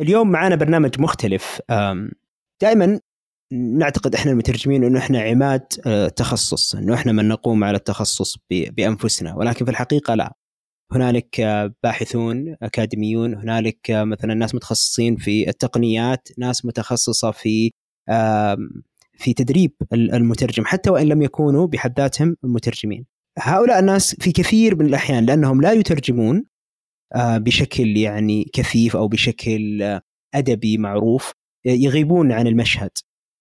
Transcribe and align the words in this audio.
اليوم 0.00 0.30
معنا 0.30 0.56
برنامج 0.56 1.00
مختلف. 1.00 1.60
دائما 2.62 3.00
نعتقد 3.52 4.14
إحنا 4.14 4.32
المترجمين 4.32 4.84
إنه 4.84 4.98
إحنا 4.98 5.20
عماد 5.20 5.66
آه، 5.86 6.08
تخصص 6.08 6.74
إنه 6.74 6.94
إحنا 6.94 7.12
من 7.12 7.28
نقوم 7.28 7.64
على 7.64 7.76
التخصص 7.76 8.36
بأنفسنا. 8.50 9.34
ولكن 9.34 9.64
في 9.64 9.70
الحقيقة 9.70 10.14
لا. 10.14 10.34
هنالك 10.92 11.40
باحثون 11.82 12.56
أكاديميون 12.62 13.34
هنالك 13.34 13.78
مثلا 13.90 14.34
ناس 14.34 14.54
متخصصين 14.54 15.16
في 15.16 15.48
التقنيات 15.48 16.28
ناس 16.38 16.64
متخصصة 16.64 17.30
في 17.30 17.70
في 19.18 19.32
تدريب 19.36 19.72
المترجم 19.92 20.64
حتى 20.64 20.90
وإن 20.90 21.08
لم 21.08 21.22
يكونوا 21.22 21.66
بحد 21.66 22.00
ذاتهم 22.00 22.36
مترجمين. 22.42 23.06
هؤلاء 23.38 23.78
الناس 23.78 24.14
في 24.20 24.32
كثير 24.32 24.76
من 24.76 24.86
الأحيان 24.86 25.24
لأنهم 25.24 25.60
لا 25.60 25.72
يترجمون 25.72 26.36
آه، 26.36 26.53
بشكل 27.16 27.96
يعني 27.96 28.50
كثيف 28.52 28.96
أو 28.96 29.08
بشكل 29.08 29.82
أدبي 30.34 30.78
معروف 30.78 31.32
يغيبون 31.66 32.32
عن 32.32 32.46
المشهد. 32.46 32.90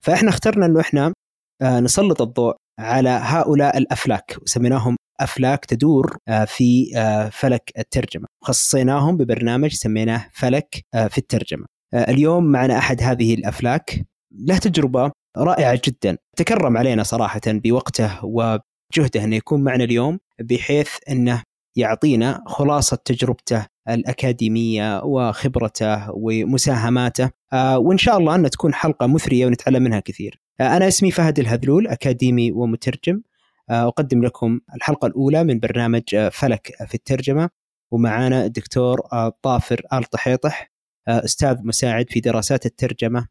فإحنا 0.06 0.30
اخترنا 0.30 0.66
إنه 0.66 0.80
إحنا 0.80 1.14
آه، 1.62 1.80
نسلط 1.80 2.22
الضوء 2.22 2.56
على 2.80 3.10
هؤلاء 3.10 3.78
الأفلاك 3.78 4.38
وسميناهم 4.42 4.96
أفلاك 5.20 5.66
تدور 5.66 6.18
آه، 6.28 6.46
في 6.46 6.86
فلك 7.32 7.72
الترجمة. 7.78 8.28
خصصيناهم 8.44 9.18
ببرنامج 9.18 9.74
سميناه 9.74 10.30
فلك 10.34 10.86
في 11.10 11.18
الترجمة. 11.18 11.66
اليوم 11.94 12.44
معنا 12.44 12.78
أحد 12.78 13.02
هذه 13.02 13.34
الأفلاك. 13.34 14.06
له 14.32 14.58
تجربة 14.58 15.12
رائعة 15.38 15.82
جدا. 15.86 16.18
تكرم 16.38 16.78
علينا 16.78 17.04
صراحة 17.04 17.42
بوقته 17.48 18.26
وجهده 18.26 19.24
إنه 19.24 19.36
يكون 19.36 19.64
معنا 19.64 19.84
اليوم 19.84 20.20
بحيث 20.42 20.90
إنه 21.10 21.44
يعطينا 21.76 22.44
خلاصة 22.48 22.98
تجربته 23.06 23.66
الأكاديمية 23.90 25.02
وخبرته 25.04 26.12
ومساهماته 26.12 27.32
آه، 27.54 27.78
وإن 27.78 27.98
شاء 27.98 28.18
الله 28.18 28.36
انها 28.36 28.50
تكون 28.50 28.74
حلقة 28.74 29.08
مثرية 29.08 29.46
ونتعلم 29.46 29.84
منها 29.84 30.00
كثير. 30.00 30.42
آه، 30.60 30.78
أنا 30.78 30.88
اسمي 30.88 31.12
فهد 31.12 31.40
الهذلول 31.40 31.88
أكاديمي 31.88 32.52
ومترجم. 32.52 33.22
آه، 33.70 33.88
أقدم 33.88 34.24
لكم 34.24 34.60
الحلقة 34.76 35.06
الأولى 35.06 35.44
من 35.44 35.60
برنامج 35.60 36.16
فلك 36.32 36.72
في 36.88 36.96
الترجمة. 36.96 37.50
ومعانا 37.92 38.46
الدكتور 38.46 39.02
طافر 39.42 39.82
آل 39.94 40.04
طحيطح 40.04 40.72
أستاذ 41.08 41.58
مساعد 41.64 42.10
في 42.10 42.20
دراسات 42.20 42.66
الترجمة. 42.66 43.28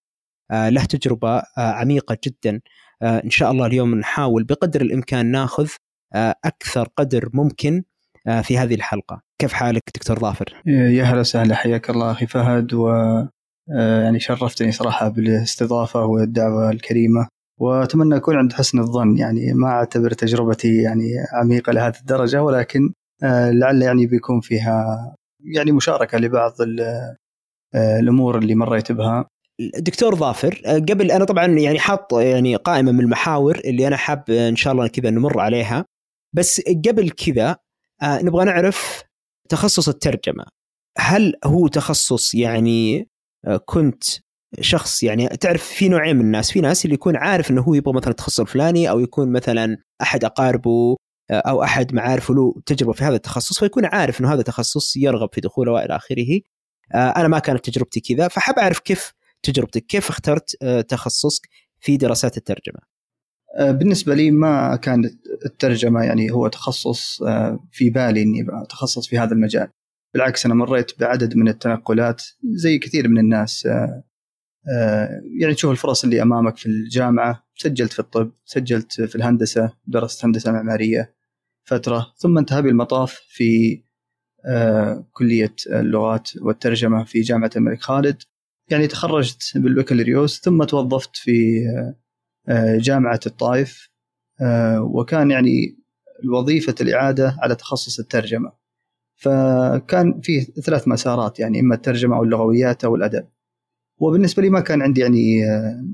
له 0.53 0.85
تجربة 0.85 1.43
عميقة 1.57 2.19
جدا. 2.25 2.61
إن 3.03 3.31
شاء 3.31 3.51
الله 3.51 3.67
اليوم 3.67 3.95
نحاول 3.95 4.45
بقدر 4.45 4.81
الإمكان 4.81 5.27
ناخذ 5.27 5.69
أكثر 6.45 6.89
قدر 6.97 7.29
ممكن 7.33 7.85
في 8.43 8.59
هذه 8.59 8.75
الحلقة. 8.75 9.21
كيف 9.41 9.53
حالك 9.53 9.83
دكتور 9.95 10.19
ظافر؟ 10.19 10.63
يا 10.67 11.05
هلا 11.05 11.21
وسهلا 11.21 11.55
حياك 11.55 11.91
الله 11.91 12.11
أخي 12.11 12.27
فهد 12.27 12.75
و 12.75 12.89
آه، 13.71 14.03
يعني 14.03 14.21
شرفتني 14.21 14.73
صراحة 14.73 15.09
بالاستضافة 15.09 16.05
والدعوة 16.05 16.71
الكريمة 16.71 17.29
وأتمنى 17.61 18.17
أكون 18.17 18.37
عند 18.37 18.53
حسن 18.53 18.79
الظن. 18.79 19.19
يعني 19.19 19.53
ما 19.55 19.69
أعتبر 19.69 20.11
تجربتي 20.11 20.83
يعني 20.83 21.11
عميقة 21.33 21.73
لهذه 21.73 21.99
الدرجة 22.01 22.43
ولكن 22.43 22.93
آه، 23.23 23.51
لعل 23.51 23.83
يعني 23.83 24.07
بيكون 24.07 24.41
فيها 24.41 25.15
يعني 25.55 25.73
مشاركة 25.73 26.19
لبعض 26.19 26.53
الأمور 27.75 28.39
اللي 28.39 28.55
مريت 28.55 28.93
بها. 28.93 29.29
دكتور 29.79 30.15
ظافر 30.15 30.63
قبل 30.67 31.11
أنا 31.11 31.25
طبعا 31.25 31.47
يعني 31.47 31.79
حاط 31.79 32.13
يعني 32.13 32.57
قائمة 32.57 32.93
من 32.93 33.01
المحاور 33.01 33.61
اللي 33.65 33.87
أنا 33.87 33.97
حاب 33.97 34.31
إن 34.31 34.57
شاء 34.57 34.73
الله 34.73 34.87
كذا 34.87 35.11
نمر 35.11 35.41
عليها. 35.41 35.85
بس 36.35 36.61
قبل 36.61 37.11
كذا 37.11 37.57
آه 38.03 38.23
نبغى 38.23 38.45
نعرف 38.45 39.03
تخصص 39.49 39.89
الترجمة. 39.89 40.45
هل 40.99 41.35
هو 41.45 41.69
تخصص 41.69 42.35
يعني 42.35 43.09
آه 43.45 43.57
كنت 43.57 44.05
شخص 44.61 45.03
يعني 45.03 45.29
تعرف 45.29 45.65
في 45.65 45.89
نوعين 45.89 46.17
من 46.17 46.25
الناس. 46.25 46.51
في 46.53 46.61
ناس 46.61 46.85
اللي 46.85 46.95
يكون 46.95 47.17
عارف 47.17 47.51
إنه 47.51 47.63
هو 47.63 47.75
يبغى 47.75 47.95
مثلا 47.95 48.11
التخصص 48.11 48.41
الفلاني 48.41 48.91
أو 48.91 49.01
يكون 49.01 49.33
مثلا 49.33 49.77
أحد 50.03 50.25
أقاربه 50.25 50.97
آه، 51.31 51.35
أو 51.35 51.63
أحد 51.63 51.95
معارفه 51.95 52.35
له 52.35 52.55
تجربة 52.67 52.93
في 52.93 53.05
هذا 53.05 53.17
التخصص 53.17 53.59
فيكون 53.59 53.85
عارف 53.85 54.21
إنه 54.21 54.35
هذا 54.35 54.43
تخصص 54.43 54.97
يرغب 54.97 55.29
في 55.35 55.41
دخوله 55.41 55.73
وإلى 55.73 55.97
آخره. 55.97 56.41
أنا 56.95 57.29
ما 57.29 57.39
كانت 57.39 57.65
تجربتي 57.71 58.01
كذا 58.01 58.29
فحاب 58.29 58.59
أعرف 58.59 58.79
كيف 58.79 59.13
تجربتك 59.43 59.87
كيف 59.87 60.09
اخترت 60.11 60.57
تخصصك 60.89 61.49
في 61.81 61.97
دراسات 61.97 62.37
الترجمة. 62.37 62.92
بالنسبة 63.61 64.15
لي 64.15 64.31
ما 64.31 64.77
كانت 64.77 65.13
الترجمة 65.47 66.03
يعني 66.03 66.31
هو 66.31 66.49
تخصص 66.49 67.23
آه، 67.23 67.69
في 67.73 67.91
بالي 67.91 68.23
إني 68.23 68.47
أتخصص 68.51 69.09
في 69.09 69.19
هذا 69.19 69.33
المجال. 69.33 69.69
بالعكس 70.15 70.47
أنا 70.47 70.55
مريت 70.55 71.01
بعدد 71.01 71.37
من 71.37 71.49
التنقلات 71.49 72.23
زي 72.45 72.79
كثير 72.79 73.09
من 73.09 73.19
الناس 73.19 73.67
آه، 73.67 74.03
يعني 75.41 75.55
تشوف 75.55 75.71
الفرص 75.71 76.05
اللي 76.05 76.23
أمامك 76.23 76.57
في 76.57 76.67
الجامعة 76.67 77.47
سجلت 77.57 77.93
في 77.93 77.99
الطب 77.99 78.33
سجلت 78.45 79.01
في 79.01 79.17
الهندسة 79.17 79.73
درست 79.87 80.25
هندسة 80.25 80.53
معمارية 80.53 81.15
فترة 81.65 82.13
ثم 82.17 82.39
انتهى 82.39 82.63
بالمطاف 82.63 83.21
في 83.29 83.83
كلية 85.13 85.55
اللغات 85.67 86.31
والترجمة 86.41 87.05
في 87.05 87.21
جامعة 87.21 87.51
الملك 87.57 87.81
خالد. 87.81 88.23
يعني 88.71 88.87
تخرجت 88.87 89.43
بالبكالوريوس 89.55 90.41
ثم 90.41 90.65
توظفت 90.65 91.17
في 91.17 91.67
آه، 91.69 92.02
جامعة 92.79 93.21
الطائف 93.27 93.93
آه، 94.41 94.83
وكان 94.83 95.31
يعني 95.31 95.79
وظيفة 96.33 96.75
الإعادة 96.81 97.37
على 97.43 97.55
تخصص 97.55 97.99
الترجمة. 97.99 98.53
فكان 99.17 100.21
فيه 100.21 100.45
ثلاث 100.45 100.89
مسارات 100.89 101.41
يعني 101.41 101.61
إما 101.61 101.75
الترجمة 101.75 102.17
أو 102.17 102.23
اللغويات 102.25 102.85
أو 102.85 102.97
الأدب. 102.97 103.29
وبالنسبة 103.99 104.43
لي 104.43 104.51
ما 104.51 104.61
كان 104.61 104.83
عندي 104.83 105.01
يعني 105.01 105.51
آه، 105.51 105.87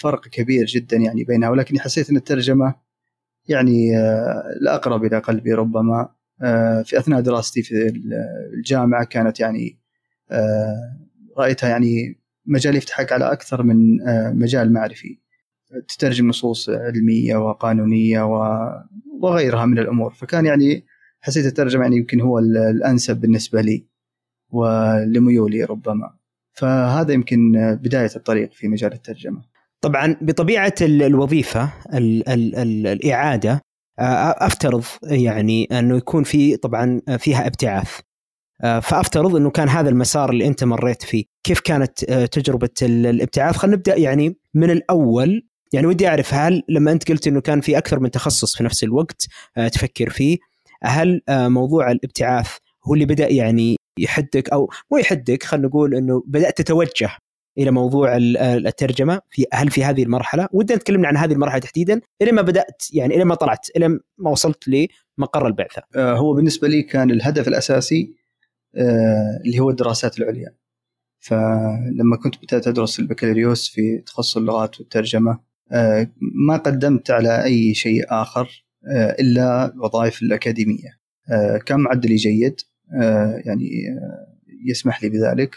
فرق 0.00 0.28
كبير 0.28 0.66
جدا 0.66 0.96
يعني 0.96 1.24
بينها 1.24 1.50
ولكني 1.50 1.80
حسيت 1.80 2.10
أن 2.10 2.16
الترجمة 2.16 2.74
يعني 3.48 3.98
الأقرب 4.62 5.04
إلى 5.04 5.18
قلبي 5.18 5.52
ربما. 5.54 6.08
في 6.84 6.98
أثناء 6.98 7.20
دراستي 7.20 7.62
في 7.62 7.92
الجامعة 8.54 9.04
كانت 9.04 9.40
يعني 9.40 9.78
رأيتها 11.38 11.68
يعني 11.68 12.19
مجال 12.46 12.76
يفتحك 12.76 13.12
على 13.12 13.32
أكثر 13.32 13.62
من 13.62 14.08
آه، 14.08 14.30
مجال 14.30 14.72
معرفي. 14.72 15.18
تترجم 15.88 16.28
نصوص 16.28 16.70
علمية 16.70 17.36
وقانونية 17.36 18.22
وغيرها 19.22 19.66
من 19.66 19.78
الأمور. 19.78 20.12
فكان 20.14 20.46
يعني 20.46 20.84
حسيت 21.20 21.46
الترجمة 21.46 21.82
يعني 21.82 21.96
يمكن 21.96 22.20
هو 22.20 22.38
الأنسب 22.38 23.20
بالنسبة 23.20 23.60
لي 23.60 23.86
ولميولي 24.50 25.64
ربما. 25.64 26.14
فهذا 26.52 27.12
يمكن 27.12 27.52
بداية 27.82 28.10
الطريق 28.16 28.52
في 28.52 28.68
مجال 28.68 28.92
الترجمة. 28.92 29.42
طبعا 29.80 30.16
بطبيعة 30.20 30.74
الوظيفة 30.82 31.72
ال 31.94 32.28
ال 32.28 32.56
ال 32.56 32.86
الإعادة 32.86 33.60
آه، 33.98 34.46
أفترض 34.46 34.84
يعني 35.02 35.64
أنه 35.64 35.96
يكون 35.96 36.24
في 36.24 36.56
طبعا 36.56 37.00
فيها 37.18 37.46
ابتعاث. 37.46 37.90
آه، 37.98 38.09
فأفترض 38.62 39.36
إنه 39.36 39.50
كان 39.50 39.68
هذا 39.68 39.88
المسار 39.88 40.30
اللي 40.30 40.46
أنت 40.46 40.64
مريت 40.64 41.02
فيه. 41.02 41.24
كيف 41.44 41.60
كانت 41.60 42.04
آه، 42.10 42.26
تجربة 42.26 42.68
الابتعاث؟ 42.82 43.56
خلينا 43.56 43.76
نبدأ 43.76 43.96
يعني 43.96 44.36
من 44.54 44.70
الأول. 44.70 45.46
يعني 45.72 45.86
ودي 45.86 46.08
أعرف 46.08 46.34
هل 46.34 46.62
لما 46.68 46.92
أنت 46.92 47.08
قلت 47.08 47.26
إنه 47.26 47.40
كان 47.40 47.60
في 47.60 47.78
أكثر 47.78 48.00
من 48.00 48.10
تخصص 48.10 48.56
في 48.56 48.64
نفس 48.64 48.84
الوقت 48.84 49.26
آه، 49.56 49.68
تفكر 49.68 50.10
فيه 50.10 50.38
هل 50.82 51.20
موضوع 51.28 51.90
الابتعاث 51.90 52.48
هو 52.84 52.94
اللي 52.94 53.04
بدأ 53.04 53.28
يعني 53.28 53.76
يحدك 53.98 54.50
أو 54.50 54.70
مو 54.92 54.98
يحدك 54.98 55.42
خلينا 55.42 55.66
نقول 55.66 55.94
إنه 55.94 56.22
بدأت 56.26 56.58
تتوجه 56.58 57.10
إلى 57.58 57.70
موضوع 57.70 58.16
الترجمة 58.16 59.20
في 59.30 59.44
هل 59.52 59.70
في 59.70 59.84
هذه 59.84 60.02
المرحلة؟ 60.02 60.48
ودنا 60.52 60.78
تكلمنا 60.78 61.08
عن 61.08 61.16
هذه 61.16 61.32
المرحلة 61.32 61.60
تحديدا 61.60 62.00
إلى 62.22 62.32
ما 62.32 62.42
بدأت 62.42 62.82
يعني 62.92 63.16
إلى 63.16 63.24
ما 63.24 63.34
طلعت 63.34 63.66
إلى 63.76 63.88
ما 64.18 64.30
وصلت 64.30 64.68
لمقر 64.68 65.46
البعثة. 65.46 65.82
هو 65.96 66.34
بالنسبة 66.34 66.68
لي 66.68 66.82
كان 66.82 67.10
الهدف 67.10 67.48
الأساسي 67.48 68.02
آه، 68.02 68.19
اللي 69.44 69.58
هو 69.60 69.70
الدراسات 69.70 70.18
العليا. 70.18 70.54
فلما 71.20 72.16
كنت 72.22 72.34
بدأت 72.42 72.68
أدرس 72.68 73.00
البكالوريوس 73.00 73.68
في 73.68 73.98
تخصص 73.98 74.36
اللغات 74.36 74.80
والترجمة 74.80 75.40
آه، 75.72 76.10
ما 76.48 76.56
قدمت 76.56 77.10
على 77.10 77.44
أي 77.44 77.74
شيء 77.74 78.04
آخر 78.08 78.64
آه، 78.92 79.16
إلا 79.20 79.74
الوظائف 79.74 80.22
الأكاديمية. 80.22 81.00
كان 81.66 81.80
معدلي 81.80 82.16
جيد 82.16 82.60
يعني 83.44 83.70
يسمح 84.68 85.02
لي 85.02 85.08
بذلك. 85.08 85.56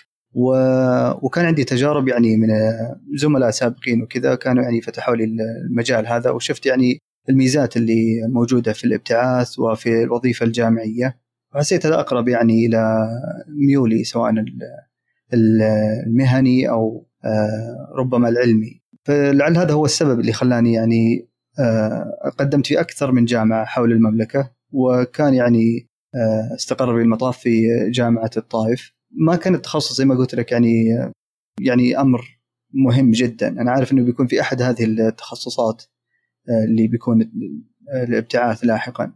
وكان 1.23 1.45
عندي 1.45 1.63
تجارب 1.63 2.07
يعني 2.07 2.37
من 2.37 2.47
زملاء 3.15 3.51
سابقين 3.51 4.01
وكذا 4.01 4.35
كانوا 4.35 4.63
يعني 4.63 4.81
فتحوا 4.81 5.15
لي 5.15 5.23
المجال 5.23 6.07
هذا 6.07 6.29
وشفت 6.29 6.65
يعني 6.65 6.99
الميزات 7.29 7.77
اللي 7.77 8.27
موجودة 8.27 8.73
في 8.73 8.83
الابتعاث 8.83 9.59
وفي 9.59 10.03
الوظيفة 10.03 10.45
الجامعية. 10.45 11.22
حسيت 11.55 11.85
هذا 11.85 11.99
اقرب 11.99 12.27
يعني 12.27 12.65
إلى 12.65 13.07
ميولي 13.67 14.03
سواء 14.03 14.33
المهني 15.33 16.69
أو 16.69 17.07
آه، 17.25 17.93
ربما 17.97 18.29
العلمي. 18.29 18.81
فلعل 19.03 19.57
هذا 19.57 19.73
هو 19.73 19.85
السبب 19.85 20.19
اللي 20.19 20.33
خلاني 20.33 20.73
يعني 20.73 21.29
آه، 21.59 22.31
قدمت 22.39 22.67
في 22.67 22.79
أكثر 22.79 23.11
من 23.11 23.25
جامعة 23.25 23.65
حول 23.65 23.91
المملكة 23.91 24.51
وكان 24.71 25.33
يعني 25.33 25.89
آه، 26.15 26.55
استقر 26.55 26.95
بي 26.95 27.01
المطاف 27.01 27.37
في 27.37 27.67
جامعة 27.89 28.31
الطائف. 28.37 28.93
ما 29.11 29.35
كان 29.35 29.55
التخصص 29.55 29.97
زي 29.97 30.05
ما 30.05 30.15
قلت 30.15 30.35
لك 30.35 30.51
يعني 30.51 30.85
يعني 31.61 31.99
أمر 31.99 32.39
مهم 32.73 33.11
جدا. 33.11 33.47
أنا 33.47 33.71
عارف 33.71 33.91
إنه 33.91 34.05
بيكون 34.05 34.27
في 34.27 34.41
أحد 34.41 34.61
هذه 34.61 34.83
التخصصات 34.83 35.83
اللي 36.67 36.87
بيكون 36.87 37.31
الابتعاث 37.93 38.65
لاحقا. 38.65 39.13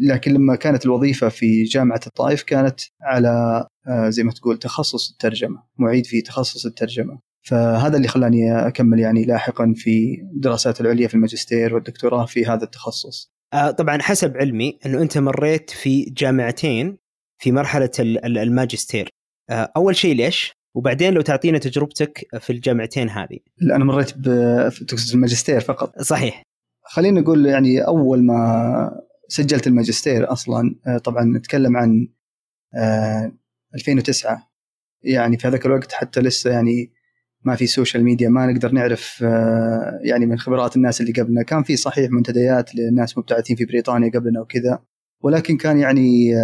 لكن 0.00 0.32
لما 0.32 0.56
كانت 0.56 0.86
الوظيفة 0.86 1.28
في 1.28 1.62
جامعة 1.62 2.00
الطائف 2.06 2.42
كانت 2.42 2.80
على 3.02 3.66
آه، 3.88 4.08
زي 4.08 4.22
ما 4.22 4.32
تقول 4.32 4.58
تخصص 4.58 5.10
الترجمة 5.10 5.62
معيد 5.78 6.06
في 6.06 6.20
تخصص 6.20 6.66
الترجمة. 6.66 7.18
فهذا 7.46 7.96
اللي 7.96 8.08
خلاني 8.08 8.66
أكمل 8.66 9.00
يعني 9.00 9.24
لاحقا 9.24 9.74
في 9.76 10.20
الدراسات 10.34 10.80
العليا 10.80 11.08
في 11.08 11.14
الماجستير 11.14 11.74
والدكتوراه 11.74 12.26
في 12.26 12.46
هذا 12.46 12.64
التخصص. 12.64 13.32
آه، 13.54 13.70
طبعا 13.70 14.02
حسب 14.02 14.36
علمي 14.36 14.78
أنه 14.86 15.02
أنت 15.02 15.18
مريت 15.18 15.70
في 15.70 16.02
جامعتين 16.02 16.98
في 17.42 17.52
مرحلة 17.52 17.90
الماجستير. 18.24 19.08
أول 19.50 19.96
شيء 19.96 20.14
ليش؟ 20.14 20.52
وبعدين 20.76 21.14
لو 21.14 21.20
تعطينا 21.20 21.58
تجربتك 21.58 22.26
في 22.40 22.50
الجامعتين 22.50 23.08
هذه. 23.08 23.38
لا 23.58 23.76
أنا 23.76 23.84
مريت 23.84 24.10
في 24.10 25.14
الماجستير 25.14 25.60
فقط. 25.60 26.02
صحيح. 26.02 26.42
خلينا 26.84 27.20
نقول 27.20 27.46
يعني 27.46 27.80
أول 27.80 28.24
ما 28.24 29.05
سجلت 29.28 29.66
الماجستير 29.66 30.32
أصلا 30.32 30.74
آه، 30.86 30.98
طبعا 30.98 31.24
نتكلم 31.24 31.76
عن 31.76 32.08
2009 33.74 34.32
آه، 34.32 34.42
يعني 35.02 35.38
في 35.38 35.48
هذاك 35.48 35.66
الوقت 35.66 35.92
حتى 35.92 36.20
لسه 36.20 36.50
يعني 36.50 36.92
ما 37.44 37.56
في 37.56 37.66
social 37.66 38.04
media 38.04 38.28
ما 38.28 38.46
نقدر 38.46 38.72
نعرف 38.72 39.24
آه، 39.24 40.00
يعني 40.02 40.26
من 40.26 40.38
خبرات 40.38 40.76
الناس 40.76 41.00
اللي 41.00 41.12
قبلنا. 41.12 41.42
كان 41.42 41.62
في 41.62 41.76
صحيح 41.76 42.10
منتديات 42.10 42.74
لناس 42.74 43.18
مبتعثين 43.18 43.56
في 43.56 43.64
بريطانيا 43.64 44.10
قبلنا 44.10 44.40
وكذا 44.40 44.82
ولكن 45.20 45.56
كان 45.56 45.78
يعني 45.78 46.34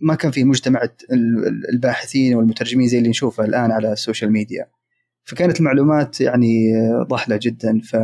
ما 0.00 0.14
كان 0.14 0.30
في 0.30 0.44
مجتمع 0.44 0.88
الباحثين 1.72 2.34
والمترجمين 2.34 2.88
زي 2.88 2.98
اللي 2.98 3.08
نشوفه 3.08 3.44
الآن 3.44 3.72
على 3.72 3.92
السوشيال 3.92 4.32
ميديا 4.32 4.66
فكانت 5.24 5.60
المعلومات 5.60 6.20
يعني 6.20 6.72
ضحلة 7.08 7.38
جدا. 7.42 7.80
ف 7.80 7.96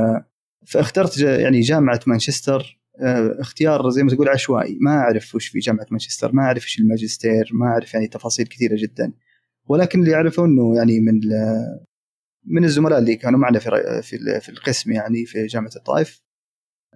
فاخترت 0.66 1.18
يعني 1.18 1.60
جامعة 1.60 2.00
مانشستر 2.06 2.81
اختيار 3.40 3.90
زي 3.90 4.02
ما 4.02 4.10
تقول 4.10 4.28
عشوائي. 4.28 4.78
ما 4.80 4.90
أعرف 4.90 5.34
وش 5.34 5.48
في 5.48 5.58
جامعة 5.58 5.86
مانشستر 5.90 6.32
ما 6.32 6.42
أعرف 6.42 6.62
إيش 6.64 6.78
الماجستير 6.78 7.50
ما 7.52 7.66
أعرف 7.66 7.94
يعني 7.94 8.06
تفاصيل 8.08 8.46
كثيرة 8.46 8.76
جدا. 8.78 9.12
ولكن 9.68 10.00
اللي 10.00 10.14
اعرفه 10.14 10.44
إنه 10.44 10.76
يعني 10.76 11.00
من 11.00 11.20
من 12.44 12.64
الزملاء 12.64 12.98
اللي 12.98 13.16
كانوا 13.16 13.38
معنا 13.38 13.58
في 13.58 13.70
في 14.02 14.40
في 14.40 14.48
القسم 14.48 14.92
يعني 14.92 15.26
في 15.26 15.46
جامعة 15.46 15.70
الطائف 15.76 16.22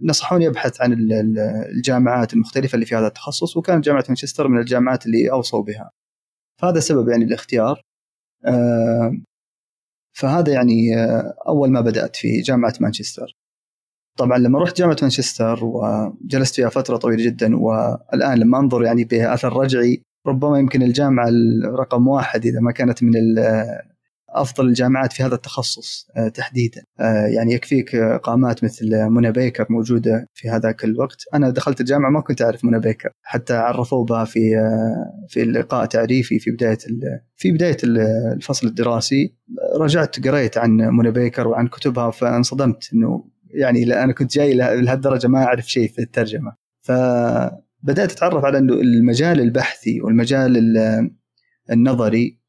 نصحوني 0.02 0.48
أبحث 0.48 0.80
عن 0.80 0.96
الجامعات 1.76 2.32
المختلفة 2.32 2.74
اللي 2.74 2.86
في 2.86 2.94
هذا 2.94 3.06
التخصص 3.06 3.56
وكانت 3.56 3.84
جامعة 3.84 4.04
مانشستر 4.08 4.48
من 4.48 4.58
الجامعات 4.58 5.06
اللي 5.06 5.30
أوصوا 5.30 5.62
بها. 5.62 5.90
فهذا 6.60 6.80
سبب 6.80 7.08
يعني 7.08 7.24
الاختيار. 7.24 7.82
آه، 8.46 9.16
فهذا 10.12 10.52
يعني 10.52 10.96
آه، 10.96 11.34
أول 11.48 11.70
ما 11.70 11.80
بدأت 11.80 12.16
في 12.16 12.40
جامعة 12.40 12.74
مانشستر. 12.80 13.36
طبعا 14.16 14.38
لما 14.38 14.58
رحت 14.58 14.78
جامعة 14.78 14.96
مانشستر 15.02 15.64
وجلست 15.64 16.54
فيها 16.54 16.68
فترة 16.68 16.96
طويلة 16.96 17.24
جدا 17.24 17.56
والآن 17.56 18.38
لما 18.38 18.58
أنظر 18.58 18.84
يعني 18.84 19.04
باثر 19.04 19.56
رجعي 19.56 20.02
ربما 20.26 20.58
يمكن 20.58 20.82
الجامعة 20.82 21.30
رقم 21.64 22.08
واحد 22.08 22.46
إذا 22.46 22.60
ما 22.60 22.72
كانت 22.72 23.02
من 23.02 23.12
أفضل 24.36 24.68
الجامعات 24.68 25.12
في 25.12 25.22
هذا 25.22 25.34
التخصص 25.34 26.08
آه، 26.16 26.28
تحديدا. 26.28 26.82
آه، 27.00 27.26
يعني 27.26 27.54
يكفيك 27.54 27.96
قامات 27.96 28.64
مثل 28.64 29.08
منى 29.08 29.32
بيكر 29.32 29.66
موجودة 29.70 30.28
في 30.34 30.50
هذاك 30.50 30.84
الوقت. 30.84 31.22
أنا 31.34 31.50
دخلت 31.50 31.80
الجامعة 31.80 32.10
ما 32.10 32.20
كنت 32.20 32.42
أعرف 32.42 32.64
منى 32.64 32.80
بيكر 32.80 33.10
حتى 33.22 33.54
عرفوا 33.54 34.04
بها 34.04 34.24
في 34.24 34.56
آه، 34.56 35.26
في 35.28 35.44
لقاء 35.44 35.86
تعريفي 35.86 36.38
في 36.38 36.50
بداية 36.50 36.78
في 37.36 37.52
بداية 37.52 37.76
الفصل 37.84 38.66
الدراسي. 38.66 39.34
رجعت 39.80 40.28
قريت 40.28 40.58
عن 40.58 40.70
منى 40.70 41.10
بيكر 41.10 41.48
وعن 41.48 41.68
كتبها 41.68 42.10
فانصدمت 42.10 42.90
إنه 42.94 43.24
يعني 43.56 44.02
أنا 44.04 44.12
كنت 44.12 44.34
جاي 44.34 44.54
لهالدرجة 44.54 45.26
ما 45.26 45.44
أعرف 45.44 45.70
شيء 45.70 45.88
في 45.88 45.98
الترجمة. 45.98 46.52
فبدأت 46.80 48.12
أتعرف 48.12 48.44
على 48.44 48.58
إنه 48.58 48.74
المجال 48.74 49.40
البحثي 49.40 50.00
والمجال 50.00 50.78
النظري 51.70 52.40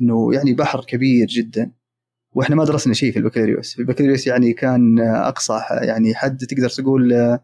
إنه 0.00 0.34
يعني 0.34 0.54
بحر 0.54 0.84
كبير 0.84 1.26
جدا. 1.26 1.70
وإحنا 2.32 2.56
ما 2.56 2.64
درسنا 2.64 2.94
شيء 2.94 3.12
في 3.12 3.18
البكالوريوس، 3.18 3.78
البكالوريوس 3.78 4.26
يعني 4.26 4.52
كان 4.52 5.00
أقصى 5.00 5.60
يعني 5.82 6.14
حد 6.14 6.36
تقدر 6.36 6.68
تقول 6.68 7.38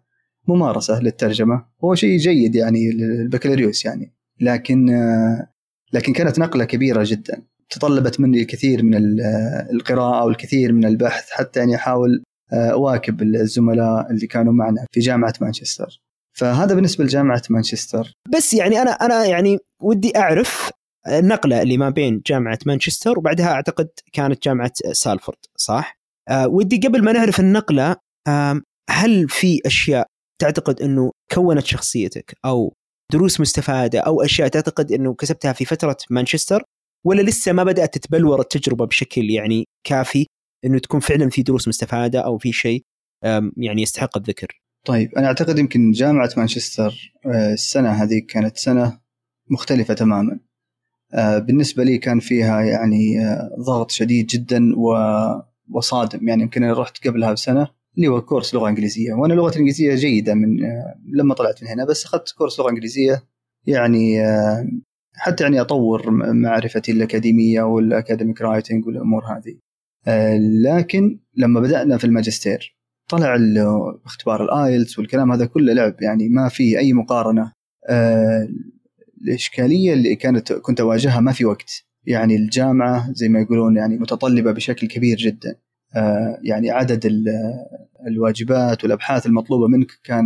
ممارسة 0.48 1.00
للترجمة، 1.00 1.64
هو 1.84 1.94
شيء 1.94 2.18
جيد 2.18 2.54
يعني 2.54 2.90
البكالوريوس 2.90 3.84
يعني، 3.84 4.14
لكن 4.40 4.86
لكن 5.92 6.12
كانت 6.12 6.38
نقلة 6.38 6.64
كبيرة 6.64 7.02
جدا، 7.06 7.42
تطلبت 7.70 8.20
مني 8.20 8.40
الكثير 8.40 8.82
من 8.82 8.94
القراءة 9.72 10.24
والكثير 10.24 10.72
من 10.72 10.84
البحث. 10.84 11.30
حتى 11.30 11.60
يعني 11.60 11.74
أحاول 11.74 12.22
اواكب 12.52 13.22
الزملاء 13.22 14.10
اللي 14.10 14.26
كانوا 14.26 14.52
معنا 14.52 14.86
في 14.92 15.00
جامعة 15.00 15.34
مانشستر. 15.40 16.00
فهذا 16.32 16.74
بالنسبة 16.74 17.04
لجامعة 17.04 17.42
مانشستر 17.50 18.12
بس 18.36 18.54
يعني 18.54 18.82
أنا 18.82 18.90
أنا 18.90 19.24
يعني 19.24 19.58
ودي 19.82 20.18
أعرف 20.18 20.70
النقله 21.08 21.62
اللي 21.62 21.78
ما 21.78 21.90
بين 21.90 22.22
جامعة 22.26 22.58
مانشستر 22.66 23.18
وبعدها 23.18 23.52
أعتقد 23.52 23.88
كانت 24.12 24.44
جامعة 24.44 24.72
سالفورد 24.92 25.38
صح؟ 25.56 25.98
أه 26.28 26.48
ودي 26.48 26.80
قبل 26.88 27.04
ما 27.04 27.12
نعرف 27.12 27.40
النقلة 27.40 27.96
أه 28.28 28.60
هل 28.90 29.28
في 29.28 29.60
أشياء 29.66 30.06
تعتقد 30.40 30.82
إنه 30.82 31.12
كونت 31.34 31.64
شخصيتك 31.64 32.34
أو 32.44 32.74
دروس 33.12 33.40
مستفادة 33.40 34.00
أو 34.00 34.22
أشياء 34.22 34.48
تعتقد 34.48 34.92
إنه 34.92 35.14
كسبتها 35.14 35.52
في 35.52 35.64
فترة 35.64 35.96
مانشستر 36.10 36.62
ولا 37.06 37.22
لسه 37.22 37.52
ما 37.52 37.64
بدأت 37.64 37.94
تتبلور 37.98 38.40
التجربة 38.40 38.86
بشكل 38.86 39.30
يعني 39.30 39.64
كافي 39.86 40.26
إنه 40.64 40.78
تكون 40.78 41.00
فعلا 41.00 41.28
في 41.28 41.42
دروس 41.42 41.68
مستفادة 41.68 42.20
أو 42.20 42.38
في 42.38 42.52
شيء 42.52 42.84
يعني 43.56 43.82
يستحق 43.82 44.16
الذكر؟ 44.16 44.60
طيب 44.84 45.14
أنا 45.14 45.26
أعتقد 45.26 45.58
يمكن 45.58 45.90
جامعة 45.90 46.30
مانشستر 46.36 47.12
آه، 47.26 47.52
السنة 47.52 47.90
هذه 47.90 48.22
كانت 48.28 48.56
سنة 48.56 49.00
مختلفة 49.50 49.94
تماما. 49.94 50.40
آه، 51.14 51.38
بالنسبة 51.38 51.84
لي 51.84 51.98
كان 51.98 52.20
فيها 52.20 52.60
يعني 52.60 53.24
آه، 53.24 53.50
ضغط 53.66 53.90
شديد 53.90 54.26
جدا 54.26 54.72
وصادم. 55.68 56.28
يعني 56.28 56.42
يمكن 56.42 56.62
أنا 56.62 56.80
رحت 56.80 57.08
قبلها 57.08 57.32
بسنة 57.32 57.68
اللي 57.96 58.08
هو 58.08 58.20
كورس 58.22 58.54
لغة 58.54 58.68
إنجليزية. 58.68 59.12
وأنا 59.12 59.34
لغه 59.34 59.50
الإنجليزية 59.50 59.94
جيدة 59.94 60.34
من 60.34 60.56
لما 61.12 61.34
طلعت 61.34 61.62
من 61.62 61.68
هنا. 61.68 61.84
بس 61.84 62.04
أخذت 62.04 62.32
كورس 62.38 62.60
لغة 62.60 62.70
إنجليزية 62.70 63.22
يعني 63.66 64.18
حتى 65.14 65.44
يعني 65.44 65.60
أطور 65.60 66.10
معرفتي 66.32 66.92
الأكاديمية 66.92 67.62
وال 67.62 67.78
academic 67.78 68.40
writing 68.40 68.86
والأمور 68.86 69.24
هذه. 69.24 69.69
لكن 70.64 71.20
لما 71.36 71.60
بدأنا 71.60 71.98
في 71.98 72.04
الماجستير 72.04 72.76
طلع 73.08 73.38
اختبار 74.04 74.44
ال 74.44 74.53
IELTS 74.53 74.98
والكلام 74.98 75.32
هذا 75.32 75.46
كله 75.46 75.72
لعب 75.72 76.02
يعني 76.02 76.28
ما 76.28 76.48
في 76.48 76.78
أي 76.78 76.92
مقارنة. 76.92 77.52
الإشكالية 79.22 79.92
اللي 79.92 80.16
كانت 80.16 80.52
كنت 80.52 80.80
أواجهها 80.80 81.20
ما 81.20 81.32
في 81.32 81.44
وقت. 81.44 81.84
يعني 82.04 82.36
الجامعة 82.36 83.12
زي 83.12 83.28
ما 83.28 83.40
يقولون 83.40 83.76
يعني 83.76 83.98
متطلبة 83.98 84.52
بشكل 84.52 84.86
كبير 84.86 85.16
جدا. 85.16 85.56
آه، 85.96 86.38
يعني 86.42 86.70
عدد 86.70 87.24
الواجبات 88.06 88.84
والأبحاث 88.84 89.26
المطلوبة 89.26 89.68
منك 89.68 89.90
كان 90.04 90.24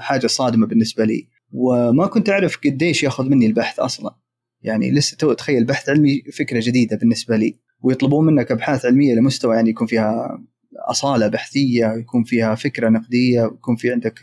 حاجة 0.00 0.26
صادمة 0.26 0.66
بالنسبة 0.66 1.04
لي. 1.04 1.28
وما 1.52 2.06
كنت 2.06 2.28
أعرف 2.28 2.58
قديش 2.64 3.02
ياخذ 3.02 3.28
مني 3.28 3.46
البحث 3.46 3.78
أصلا. 3.80 4.16
يعني 4.62 4.90
لسه 4.90 5.16
تو 5.16 5.32
تخيل 5.32 5.64
بحث 5.64 5.88
علمي 5.88 6.22
فكرة 6.38 6.60
جديدة 6.64 6.96
بالنسبة 6.96 7.36
لي. 7.36 7.58
ويطلبون 7.82 8.26
منك 8.26 8.52
أبحاث 8.52 8.86
علمية 8.86 9.14
لمستوى 9.14 9.56
يعني 9.56 9.70
يكون 9.70 9.86
فيها 9.86 10.38
أصالة 10.78 11.28
بحثية 11.28 11.86
يكون 11.86 12.24
فيها 12.24 12.54
فكرة 12.54 12.88
نقدية 12.88 13.42
يكون 13.42 13.76
في 13.76 13.92
عندك 13.92 14.20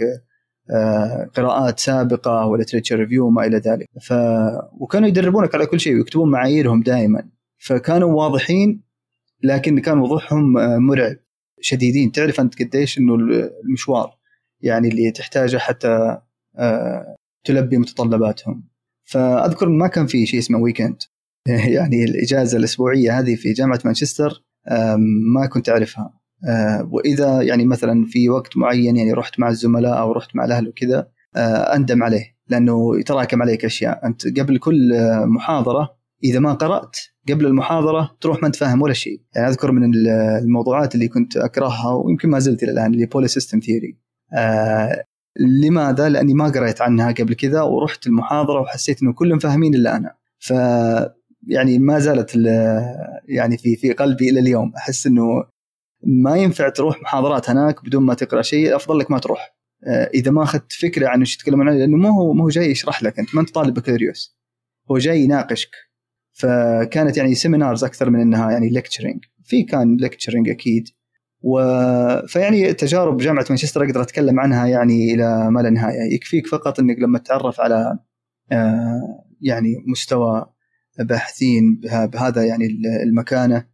آه، 0.72 1.30
قراءات 1.34 1.80
سابقة 1.80 2.46
و 2.46 2.50
literature 2.50 2.96
review 2.96 3.28
وما 3.28 3.46
إلى 3.46 3.58
ذلك. 3.58 3.88
ف 4.02 4.14
وكانوا 4.80 5.08
يدربونك 5.08 5.56
على 5.56 5.66
كل 5.66 5.80
شيء 5.80 5.96
ويكتبون 5.96 6.32
معاييرهم 6.32 6.82
دائما. 6.82 7.30
فكانوا 7.58 8.14
واضحين 8.14 8.84
لكن 9.44 9.80
كان 9.80 10.00
وضوحهم 10.00 10.58
آه، 10.58 10.78
مرعب 10.78 11.16
شديدين. 11.62 12.12
تعرف 12.12 12.40
أنت 12.40 12.62
قديش 12.62 12.98
إنه 12.98 13.16
المشوار 13.66 14.18
يعني 14.62 14.88
اللي 14.88 15.12
تحتاجه 15.12 15.58
حتى 15.58 16.18
آه، 16.58 17.16
تلبي 17.44 17.78
متطلباتهم. 17.78 18.68
فأذكر 19.04 19.70
ما 19.70 19.88
كان 19.88 20.08
في 20.08 20.26
شيء 20.26 20.40
اسمه 20.40 20.60
ويكند 20.60 20.98
يعني 21.78 22.04
الإجازة 22.04 22.58
الأسبوعية 22.58 23.20
هذه 23.20 23.36
في 23.36 23.54
جامعة 23.54 23.80
مانشستر 23.86 24.44
ما 25.36 25.46
كنت 25.46 25.70
أعرفها. 25.70 26.22
آه، 26.48 26.90
وإذا 26.92 27.42
يعني 27.42 27.66
مثلا 27.66 28.06
في 28.06 28.30
وقت 28.30 28.58
معين 28.58 28.98
يعني 28.98 29.14
رحت 29.14 29.40
مع 29.40 29.50
الزملاء 29.50 30.00
أو 30.00 30.12
رحت 30.12 30.36
مع 30.36 30.46
الأهل 30.46 30.68
وكذا 30.68 31.08
آه، 31.36 31.76
أندم 31.76 32.04
عليه. 32.04 32.36
لأنه 32.48 33.00
يتراكم 33.00 33.42
عليك 33.42 33.66
أشياء. 33.66 34.08
أنت 34.08 34.40
قبل 34.40 34.58
كل 34.58 34.92
محاضرة 35.26 35.98
إذا 36.24 36.40
ما 36.40 36.54
قرأت 36.54 36.98
قبل 37.30 37.46
المحاضرة 37.46 38.18
تروح 38.22 38.42
ما 38.42 38.48
أنت 38.48 38.56
فاهم 38.56 38.82
ولا 38.82 38.94
شيء. 38.94 39.22
يعني 39.36 39.48
أذكر 39.48 39.72
من 39.72 39.92
الموضوعات 40.42 40.96
اللي 40.96 41.08
كنت 41.08 41.38
أكرهها 41.38 41.94
ويمكن 41.94 42.30
ما 42.30 42.40
زلت 42.40 42.64
إلى 42.64 42.72
الآن 42.72 42.94
اللي 42.94 43.06
polysystem 43.06 43.60
theory 43.60 43.98
لماذا؟ 45.40 46.10
لأني 46.10 46.34
ما 46.34 46.46
قريت 46.50 46.82
عنها 46.82 47.12
قبل 47.12 47.34
كذا 47.34 47.62
ورحت 47.62 48.08
المحاضرة 48.08 48.62
وحسيت 48.62 49.04
إنه 49.04 49.14
كلهم 49.14 49.40
فاهمين 49.40 49.76
إلا 49.76 49.98
أنا. 49.98 50.16
ف 50.40 50.54
يعني 51.48 51.80
ما 51.80 52.00
زالت 52.00 52.36
يعني 53.28 53.58
في 53.58 53.76
في 53.76 53.94
قلبي 53.94 54.30
إلى 54.30 54.40
اليوم. 54.40 54.74
أحس 54.76 55.08
إنه 55.08 55.24
ما 56.04 56.36
ينفع 56.38 56.70
تروح 56.70 57.02
محاضرات 57.02 57.50
هناك 57.50 57.86
بدون 57.86 58.04
ما 58.04 58.14
تقرأ 58.14 58.42
شيء 58.42 58.76
أفضل 58.76 59.00
لك 59.00 59.12
ما 59.12 59.20
تروح. 59.20 59.56
آه، 59.88 60.10
إذا 60.14 60.32
ما 60.32 60.44
أخذت 60.44 60.72
فكرة 60.72 61.08
عن 61.08 61.20
إيش 61.20 61.36
يتكلمون 61.36 61.68
عنه 61.70 61.78
لأنه 61.78 61.98
ما 61.98 62.10
هو 62.10 62.34
ما 62.34 62.44
هو 62.44 62.50
جاي 62.50 62.72
يشرح 62.72 63.04
لك 63.04 63.20
أنت 63.20 63.36
ما 63.36 63.42
أنت 63.42 63.50
طالب 63.50 63.74
بكالوريوس. 63.74 64.38
هو 64.92 64.98
جاي 64.98 65.22
يناقشك. 65.22 65.72
فكانت 66.34 67.18
يعني 67.18 67.36
seminars 67.36 67.84
أكثر 67.84 68.10
من 68.10 68.20
إنها 68.22 68.52
يعني 68.52 68.70
lecturing 68.70 69.26
في 69.44 69.64
كان 69.64 69.98
lecturing 69.98 70.50
أكيد. 70.50 70.88
و 71.42 71.60
فيعني 72.28 72.74
تجارب 72.74 73.18
جامعة 73.18 73.46
مانشستر 73.50 73.84
أقدر 73.86 74.02
أتكلم 74.02 74.40
عنها 74.40 74.68
يعني 74.68 75.14
إلى 75.14 75.52
ما 75.52 75.60
لا 75.60 75.70
نهاية. 75.70 76.14
يكفيك 76.16 76.48
فقط 76.48 76.80
إنك 76.80 77.00
لما 77.00 77.20
تتعرف 77.20 77.62
على 77.62 78.00
آه، 78.52 79.26
يعني 79.42 79.84
مستوى 79.88 80.46
باحثين 81.00 81.82
بهذا 81.84 82.44
يعني 82.44 82.68
المكانة. 83.04 83.72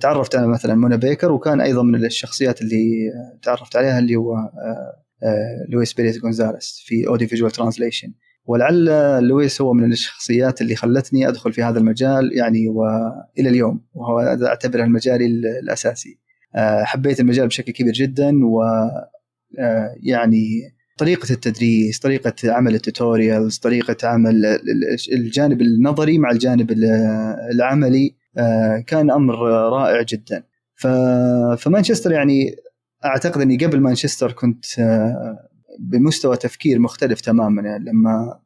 تعرفت 0.00 0.36
على 0.36 0.46
مثلا 0.46 0.74
منى 0.74 0.96
بيكر 0.96 1.32
وكان 1.32 1.60
أيضا 1.60 1.82
من 1.82 2.04
الشخصيات 2.04 2.62
اللي 2.62 3.12
تعرفت 3.42 3.76
عليها 3.76 3.98
اللي 3.98 4.16
هو 4.16 4.34
آه، 4.34 5.02
آه، 5.22 5.66
لويس 5.68 5.92
بيريز 5.92 6.18
غونزاليس 6.24 6.82
في 6.86 7.08
audiovisual 7.08 7.50
translation 7.50 8.12
ولعل 8.44 8.84
لويس 9.28 9.60
هو 9.60 9.72
من 9.72 9.92
الشخصيات 9.92 10.60
اللي 10.60 10.76
خلتني 10.76 11.28
أدخل 11.28 11.52
في 11.52 11.62
هذا 11.62 11.78
المجال 11.78 12.30
يعني 12.38 12.68
والى 12.68 13.48
اليوم 13.48 13.84
وهو 13.94 14.20
أعتبره 14.20 14.84
المجال 14.84 15.22
الأساسي. 15.62 16.18
آه، 16.54 16.84
حبيت 16.84 17.20
المجال 17.20 17.46
بشكل 17.46 17.72
كبير 17.72 17.92
جدا 17.92 18.44
و 18.44 18.62
يعني 20.02 20.75
طريقة 20.96 21.32
التدريس 21.32 21.98
طريقة 21.98 22.34
عمل 22.44 22.74
التوتوريالز 22.74 23.58
طريقة 23.58 24.08
عمل 24.08 24.60
الجانب 25.12 25.60
النظري 25.60 26.18
مع 26.18 26.30
الجانب 26.30 26.72
العملي 27.52 28.14
آه، 28.38 28.84
كان 28.86 29.10
أمر 29.10 29.34
رائع 29.72 30.02
جدا. 30.02 30.42
فمانشستر 31.58 32.12
يعني 32.12 32.56
أعتقد 33.04 33.40
إني 33.40 33.56
قبل 33.56 33.80
مانشستر 33.80 34.32
كنت 34.32 34.78
آه، 34.78 35.48
بمستوى 35.80 36.36
تفكير 36.36 36.78
مختلف 36.78 37.20
تماما. 37.20 37.62
يعني 37.62 37.84
لما 37.84 38.40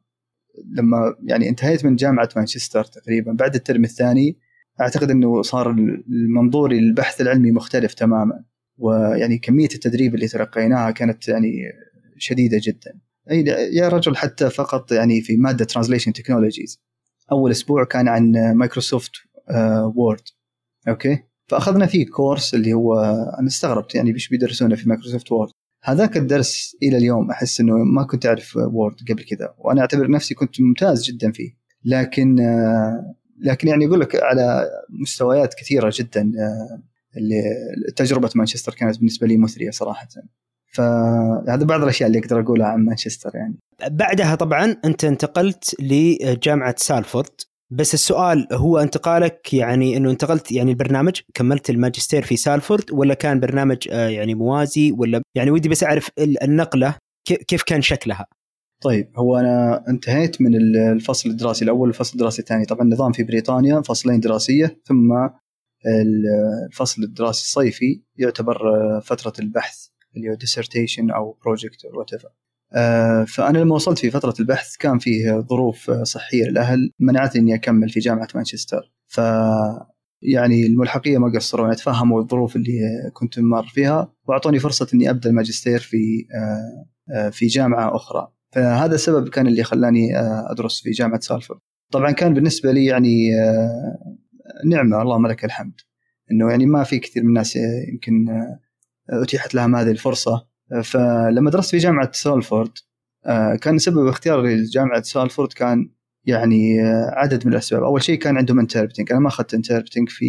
لما 0.77 1.15
يعني 1.23 1.49
انتهيت 1.49 1.85
من 1.85 1.95
جامعة 1.95 2.29
مانشستر 2.35 2.83
تقريبا 2.83 3.31
بعد 3.31 3.55
الترم 3.55 3.83
الثاني 3.83 4.37
أعتقد 4.81 5.11
إنه 5.11 5.41
صار 5.41 5.75
منظوري 6.07 6.79
للبحث 6.79 7.21
العلمي 7.21 7.51
مختلف 7.51 7.93
تماما. 7.93 8.43
ويعني 8.77 9.37
كمية 9.37 9.69
التدريب 9.75 10.15
اللي 10.15 10.27
تلقيناها 10.27 10.91
كانت 10.91 11.27
يعني 11.27 11.51
شديدة 12.21 12.59
جدا. 12.63 12.99
اي 13.31 13.45
يا 13.73 13.87
رجل 13.87 14.15
حتى 14.15 14.49
فقط 14.49 14.91
يعني 14.91 15.21
في 15.21 15.37
مادة 15.37 15.65
translation 15.65 16.13
technologies 16.13 16.81
أول 17.31 17.51
أسبوع 17.51 17.83
كان 17.83 18.07
عن 18.07 18.31
مايكروسوفت 18.55 19.11
وورد 19.95 20.21
آه، 20.87 20.91
okay؟ 20.91 21.23
فأخذنا 21.47 21.85
فيه 21.85 22.05
كورس 22.05 22.53
اللي 22.53 22.73
هو 22.73 22.99
أنا 23.39 23.47
استغربت 23.47 23.95
يعني 23.95 24.13
إيش 24.13 24.29
بيدرسونه 24.29 24.75
في 24.75 24.89
مايكروسوفت 24.89 25.31
وورد 25.31 25.51
هذاك 25.83 26.17
الدرس 26.17 26.77
إلى 26.83 26.97
اليوم 26.97 27.31
أحس 27.31 27.59
إنه 27.59 27.77
ما 27.77 28.03
كنت 28.03 28.25
أعرف 28.25 28.55
وورد 28.55 28.95
قبل 29.09 29.23
كذا 29.23 29.55
وأنا 29.57 29.81
أعتبر 29.81 30.11
نفسي 30.11 30.33
كنت 30.33 30.61
ممتاز 30.61 31.03
جدا 31.03 31.31
فيه. 31.31 31.51
لكن 31.85 32.39
آه، 32.39 33.15
لكن 33.39 33.67
يعني 33.67 33.85
أقول 33.85 33.99
لك 33.99 34.23
على 34.23 34.69
مستويات 34.89 35.53
كثيرة 35.53 35.91
جدا 35.95 36.31
آه، 36.39 36.81
اللي 37.17 37.43
تجربة 37.95 38.29
مانشستر 38.35 38.73
كانت 38.73 38.97
بالنسبة 38.97 39.27
لي 39.27 39.37
مثرية 39.37 39.71
صراحة. 39.71 40.07
فهذا 40.71 41.65
بعض 41.65 41.83
الأشياء 41.83 42.07
اللي 42.07 42.19
أقدر 42.19 42.39
أقولها 42.39 42.67
عن 42.67 42.85
مانشستر 42.85 43.31
يعني. 43.33 43.55
بعدها 43.87 44.35
طبعا 44.35 44.75
أنت 44.85 45.03
انتقلت 45.03 45.75
لجامعة 45.79 46.75
سالفورد 46.77 47.41
بس 47.71 47.93
السؤال 47.93 48.47
هو 48.53 48.77
انتقالك 48.77 49.53
يعني 49.53 49.97
إنه 49.97 50.11
انتقلت 50.11 50.51
يعني 50.51 50.71
البرنامج 50.71 51.19
كملت 51.33 51.69
الماجستير 51.69 52.23
في 52.23 52.37
سالفورد 52.37 52.91
ولا 52.91 53.13
كان 53.13 53.39
برنامج 53.39 53.87
آه، 53.91 54.09
يعني 54.09 54.35
موازي 54.35 54.91
ولا؟ 54.91 55.21
يعني 55.35 55.51
ودي 55.51 55.69
بس 55.69 55.83
أعرف 55.83 56.09
النقلة 56.19 56.95
كيف 57.47 57.63
كان 57.63 57.81
شكلها؟ 57.81 58.25
طيب 58.83 59.11
هو 59.17 59.37
أنا 59.37 59.83
انتهيت 59.89 60.41
من 60.41 60.55
الفصل 60.55 61.29
الدراسي 61.29 61.65
الأول 61.65 61.87
والفصل 61.87 62.13
الدراسي 62.13 62.41
الثاني. 62.41 62.65
طبعا 62.65 62.81
النظام 62.81 63.11
في 63.11 63.23
بريطانيا 63.23 63.81
فصلين 63.81 64.19
دراسية 64.19 64.79
ثم 64.85 65.27
الفصل 66.65 67.03
الدراسي 67.03 67.41
الصيفي 67.41 68.01
يعتبر 68.17 68.69
آه، 68.69 68.99
فترة 68.99 69.33
البحث 69.39 69.87
اللي 70.17 70.29
هو 70.29 70.35
dissertation 70.35 71.15
أو 71.15 71.37
project 71.45 71.85
أو 71.85 72.05
آه، 72.73 73.23
فأنا 73.23 73.57
لما 73.57 73.75
وصلت 73.75 73.99
في 73.99 74.11
فترة 74.11 74.33
البحث 74.39 74.77
كان 74.77 74.99
فيه 74.99 75.39
ظروف 75.39 75.91
صحية. 75.91 76.43
للاهل 76.43 76.91
منعتني 76.99 77.41
إني 77.41 77.55
أكمل 77.55 77.89
في 77.89 77.99
جامعة 77.99 78.27
مانشستر. 78.35 78.91
ف 79.07 79.21
يعني 80.21 80.65
الملحقية 80.65 81.17
ما 81.17 81.31
قصروا 81.35 81.73
تفهموا 81.73 82.21
الظروف 82.21 82.55
اللي 82.55 82.79
كنت 83.13 83.39
مار 83.39 83.63
فيها 83.63 84.13
وأعطوني 84.27 84.59
فرصة 84.59 84.87
إني 84.93 85.09
أبدأ 85.09 85.29
الماجستير 85.29 85.79
في 85.79 86.27
آه، 86.35 86.85
آه، 87.13 87.29
في 87.29 87.47
جامعة 87.47 87.95
أخرى. 87.95 88.27
فهذا 88.51 88.95
السبب 88.95 89.29
كان 89.29 89.47
اللي 89.47 89.63
خلاني 89.63 90.17
أدرس 90.51 90.81
في 90.81 90.91
جامعة 90.91 91.19
سالفورد. 91.19 91.59
طبعا 91.91 92.11
كان 92.11 92.33
بالنسبة 92.33 92.71
لي 92.71 92.85
يعني 92.85 93.29
نعمة. 94.65 95.01
اللهم 95.01 95.27
لك 95.27 95.45
الحمد. 95.45 95.73
إنه 96.31 96.49
يعني 96.49 96.65
ما 96.65 96.83
في 96.83 96.99
كثير 96.99 97.23
من 97.23 97.29
الناس 97.29 97.55
يمكن 97.91 98.25
أتيحت 99.09 99.55
لهم 99.55 99.75
هذه 99.75 99.91
الفرصة 99.91 100.47
فلما 100.83 101.51
درست 101.51 101.71
في 101.71 101.77
جامعة 101.77 102.11
سالفورد 102.11 102.71
آه، 103.25 103.55
كان 103.55 103.77
سبب 103.77 104.07
اختياري 104.07 104.55
لجامعة 104.55 105.01
سالفورد 105.01 105.53
كان 105.53 105.89
يعني 106.25 106.81
آه، 106.81 107.11
عدد 107.13 107.47
من 107.47 107.53
الأسباب، 107.53 107.83
أول 107.83 108.03
شيء 108.03 108.19
كان 108.19 108.37
عندهم 108.37 108.59
interpreting، 108.59 109.11
أنا 109.11 109.19
ما 109.19 109.27
أخذت 109.27 109.53
interpreting 109.53 110.09
في 110.09 110.25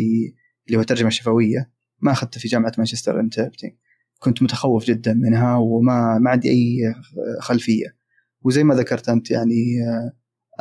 اللي 0.66 0.78
هو 0.78 0.82
ترجمه 0.82 1.10
شفويه، 1.10 1.70
ما 2.00 2.12
أخذته 2.12 2.40
في 2.40 2.48
جامعة 2.48 2.72
مانشستر 2.78 3.20
انتربتنج. 3.20 3.72
كنت 4.18 4.42
متخوف 4.42 4.84
جدا 4.84 5.14
منها 5.14 5.56
وما 5.56 6.18
ما 6.18 6.30
عندي 6.30 6.50
أي 6.50 6.94
خلفية. 7.40 7.96
وزي 8.42 8.64
ما 8.64 8.74
ذكرت 8.74 9.08
أنت 9.08 9.30
يعني 9.30 9.54
آه، 9.88 10.12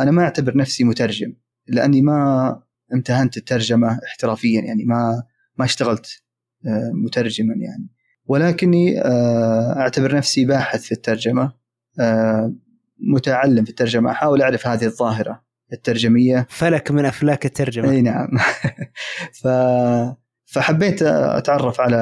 أنا 0.02 0.12
ما 0.12 0.24
أعتبر 0.24 0.58
نفسي 0.58 0.84
مترجم 0.84 1.34
لأني 1.68 2.02
ما 2.02 2.64
امتهنت 2.94 3.38
الترجمة 3.38 4.00
احترافيا 4.08 4.62
يعني 4.62 4.86
ما 4.86 5.24
ما 5.58 5.66
اشتغلت 5.66 6.24
مترجما 6.94 7.56
يعني. 7.56 7.90
ولكني 8.32 9.02
آه، 9.02 9.76
أعتبر 9.78 10.16
نفسي 10.16 10.46
باحث 10.46 10.84
في 10.84 10.92
الترجمة 10.92 11.54
آه، 12.00 12.54
متعلم 13.00 13.64
في 13.64 13.70
الترجمة 13.70 14.12
أحاول 14.12 14.42
أعرف 14.42 14.68
هذه 14.68 14.86
الظاهرة 14.86 15.44
الترجمية. 15.74 16.48
فلك 16.50 16.92
من 16.92 17.06
أفلاك 17.06 17.46
الترجمة. 17.46 17.92
إي 17.92 18.02
نعم. 18.02 18.28
ف 19.42 19.48
فحبيت 20.46 21.02
أتعرف 21.04 21.82
على 21.82 22.02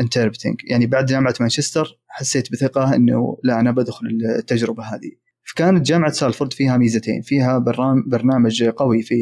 انتربتنج 0.00 0.54
يعني 0.70 0.86
بعد 0.86 1.06
جامعة 1.06 1.34
مانشستر 1.40 2.00
حسيت 2.08 2.52
بثقة 2.52 2.94
إنه 2.94 3.38
لا 3.44 3.60
أنا 3.60 3.70
بدخل 3.70 4.06
التجربة 4.38 4.82
هذه. 4.82 5.10
فكانت 5.44 5.86
جامعة 5.86 6.12
سالفورد 6.12 6.52
فيها 6.52 6.76
ميزتين 6.76 7.22
فيها 7.22 7.58
برنامج 8.06 8.64
قوي 8.64 9.02
في 9.02 9.14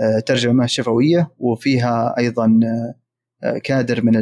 الترجمه 0.00 0.62
آه، 0.62 0.64
الشفويه 0.64 1.30
وفيها 1.38 2.14
أيضا 2.18 2.60
كادر 3.64 4.04
من 4.04 4.16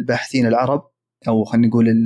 الباحثين 0.00 0.46
العرب 0.46 0.82
أو 1.28 1.44
خلينا 1.44 1.66
نقول 1.66 2.04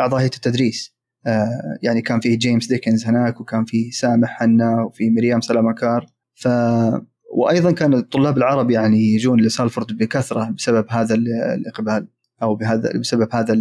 أعضاء 0.00 0.20
هيئة 0.20 0.34
التدريس. 0.34 0.96
آه، 1.26 1.78
يعني 1.82 2.02
كان 2.02 2.20
في 2.20 2.36
جيمس 2.36 2.66
ديكنز 2.66 3.06
هناك 3.06 3.40
وكان 3.40 3.64
في 3.64 3.90
سامح 3.90 4.28
حنا 4.38 4.82
وفي 4.82 5.10
مريم 5.10 5.40
سلامكار. 5.40 6.06
ف 6.34 6.48
وأيضا 7.36 7.70
كان 7.70 7.94
الطلاب 7.94 8.38
العرب 8.38 8.70
يعني 8.70 9.14
يجون 9.14 9.40
لسالفورد 9.40 9.98
بكثرة 9.98 10.50
بسبب 10.50 10.86
هذا 10.90 11.14
الإقبال 11.54 12.08
أو 12.42 12.54
بهذا 12.54 12.98
بسبب 12.98 13.28
هذا 13.32 13.52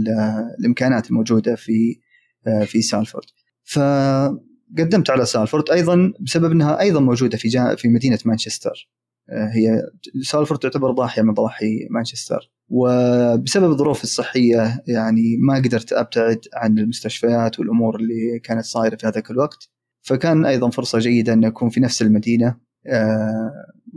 الإمكانات 0.60 1.10
الموجودة 1.10 1.56
في 1.56 2.00
آه، 2.48 2.64
في 2.64 2.82
سالفورد. 2.82 3.26
فقدمت 3.64 5.10
على 5.10 5.26
سالفورد 5.26 5.70
أيضا 5.70 6.14
بسبب 6.20 6.52
إنها 6.52 6.80
أيضا 6.80 7.00
موجودة 7.00 7.38
في 7.38 7.76
في 7.78 7.88
مدينة 7.88 8.20
مانشستر. 8.26 8.72
آه، 8.72 9.05
هي 9.30 9.84
سالفورد 10.22 10.60
تعتبر 10.60 10.92
ضاحية 10.92 11.22
من 11.22 11.34
ضواحي 11.34 11.88
مانشستر. 11.90 12.52
وبسبب 12.70 13.72
الظروف 13.72 14.04
الصحية 14.04 14.84
يعني 14.88 15.38
ما 15.38 15.56
قدرت 15.56 15.94
أبتعد 15.94 16.42
عن 16.54 16.80
المستشفيات 16.80 17.60
والأمور 17.60 17.96
اللي 17.96 18.40
كانت 18.40 18.66
صايرة 18.66 18.96
في 18.96 19.08
هذاك 19.08 19.32
الوقت. 19.32 19.70
فكان 20.02 20.46
أيضا 20.46 20.70
فرصة 20.70 21.00
جيدة 21.00 21.34
أن 21.34 21.46
اكون 21.46 21.70
في 21.70 21.80
نفس 21.80 22.02
المدينة 22.02 22.56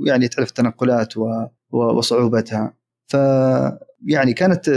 يعني 0.06 0.28
تعرف 0.28 0.48
التنقلات 0.48 1.14
وصعوبتها. 1.70 2.74
ف 3.06 3.16
يعني 4.06 4.32
كانت 4.32 4.68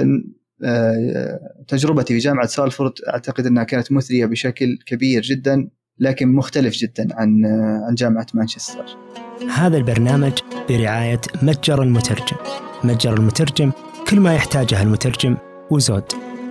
آه، 0.63 1.39
تجربتي 1.67 2.13
في 2.13 2.19
جامعة 2.19 2.47
سالفورد 2.47 2.93
أعتقد 3.13 3.45
أنها 3.45 3.63
كانت 3.63 3.91
مثرية 3.91 4.25
بشكل 4.25 4.77
كبير 4.85 5.21
جدا 5.21 5.69
لكن 5.99 6.27
مختلف 6.27 6.73
جدا 6.75 7.07
عن 7.11 7.45
آه، 7.45 7.85
عن 7.87 7.95
جامعة 7.95 8.27
مانشستر. 8.33 8.85
هذا 9.49 9.77
البرنامج 9.77 10.33
برعاية 10.69 11.21
متجر 11.41 11.81
المترجم. 11.81 12.37
متجر 12.83 13.13
المترجم 13.13 13.71
كل 14.09 14.19
ما 14.19 14.35
يحتاجه 14.35 14.81
المترجم 14.81 15.37
وزود. 15.69 16.03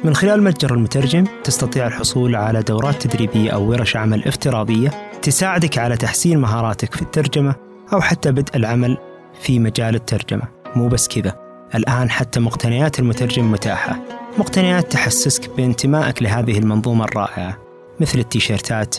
من 0.05 0.15
خلال 0.15 0.43
متجر 0.43 0.75
المترجم 0.75 1.25
تستطيع 1.45 1.87
الحصول 1.87 2.37
على 2.37 2.63
دورات 2.63 3.07
تدريبية 3.07 3.51
أو 3.51 3.71
ورش 3.71 3.97
عمل 3.97 4.25
افتراضية 4.25 4.91
تساعدك 5.23 5.79
على 5.79 5.97
تحسين 5.97 6.39
مهاراتك 6.39 6.95
في 6.95 7.03
الترجمة 7.03 7.55
أو 7.93 8.01
حتى 8.01 8.33
بدء 8.33 8.57
العمل 8.57 8.97
في 9.41 9.59
مجال 9.59 9.95
الترجمة. 9.95 10.43
مو 10.77 10.89
بس 10.89 11.09
كذا 11.09 11.37
الآن 11.75 12.11
حتى 12.11 12.41
مقتنيات 12.41 12.99
المترجم 12.99 13.53
متاحة. 13.53 13.99
مقتنيات 14.39 14.93
تحسسك 14.93 15.51
بانتمائك 15.57 16.23
لهذه 16.23 16.59
المنظومة 16.59 17.05
الرائعة 17.05 17.59
مثل 18.01 18.19
التيشيرتات 18.19 18.97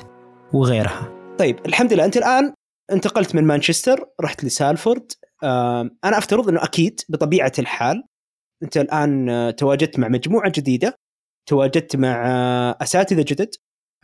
وغيرها. 0.53 1.07
طيب 1.39 1.59
الحمد 1.65 1.93
لله 1.93 2.05
أنت 2.05 2.17
الآن 2.17 2.53
انتقلت 2.91 3.35
من 3.35 3.43
مانشستر 3.43 4.05
رحت 4.21 4.43
لسالفورد. 4.43 5.11
أنا 6.03 6.17
أفترض 6.17 6.49
أنه 6.49 6.63
أكيد 6.63 7.01
بطبيعة 7.09 7.51
الحال 7.59 8.03
أنت 8.63 8.77
الآن 8.77 9.29
آه، 9.29 9.51
تواجدت 9.51 9.99
مع 9.99 10.07
مجموعة 10.07 10.51
جديدة 10.55 10.95
تواجدت 11.49 11.95
مع 11.95 12.27
آه، 12.27 12.77
أساتذة 12.81 13.25
جدد 13.27 13.49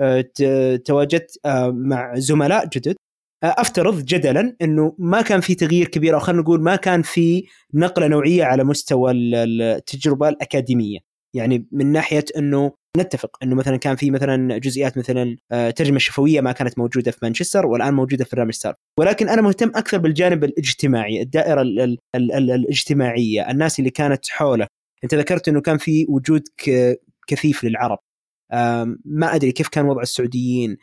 آه، 0.02 0.76
تواجدت 0.76 1.40
مع 1.72 2.16
زملاء 2.16 2.66
جدد. 2.68 2.96
أفترض 3.44 4.06
جدلا 4.06 4.56
إنه 4.62 4.96
ما 5.00 5.22
كان 5.22 5.42
في 5.42 5.56
تغيير 5.56 5.88
كبير 5.88 6.16
أو 6.16 6.20
خلينا 6.20 6.42
نقول 6.42 6.62
ما 6.62 6.76
كان 6.76 7.02
في 7.02 7.44
نقلة 7.74 8.08
نوعية 8.08 8.44
على 8.44 8.64
مستوى 8.64 9.12
التجربة 9.12 10.30
الأكاديمية. 10.30 11.00
يعني 11.36 11.68
من 11.72 11.92
ناحية 11.92 12.26
إنه 12.38 12.72
نتفق 12.98 13.38
إنه 13.44 13.56
مثلا 13.56 13.78
كان 13.78 13.96
في 13.96 14.12
مثلا 14.12 14.58
جزئيات 14.58 14.98
مثلا 14.98 15.38
آه، 15.52 15.74
الشفويه 15.80 16.42
ما 16.42 16.52
كانت 16.52 16.80
موجودة 16.80 17.12
في 17.12 17.20
مانشستر 17.24 17.66
والآن 17.66 17.94
موجودة 17.94 18.24
في 18.24 18.30
برنامج 18.36 18.54
ستار 18.54 18.74
ولكن 19.00 19.30
أنا 19.30 19.42
مهتم 19.42 19.68
أكثر 19.76 19.98
بالجانب 19.98 20.44
الاجتماعي 20.44 21.22
الدائرة 21.22 21.62
ال 21.62 21.80
ال 21.80 21.98
ال 22.16 22.32
ال 22.32 22.52
الاجتماعية 22.52 23.52
الناس 23.52 23.80
اللي 23.80 23.90
كانت 23.90 24.30
حوله 24.30 24.68
أنت 25.04 25.16
ذكرت 25.16 25.48
إنه 25.48 25.62
كان 25.62 25.78
في 25.78 26.06
وجود 26.10 26.44
كثيف 27.28 27.64
للعرب. 27.64 28.00
ما 29.06 29.36
أدري 29.36 29.52
كيف 29.52 29.68
كان 29.68 29.86
وضع 29.86 30.02
السعوديين. 30.02 30.78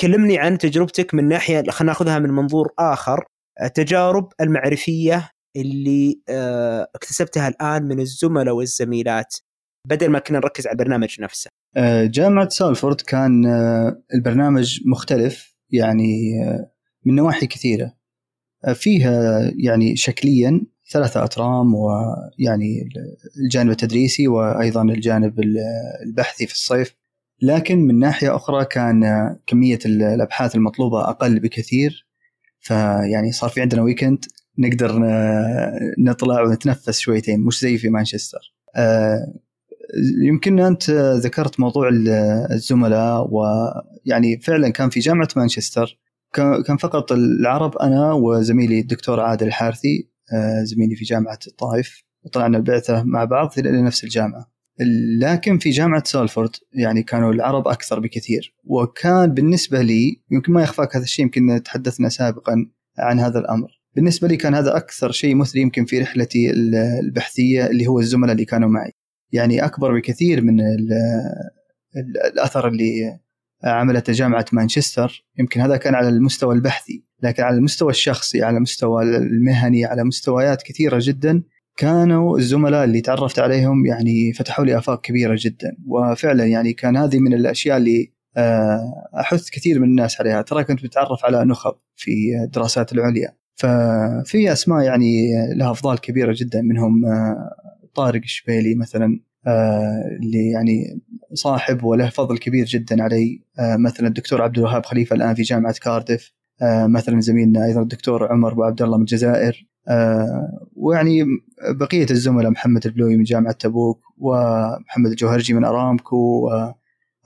كلمني 0.00 0.38
عن 0.38 0.58
تجربتك 0.58 1.14
من 1.14 1.28
ناحية 1.28 1.62
خلينا 1.70 1.92
نأخذها 1.92 2.18
من 2.18 2.30
منظور 2.30 2.72
آخر 2.78 3.24
التجارب 3.62 4.28
المعرفية 4.40 5.30
اللي 5.56 6.20
آه، 6.28 6.88
اكتسبتها 6.94 7.48
الآن 7.48 7.82
من 7.82 8.00
الزملاء 8.00 8.54
والزميلات. 8.54 9.36
بدل 9.86 10.08
ما 10.08 10.18
كنا 10.18 10.38
نركز 10.38 10.66
على 10.66 10.72
البرنامج 10.72 11.20
نفسه. 11.20 11.50
آه، 11.76 12.04
جامعة 12.04 12.48
سالفورد 12.48 13.00
كان 13.00 13.46
آه، 13.46 14.02
البرنامج 14.14 14.80
مختلف 14.86 15.54
يعني 15.70 16.34
من 17.04 17.14
نواحي 17.14 17.46
كثيرة. 17.46 17.94
فيها 18.74 19.40
يعني 19.56 19.96
شكليا 19.96 20.60
ثلاثة 20.90 21.24
أترام 21.24 21.74
ويعني 21.74 22.88
الجانب 23.44 23.70
التدريسي 23.70 24.28
وأيضا 24.28 24.82
الجانب 24.82 25.40
البحثي 26.06 26.46
في 26.46 26.52
الصيف 26.52 26.94
لكن 27.42 27.78
من 27.78 27.98
ناحية 27.98 28.36
أخرى 28.36 28.64
كان 28.64 29.04
كمية 29.46 29.78
الأبحاث 29.86 30.54
المطلوبة 30.54 31.08
أقل 31.08 31.40
بكثير 31.40 32.06
فيعني 32.60 33.32
صار 33.32 33.50
في 33.50 33.60
عندنا 33.60 33.82
ويكند 33.82 34.24
نقدر 34.58 34.98
نطلع 35.98 36.42
ونتنفس 36.42 36.98
شويتين 36.98 37.40
مش 37.40 37.60
زي 37.60 37.78
في 37.78 37.88
مانشستر 37.88 38.54
آه، 38.76 39.34
يمكن 40.22 40.60
أنت 40.60 40.90
ذكرت 41.16 41.60
موضوع 41.60 41.90
الزملاء 42.50 43.28
ويعني 43.30 44.40
فعلا 44.40 44.68
كان 44.68 44.90
في 44.90 45.00
جامعة 45.00 45.28
مانشستر. 45.36 45.98
كان 46.66 46.76
فقط 46.76 47.12
العرب 47.12 47.76
أنا 47.76 48.12
وزميلي 48.12 48.80
الدكتور 48.80 49.20
عادل 49.20 49.46
الحارثي 49.46 50.10
آه، 50.32 50.62
زميلي 50.62 50.96
في 50.96 51.04
جامعة 51.04 51.38
الطائف 51.46 52.04
طلعنا 52.32 52.56
البعثة 52.58 53.02
مع 53.02 53.24
بعض 53.24 53.52
إلى 53.58 53.82
نفس 53.82 54.04
الجامعة. 54.04 54.54
لكن 55.20 55.58
في 55.58 55.70
جامعة 55.70 56.02
سالفورد 56.06 56.50
يعني 56.72 57.02
كانوا 57.02 57.32
العرب 57.32 57.68
أكثر 57.68 58.00
بكثير. 58.00 58.54
وكان 58.64 59.34
بالنسبة 59.34 59.82
لي 59.82 60.22
يمكن 60.30 60.52
ما 60.52 60.62
يخفاك 60.62 60.96
هذا 60.96 61.04
الشيء 61.04 61.24
يمكن 61.24 61.62
تحدثنا 61.64 62.08
سابقا 62.08 62.66
عن 62.98 63.20
هذا 63.20 63.38
الأمر. 63.38 63.68
بالنسبة 63.96 64.28
لي 64.28 64.36
كان 64.36 64.54
هذا 64.54 64.76
أكثر 64.76 65.10
شيء 65.10 65.34
مثري 65.34 65.60
يمكن 65.60 65.84
في 65.84 65.98
رحلتي 66.00 66.50
البحثية 67.00 67.66
اللي 67.66 67.86
هو 67.86 68.00
الزملاء 68.00 68.32
اللي 68.32 68.44
كانوا 68.44 68.68
معي. 68.68 68.92
يعني 69.34 69.64
أكبر 69.64 69.98
بكثير 69.98 70.42
من 70.42 70.60
الأثر 72.32 72.68
اللي 72.68 73.18
عملته 73.64 74.12
جامعة 74.12 74.46
مانشستر. 74.52 75.26
يمكن 75.38 75.60
هذا 75.60 75.76
كان 75.76 75.94
على 75.94 76.08
المستوى 76.08 76.54
البحثي 76.54 77.04
لكن 77.22 77.42
على 77.42 77.56
المستوى 77.56 77.90
الشخصي 77.90 78.42
على 78.42 78.56
المستوى 78.56 79.02
المهني 79.02 79.84
على 79.84 80.04
مستويات 80.04 80.62
كثيرة 80.62 80.98
جدا 81.02 81.42
كانوا 81.76 82.38
الزملاء 82.38 82.84
اللي 82.84 83.00
تعرفت 83.00 83.38
عليهم 83.38 83.86
يعني 83.86 84.32
فتحوا 84.32 84.64
لي 84.64 84.78
آفاق 84.78 85.00
كبيرة 85.00 85.36
جدا. 85.38 85.76
وفعلا 85.86 86.46
يعني 86.46 86.72
كان 86.72 86.96
هذه 86.96 87.18
من 87.18 87.34
الأشياء 87.34 87.76
اللي 87.76 88.14
آه، 88.36 89.10
أحث 89.20 89.50
كثير 89.50 89.78
من 89.78 89.88
الناس 89.88 90.20
عليها. 90.20 90.42
ترى 90.42 90.64
كنت 90.64 90.82
بتعرف 90.84 91.24
على 91.24 91.44
نخب 91.44 91.74
في 91.96 92.10
الدراسات 92.44 92.92
العليا. 92.92 93.36
ففي 93.54 94.52
أسماء 94.52 94.82
يعني 94.82 95.32
لها 95.56 95.70
أفضال 95.70 96.00
كبيرة 96.00 96.34
جدا 96.36 96.62
منهم 96.62 97.06
آه، 97.06 97.50
طارق 97.94 98.20
الشبيلي 98.24 98.74
مثلا 98.74 99.20
آه، 99.46 100.18
اللي 100.22 100.50
يعني 100.50 101.00
صاحب 101.32 101.84
وله 101.84 102.08
فضل 102.08 102.38
كبير 102.38 102.66
جدا 102.66 103.02
علي. 103.02 103.42
مثلا 103.58 104.08
الدكتور 104.08 104.42
عبد 104.42 104.58
الوهاب 104.58 104.86
خليفة 104.86 105.16
الآن 105.16 105.34
في 105.34 105.42
جامعة 105.42 105.74
كاردف 105.82 106.32
مثلا 106.86 107.20
زميلنا 107.20 107.64
أيضا 107.64 107.82
الدكتور 107.82 108.32
عمر 108.32 108.52
أبو 108.52 108.64
عبد 108.64 108.82
الله 108.82 108.96
من 108.96 109.02
الجزائر. 109.02 109.66
آه، 109.88 110.68
ويعني 110.76 111.24
بقية 111.70 112.06
الزملاء 112.10 112.50
محمد 112.50 112.86
البلوي 112.86 113.16
من 113.16 113.22
جامعة 113.22 113.52
تبوك 113.52 114.00
ومحمد 114.18 115.10
الجوهرجي 115.10 115.54
من 115.54 115.64
أرامكو 115.64 116.50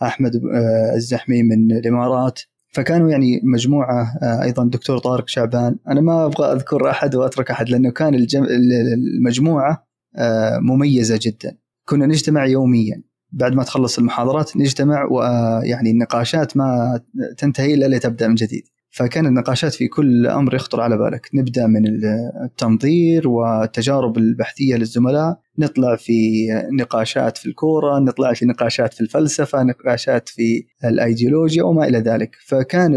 وأحمد 0.01 0.37
آه، 0.37 0.95
الزحمي 0.97 1.43
من 1.43 1.73
الإمارات. 1.73 2.41
فكانوا 2.73 3.11
يعني 3.11 3.41
مجموعة 3.45 4.19
آه، 4.23 4.43
أيضا 4.43 4.63
الدكتور 4.63 4.99
طارق 4.99 5.29
شعبان. 5.29 5.77
أنا 5.89 6.01
ما 6.01 6.25
أبغى 6.27 6.53
أذكر 6.53 6.91
أحد 6.91 7.15
وأترك 7.15 7.51
أحد 7.51 7.69
لأنه 7.69 7.91
كان. 7.91 8.27
المجموعة 9.19 9.88
مميزة 10.61 11.19
جدا. 11.23 11.57
كنا 11.85 12.07
نجتمع 12.07 12.47
يوميا. 12.47 13.03
بعد 13.33 13.55
ما 13.55 13.63
تخلص 13.63 13.99
المحاضرات 13.99 14.57
نجتمع 14.57 15.05
ويعني 15.05 15.91
النقاشات 15.91 16.57
ما 16.57 17.01
تنتهي 17.39 17.75
إلا 17.75 17.97
لتبدأ 17.97 18.29
من 18.29 18.35
جديد. 18.35 18.63
فكان 18.91 19.27
النقاشات 19.27 19.75
في 19.75 19.89
كل 19.89 20.27
أمر 20.27 20.55
يخطر 20.55 20.81
على 20.81 20.99
بالك. 20.99 21.29
نبدأ 21.35 21.67
من 21.67 21.87
التنظير 22.45 23.29
والتجارب 23.29 24.19
البحثية 24.19 24.77
للزملاء 24.77 25.41
نطلع 25.59 25.97
في 25.97 26.47
نقاشات 26.73 27.39
في 27.39 27.47
الكورة 27.47 27.99
نطلع 27.99 28.33
في 28.33 28.47
نقاشات 28.47 28.95
في 28.95 29.01
الفلسفة 29.01 29.63
نقاشات 29.63 30.29
في 30.29 30.67
الأيديولوجيا 30.85 31.63
وما 31.63 31.89
إلى 31.89 31.99
ذلك. 31.99 32.37
فكان 32.47 32.97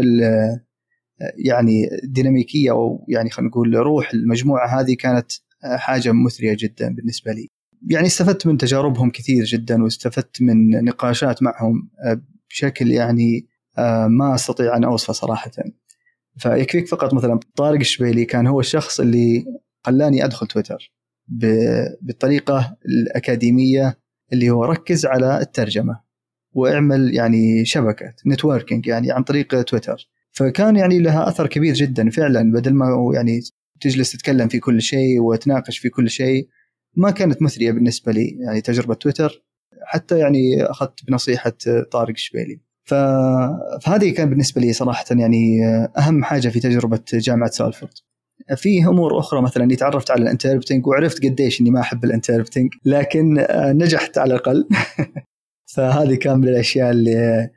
يعني 1.46 1.88
ديناميكية 2.04 2.70
أو 2.70 3.04
يعني 3.08 3.30
خلينا 3.30 3.50
نقول 3.50 3.74
روح 3.74 4.14
المجموعة 4.14 4.80
هذه 4.80 4.96
كانت 4.98 5.32
حاجة 5.64 6.12
مثرية 6.12 6.56
جدا 6.58 6.94
بالنسبة 6.94 7.32
لي. 7.32 7.48
يعني 7.90 8.06
استفدت 8.06 8.46
من 8.46 8.58
تجاربهم 8.58 9.10
كثير 9.10 9.44
جدا 9.44 9.82
واستفدت 9.82 10.42
من 10.42 10.84
نقاشات 10.84 11.42
معهم 11.42 11.90
بشكل 12.50 12.90
يعني 12.90 13.46
ما 14.08 14.34
أستطيع 14.34 14.76
أن 14.76 14.84
أوصفه 14.84 15.12
صراحة. 15.12 15.50
فيكفيك 16.36 16.88
فقط 16.88 17.14
مثلا 17.14 17.40
طارق 17.56 17.78
الشبيلي 17.78 18.24
كان 18.24 18.46
هو 18.46 18.60
الشخص 18.60 19.00
اللي 19.00 19.44
خلاني 19.84 20.24
أدخل 20.24 20.46
تويتر 20.46 20.92
بالطريقة 22.00 22.76
الأكاديمية 22.86 23.98
اللي 24.32 24.50
هو 24.50 24.64
ركز 24.64 25.06
على 25.06 25.40
الترجمة 25.40 26.00
واعمل 26.52 27.14
يعني 27.14 27.64
شبكة 27.64 28.14
networking 28.26 28.86
يعني 28.86 29.12
عن 29.12 29.22
طريق 29.22 29.62
تويتر. 29.62 30.08
فكان 30.30 30.76
يعني 30.76 30.98
لها 30.98 31.28
أثر 31.28 31.46
كبير 31.46 31.74
جدا 31.74 32.10
فعلا 32.10 32.52
بدل 32.52 32.74
ما 32.74 33.12
يعني 33.14 33.40
تجلس 33.82 34.12
تتكلم 34.12 34.48
في 34.48 34.58
كل 34.58 34.82
شيء 34.82 35.20
وتناقش 35.20 35.78
في 35.78 35.88
كل 35.88 36.10
شيء. 36.10 36.48
ما 36.96 37.10
كانت 37.10 37.42
مثرية 37.42 37.72
بالنسبة 37.72 38.12
لي 38.12 38.38
يعني 38.40 38.60
تجربة 38.60 38.94
تويتر. 38.94 39.44
حتى 39.84 40.18
يعني 40.18 40.64
أخذت 40.64 41.04
بنصيحة 41.08 41.52
طارق 41.90 42.10
الشبيلي. 42.10 42.60
فهذه 42.84 44.14
كان 44.14 44.30
بالنسبة 44.30 44.60
لي 44.60 44.72
صراحة 44.72 45.04
يعني 45.10 45.64
أهم 45.98 46.24
حاجة 46.24 46.48
في 46.48 46.60
تجربة 46.60 47.00
جامعة 47.14 47.50
سالفورد. 47.50 47.92
في 48.56 48.84
أمور 48.86 49.18
أخرى 49.18 49.42
مثلا 49.42 49.64
إني 49.64 49.76
تعرفت 49.76 50.10
على 50.10 50.22
ال 50.22 50.27
interpreting 50.27 50.86
وعرفت 50.86 51.24
قديش 51.24 51.60
إني 51.60 51.70
ما 51.70 51.80
أحب 51.80 52.04
ال 52.04 52.09
interpreting 52.09 52.70
لكن 52.84 53.46
نجحت 53.52 54.18
على 54.18 54.34
الأقل. 54.34 54.68
فهذه 55.74 56.14
كان 56.14 56.38
من 56.38 56.48
الأشياء 56.48 56.90
اللي 56.90 57.50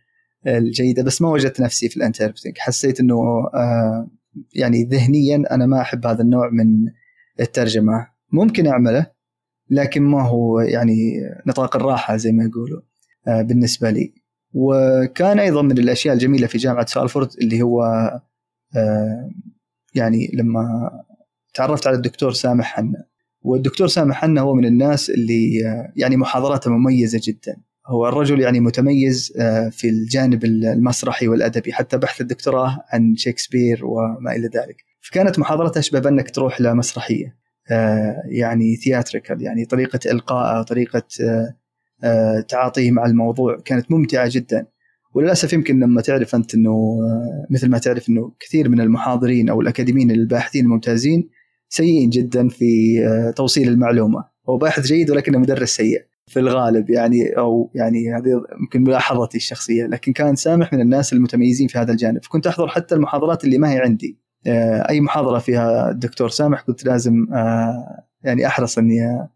الجيدة 0.48 1.04
بس 1.04 1.22
ما 1.22 1.30
وجدت 1.30 1.62
نفسي 1.62 1.90
في 1.90 1.98
الانتربتنج 1.98 2.58
حسيت 2.58 3.00
إنه 3.00 3.16
آه، 3.54 4.08
يعني 4.56 4.84
ذهنيا 4.84 5.44
أنا 5.52 5.66
ما 5.66 5.82
أحب 5.82 6.08
هذا 6.08 6.22
النوع 6.22 6.50
من 6.50 6.66
الترجمة. 7.40 8.08
ممكن 8.32 8.68
أعمله 8.68 9.12
لكن 9.70 10.04
ما 10.04 10.22
هو 10.22 10.60
يعني 10.60 11.22
نطاق 11.48 11.76
الراحة 11.76 12.16
زي 12.16 12.32
ما 12.32 12.44
يقولوا 12.44 12.82
آه، 13.28 13.42
بالنسبة 13.42 13.90
لي. 13.90 14.14
وكان 14.54 15.40
أيضا 15.40 15.62
من 15.62 15.78
الأشياء 15.78 16.14
الجميلة 16.14 16.48
في 16.48 16.58
جامعة 16.58 16.86
سالفورد 16.86 17.30
اللي 17.42 17.62
هو 17.62 17.84
آه، 18.76 19.30
يعني 19.96 20.32
لما 20.34 20.92
تعرفت 21.54 21.88
على 21.88 21.96
الدكتور 21.96 22.34
سامح 22.34 22.66
حنا. 22.76 23.06
والدكتور 23.42 23.88
سامح 23.88 24.22
حنا 24.22 24.42
هو 24.42 24.54
من 24.54 24.66
الناس 24.66 25.10
اللي 25.10 25.68
آه، 25.68 25.94
يعني 25.96 26.18
محاضراته 26.18 26.72
مميزة 26.72 27.22
جدا. 27.24 27.58
هو 27.88 28.08
الرجل 28.08 28.40
يعني 28.40 28.60
متميز 28.60 29.34
آه، 29.40 29.70
في 29.70 29.90
الجانب 29.90 30.46
المسرحي 30.46 31.28
والأدبي 31.28 31.74
حتى 31.74 31.98
بحث 31.98 32.22
الدكتوراه 32.22 32.84
عن 32.94 33.16
شكسبير 33.16 33.86
وما 33.86 34.36
إلى 34.36 34.48
ذلك. 34.48 34.86
فكانت 35.02 35.40
محاضرته 35.40 35.80
اشبه 35.80 36.00
بانك 36.00 36.30
تروح 36.30 36.62
لمسرحيه 36.62 37.38
آه، 37.72 38.22
يعني 38.26 38.76
ثياتريكال 38.76 39.42
يعني 39.42 39.66
طريقة 39.66 40.00
القائه 40.12 40.62
طريقه 40.62 41.04
آه، 42.04 42.40
تعاطيه 42.40 42.92
مع 42.92 43.06
الموضوع 43.06 43.58
كانت 43.66 43.92
ممتعة 43.92 44.30
جدا. 44.32 44.68
وللأسف 45.14 45.54
يمكن 45.54 45.80
لما 45.80 46.02
تعرف 46.02 46.36
أنت 46.36 46.56
إنه 46.56 46.98
مثل 47.50 47.70
ما 47.70 47.78
تعرف 47.78 48.10
إنه 48.10 48.32
كثير 48.40 48.70
من 48.70 48.82
المحاضرين 48.82 49.50
أو 49.50 49.62
الأكاديميين 49.62 50.12
الباحثين 50.12 50.66
الممتازين 50.66 51.30
سيئين 51.70 52.10
جدا 52.10 52.50
في 52.50 53.00
توصيل 53.36 53.70
المعلومة. 53.70 54.26
هو 54.50 54.58
باحث 54.58 54.86
جيد 54.86 55.10
ولكنه 55.10 55.38
مدرس 55.38 55.76
سيء. 55.76 56.06
في 56.28 56.40
الغالب 56.40 56.90
يعني 56.90 57.30
أو 57.38 57.72
يعني 57.76 58.14
هذه 58.14 58.44
يمكن 58.62 58.84
ملاحظتي 58.84 59.38
الشخصية 59.38 59.86
لكن 59.86 60.14
كان 60.14 60.36
سامح 60.36 60.74
من 60.74 60.82
الناس 60.82 61.14
المتميزين 61.14 61.68
في 61.68 61.78
هذا 61.78 61.92
الجانب. 61.92 62.20
كنت 62.30 62.48
أحضر 62.48 62.68
حتى 62.68 62.96
المحاضرات 62.96 63.44
اللي 63.44 63.58
ما 63.58 63.72
هي 63.72 63.80
عندي. 63.80 64.20
آه، 64.48 64.90
أي 64.90 65.02
محاضرة 65.02 65.40
فيها 65.40 65.92
الدكتور 65.92 66.30
سامح 66.30 66.62
كنت 66.62 66.86
لازم 66.86 67.34
آه، 67.34 68.04
يعني 68.24 68.48
أحرص 68.48 68.78
إني 68.78 69.28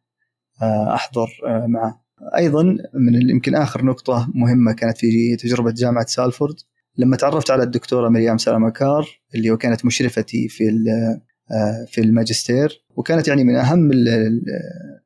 آه، 0.62 0.93
أحضر 0.93 1.30
معه. 1.67 2.04
أيضا 2.38 2.63
من 2.93 3.30
يمكن 3.30 3.56
آخر 3.56 3.86
نقطة 3.86 4.30
مهمة 4.36 4.73
كانت 4.73 4.97
في 4.97 5.36
تجربة 5.36 5.71
جامعة 5.71 6.06
سالفورد. 6.06 6.56
لما 6.97 7.17
تعرفت 7.17 7.52
على 7.52 7.63
الدكتورة 7.63 8.10
مريم 8.10 8.38
سلامكار 8.38 9.08
اللي 9.36 9.58
كانت 9.58 9.86
مشرفتي 9.86 10.47
في 10.47 10.84
في 11.88 12.02
الماجستير 12.02 12.86
وكانت 12.95 13.28
يعني 13.28 13.43
من 13.43 13.56
أهم 13.56 13.91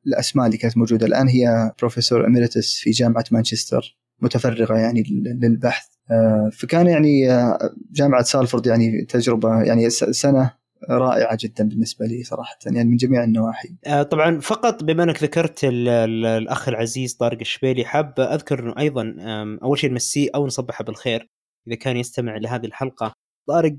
الأسماء 0.06 0.46
اللي 0.46 0.56
كانت 0.56 0.76
موجودة 0.76 1.06
الآن 1.06 1.28
هي 1.28 1.72
بروفيسور 1.78 2.26
أميريتس 2.26 2.76
في 2.76 2.90
جامعة 2.90 3.24
مانشستر 3.30 3.96
متفرغة 4.20 4.74
يعني 4.74 5.02
للبحث 5.42 5.86
آه، 6.10 6.50
فكان 6.52 6.86
يعني 6.86 7.32
آه، 7.32 7.58
جامعة 7.92 8.22
سالفورد 8.22 8.66
يعني 8.66 9.04
تجربة 9.04 9.62
يعني 9.62 9.90
سنة 9.90 10.52
رائعة 10.90 11.38
جدا 11.40 11.68
بالنسبة 11.68 12.06
لي 12.06 12.22
صراحة 12.22 12.58
يعني 12.66 12.90
من 12.90 12.96
جميع 12.96 13.24
النواحي. 13.24 13.76
آه، 13.86 14.02
طبعا 14.02 14.40
فقط 14.40 14.84
بما 14.84 15.02
أنك 15.02 15.22
ذكرت 15.22 15.60
الأخ 15.64 16.68
العزيز 16.68 17.14
طارق 17.14 17.38
الشبيلي 17.40 17.84
حاب 17.84 18.20
أذكر 18.20 18.60
إنه 18.60 18.74
أيضا 18.78 19.16
أول 19.62 19.78
شيء 19.78 19.90
نمسيه 19.90 20.28
أو 20.34 20.46
نصبحه 20.46 20.84
بالخير 20.84 21.30
إذا 21.68 21.76
كان 21.76 21.96
يستمع 21.96 22.36
لهذه 22.36 22.66
الحلقة 22.66 23.12
طارق 23.48 23.76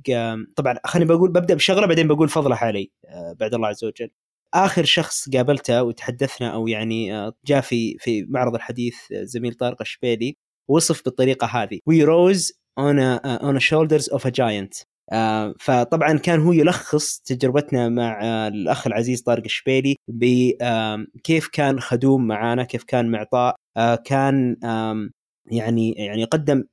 طبعا 0.56 0.76
خليني 0.86 1.10
بقول 1.10 1.30
ببدأ 1.30 1.56
بشغلة 1.56 1.88
بعدين 1.88 2.08
بقول 2.08 2.30
فضله 2.30 2.56
علي 2.56 2.92
بعد 3.40 3.54
الله 3.54 3.68
عز 3.68 3.84
وجل. 3.84 4.10
آخر 4.56 4.84
شخص 4.84 5.30
قابلته 5.30 5.84
وتحدثنا 5.84 6.54
أو 6.54 6.68
يعني 6.68 7.16
آه، 7.16 7.34
جاء 7.46 7.62
في 7.62 7.98
في 8.00 8.26
معرض 8.30 8.56
الحديث 8.56 8.96
آه، 9.12 9.24
زميل 9.24 9.54
طارق 9.54 9.82
الشبيلي 9.82 10.38
وصف 10.70 11.06
بالطريقة 11.06 11.48
هذه. 11.48 11.80
we 11.86 12.04
rose 12.04 12.54
on 12.80 13.00
on 13.00 13.60
shoulders 13.60 14.10
of 14.10 14.28
a 14.28 14.30
giant 14.30 14.74
فطبعا 15.60 16.18
كان 16.18 16.40
هو 16.40 16.52
يلخص 16.52 17.20
تجربتنا 17.20 17.90
مع 17.90 18.20
آه، 18.24 18.48
الأخ 18.48 18.88
العزيز 18.88 19.22
طارق 19.22 19.44
الشبيلي 19.44 19.96
بكيف 20.08 21.48
كان 21.48 21.80
خدوم 21.80 22.28
معانا 22.28 22.64
كيف 22.64 22.84
كان 22.84 23.12
معطاء 23.12 23.56
كان 24.06 24.58
يعني 25.52 25.92
يعني 25.92 26.24
قدم 26.24 26.64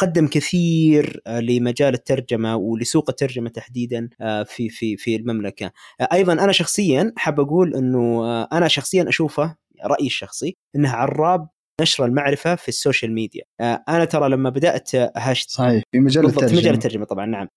قدم 0.00 0.26
كثير 0.26 1.22
آه، 1.26 1.40
لمجال 1.40 1.94
الترجمة 1.94 2.56
ولسوق 2.56 3.10
الترجمة 3.10 3.48
تحديدا 3.50 4.08
آه، 4.20 4.42
في 4.42 4.68
في 4.68 4.96
في 4.96 5.16
المملكة. 5.16 5.72
آه، 6.00 6.08
أيضا 6.12 6.32
أنا 6.32 6.52
شخصيا 6.52 7.12
حاب 7.16 7.40
أقول 7.40 7.74
إنه 7.74 8.24
أنا 8.44 8.68
شخصيا 8.68 9.08
أشوفه 9.08 9.56
رأيي 9.84 10.06
الشخصي 10.06 10.56
إنه 10.76 10.90
عراب 10.90 11.48
نشر 11.80 12.04
المعرفة 12.04 12.54
في 12.54 12.68
السوشيال 12.68 13.12
ميديا. 13.12 13.42
آه، 13.60 13.84
أنا 13.88 14.04
ترى 14.04 14.28
لما 14.28 14.50
بدأت 14.50 14.94
هاشت 14.94 15.50
صحيح 15.50 15.82
في 15.92 16.00
مجال 16.00 16.26
الترجمه 16.26 16.48
في 16.48 16.56
مجال 16.56 16.74
الترجمة. 16.74 17.04
طبعا 17.04 17.26
نعم. 17.26 17.48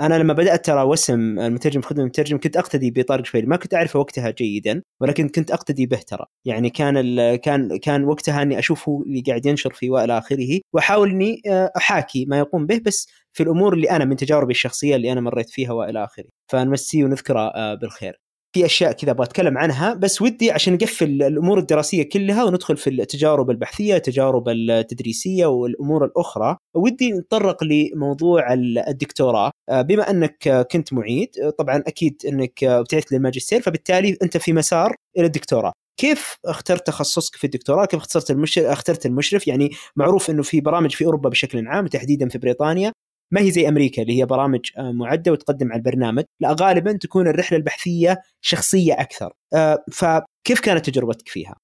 أنا 0.00 0.18
لما 0.18 0.32
بدأت 0.32 0.66
ترى 0.66 0.82
وسم 0.82 1.38
المترجم 1.38 1.82
خدمة 1.82 2.02
المترجم 2.02 2.38
كنت 2.38 2.56
أقتدي 2.56 2.90
بطارق 2.90 3.24
الشبيلي 3.24 3.42
ما 3.42 3.56
كنت 3.56 3.74
أعرفه 3.74 3.98
وقتها 3.98 4.30
جيدا 4.30 4.82
ولكن 5.00 5.28
كنت 5.28 5.50
أقتدي 5.50 5.86
به 5.86 5.96
ترى. 6.06 6.26
يعني 6.44 6.70
كان 6.70 7.36
كان 7.36 7.76
كان 7.78 8.04
وقتها 8.04 8.42
أني 8.42 8.58
اشوفه 8.58 9.02
اللي 9.06 9.20
قاعد 9.20 9.46
ينشر 9.46 9.72
فيه 9.72 9.90
وإلى 9.90 10.18
آخره 10.18 10.60
وأحاول 10.72 11.10
أني 11.10 11.42
آه، 11.46 11.70
أحاكي 11.76 12.24
ما 12.24 12.38
يقوم 12.38 12.66
به 12.66 12.80
بس 12.86 13.08
في 13.32 13.42
الأمور 13.42 13.74
اللي 13.74 13.90
أنا 13.90 14.04
من 14.04 14.16
تجاربي 14.16 14.50
الشخصية 14.50 14.96
اللي 14.96 15.12
أنا 15.12 15.20
مريت 15.20 15.50
فيها 15.50 15.72
وإلى 15.72 16.04
آخره. 16.04 16.28
فنمسيه 16.50 17.04
ونذكره 17.04 17.40
آه، 17.40 17.74
بالخير. 17.74 18.20
في 18.52 18.64
أشياء 18.64 18.92
كذا 18.92 19.10
أبغى 19.10 19.24
أتكلم 19.24 19.58
عنها 19.58 19.94
بس 19.94 20.22
ودي 20.22 20.50
عشان 20.50 20.74
نقفل 20.74 21.22
الأمور 21.22 21.58
الدراسية 21.58 22.02
كلها 22.02 22.44
وندخل 22.44 22.76
في 22.76 22.90
التجارب 22.90 23.50
البحثية 23.50 23.96
التجارب 23.96 24.48
التدريسية 24.48 25.46
والأمور 25.46 26.04
الأخرى 26.04 26.56
ودي 26.74 27.12
نتطرق 27.12 27.64
لموضوع 27.64 28.52
الدكتوراه 28.88 29.50
آه، 29.68 29.82
بما 29.82 30.10
أنك 30.10 30.66
كنت 30.72 30.92
معيد 30.92 31.28
طبعا 31.58 31.82
أكيد 31.86 32.22
أنك 32.28 32.64
ابتعدت 32.64 33.12
للماجستير 33.12 33.60
فبالتالي 33.60 34.16
أنت 34.22 34.36
في 34.36 34.52
مسار 34.52 34.94
إلى 35.18 35.26
الدكتوراه 35.26 35.72
كيف 36.00 36.36
اخترت 36.44 36.86
تخصصك 36.86 37.36
في 37.36 37.44
الدكتوراه؟ 37.44 37.84
كيف 37.84 38.00
اخترت 38.00 38.30
المشرف؟ 38.30 38.64
اخترت 38.66 39.06
المشرف 39.06 39.48
يعني 39.48 39.70
معروف 39.96 40.30
إنه 40.30 40.42
في 40.42 40.60
برامج 40.60 40.94
في 40.94 41.04
أوروبا 41.04 41.28
بشكل 41.28 41.66
عام 41.68 41.86
تحديدا 41.86 42.28
في 42.28 42.38
بريطانيا 42.38 42.92
ما 43.32 43.40
هي 43.40 43.50
زي 43.50 43.68
أمريكا 43.68 44.02
اللي 44.02 44.18
هي 44.18 44.26
برامج 44.26 44.60
آه، 44.78 44.92
معدة 44.92 45.32
وتقدم 45.32 45.72
على 45.72 45.78
البرنامج. 45.78 46.24
لا 46.40 46.56
غالبا 46.60 46.92
تكون 46.92 47.28
الرحلة 47.28 47.58
البحثية 47.58 48.18
شخصية 48.40 48.92
أكثر. 48.92 49.32
آه، 49.54 49.84
فكيف 49.92 50.60
كانت 50.62 50.90
تجربتك 50.90 51.28
فيها؟ 51.28 51.54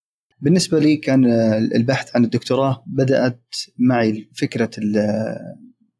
بالنسبة 0.41 0.79
لي 0.79 0.97
كان 0.97 1.25
آه، 1.25 1.59
البحث 1.59 2.17
عن 2.17 2.25
الدكتوراه 2.25 2.85
بدأت 2.87 3.55
معي 3.79 4.29
فكرة 4.35 4.71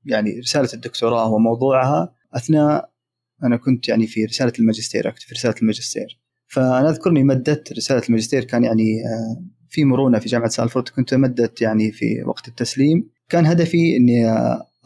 يعني 0.05 0.39
رسالة 0.39 0.69
الدكتوراه 0.75 1.33
وموضوعها. 1.33 2.15
أثناء 2.35 2.91
أنا 3.45 3.57
كنت 3.57 3.89
يعني 3.89 4.07
في 4.07 4.25
رسالة 4.25 4.53
الماجستير 4.59 5.09
أكتب 5.09 5.27
في 5.27 5.35
رسالة 5.35 5.55
الماجستير. 5.63 6.21
فأنا 6.47 6.91
اذكرني 6.91 7.23
مدت 7.23 7.73
رسالة 7.73 8.03
الماجستير 8.07 8.45
كان 8.45 8.65
يعني 8.65 9.03
في 9.69 9.85
مرونة 9.85 10.19
في 10.19 10.29
جامعة 10.29 10.49
سالفورد. 10.49 10.89
كنت 10.89 11.15
مدت 11.15 11.63
يعني 11.63 11.93
في 11.93 12.23
وقت 12.27 12.49
التسليم. 12.49 13.11
كان 13.29 13.47
هدفي 13.47 13.97
إني 13.97 14.25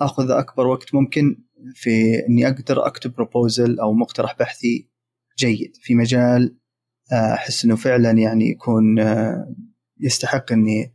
أخذ 0.04 0.30
أكبر 0.30 0.66
وقت 0.66 0.94
ممكن 0.94 1.44
في 1.74 2.26
إني 2.28 2.48
أقدر 2.48 2.86
أكتب 2.86 3.14
بروبوزل 3.14 3.80
أو 3.80 3.92
مقترح 3.92 4.36
بحثي 4.38 4.88
جيد 5.38 5.76
في 5.80 5.94
مجال 5.94 6.56
آه، 7.12 7.34
أحس 7.34 7.64
إنه 7.64 7.76
فعلا 7.76 8.10
يعني 8.10 8.50
يكون 8.50 8.98
آه، 8.98 9.54
يستحق 10.00 10.52
إني 10.52 10.94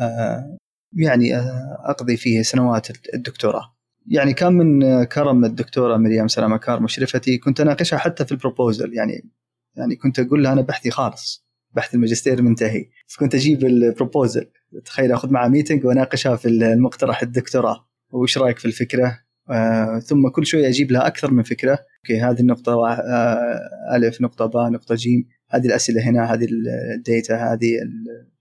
آه، 0.00 0.58
يعني 0.92 1.36
أقضي 1.84 2.16
فيه 2.16 2.42
سنوات 2.42 2.88
الدكتوراه. 3.14 3.74
يعني 4.06 4.34
كان 4.34 4.52
من 4.52 5.04
كرم 5.04 5.44
الدكتورة 5.44 5.96
مريم 5.96 6.28
سلامة 6.28 6.56
كار 6.56 6.80
مشرفتي 6.80 7.38
كنت 7.38 7.60
أناقشها 7.60 7.98
حتى 7.98 8.24
في 8.24 8.32
ال 8.32 8.39
proposal 8.39 8.94
يعني 8.94 9.30
يعني 9.76 9.96
كنت 9.96 10.18
أقول 10.18 10.42
لها 10.42 10.52
أنا 10.52 10.60
بحثي 10.60 10.90
خالص 10.90 11.46
بحث 11.70 11.94
الماجستير 11.94 12.42
منتهي 12.42 12.90
كنت 13.18 13.34
أجيب 13.34 13.64
ال 13.64 13.74
proposal 13.74 14.50
تخيل 14.84 15.12
أخذ 15.12 15.30
معها 15.30 15.48
meeting 15.48 15.84
وأناقشها 15.84 16.36
في 16.36 16.48
المقترح 16.48 17.22
الدكتوراه 17.22 17.87
وش 18.10 18.38
رأيك 18.38 18.58
في 18.58 18.64
الفكرة؟ 18.64 19.18
آه 19.50 19.98
ثم 19.98 20.28
كل 20.28 20.46
شوية 20.46 20.68
أجيب 20.68 20.92
لها 20.92 21.06
أكثر 21.06 21.30
من 21.30 21.42
فكرة. 21.42 21.78
okay 21.98 22.20
هذه 22.20 22.40
النقطة 22.40 22.72
آه 22.72 23.96
ألف 23.96 24.20
نقطة 24.20 24.46
باء 24.46 24.70
نقطة 24.70 24.94
جيم 24.94 25.28
هذه 25.50 25.66
الأسئلة 25.66 26.02
هنا 26.02 26.24
هذه 26.34 26.46
ال 26.96 27.07
data 27.07 27.52
هذه 27.52 27.78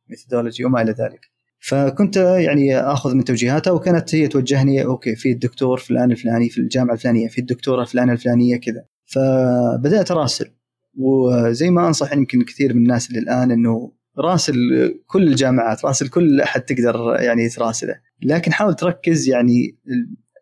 ال 0.08 0.13
methodology 0.13 0.66
وما 0.66 0.82
إلى 0.82 0.92
ذلك. 0.92 1.22
فكنت 1.60 2.18
يعني 2.18 2.78
آخذ 2.78 3.16
من 3.16 3.24
توجيهاتها 3.24 3.72
وكانت 3.72 4.16
هي 4.16 4.28
توجهني 4.28 4.86
okay 4.86 5.16
في 5.16 5.32
الدكتور 5.32 5.78
فلان 5.78 6.12
الفلاني 6.12 6.50
في 6.50 6.58
الجامعة 6.58 6.94
الفلانية 6.94 7.28
في 7.28 7.42
الدكتورة 7.42 7.84
فلانه 7.84 8.14
الفلانية 8.14 8.58
كذا. 8.58 8.86
فبدأت 9.06 10.12
أراسل. 10.12 10.52
وزي 10.98 11.70
ما 11.70 11.88
أنصح 11.88 12.14
يمكن 12.14 12.42
كثير 12.42 12.74
من 12.74 12.82
الناس 12.82 13.10
اللي 13.10 13.20
الان 13.20 13.52
إنه 13.52 13.92
راسل 14.20 14.56
كل 15.08 15.28
الجامعات 15.28 15.86
راسل 15.86 16.10
كل 16.10 16.42
أحد 16.42 16.62
تقدر 16.62 17.18
يعني 17.20 17.50
تراسله. 17.50 17.96
لكن 18.22 18.54
حاول 18.54 18.76
تركز 18.76 19.30
يعني 19.30 19.76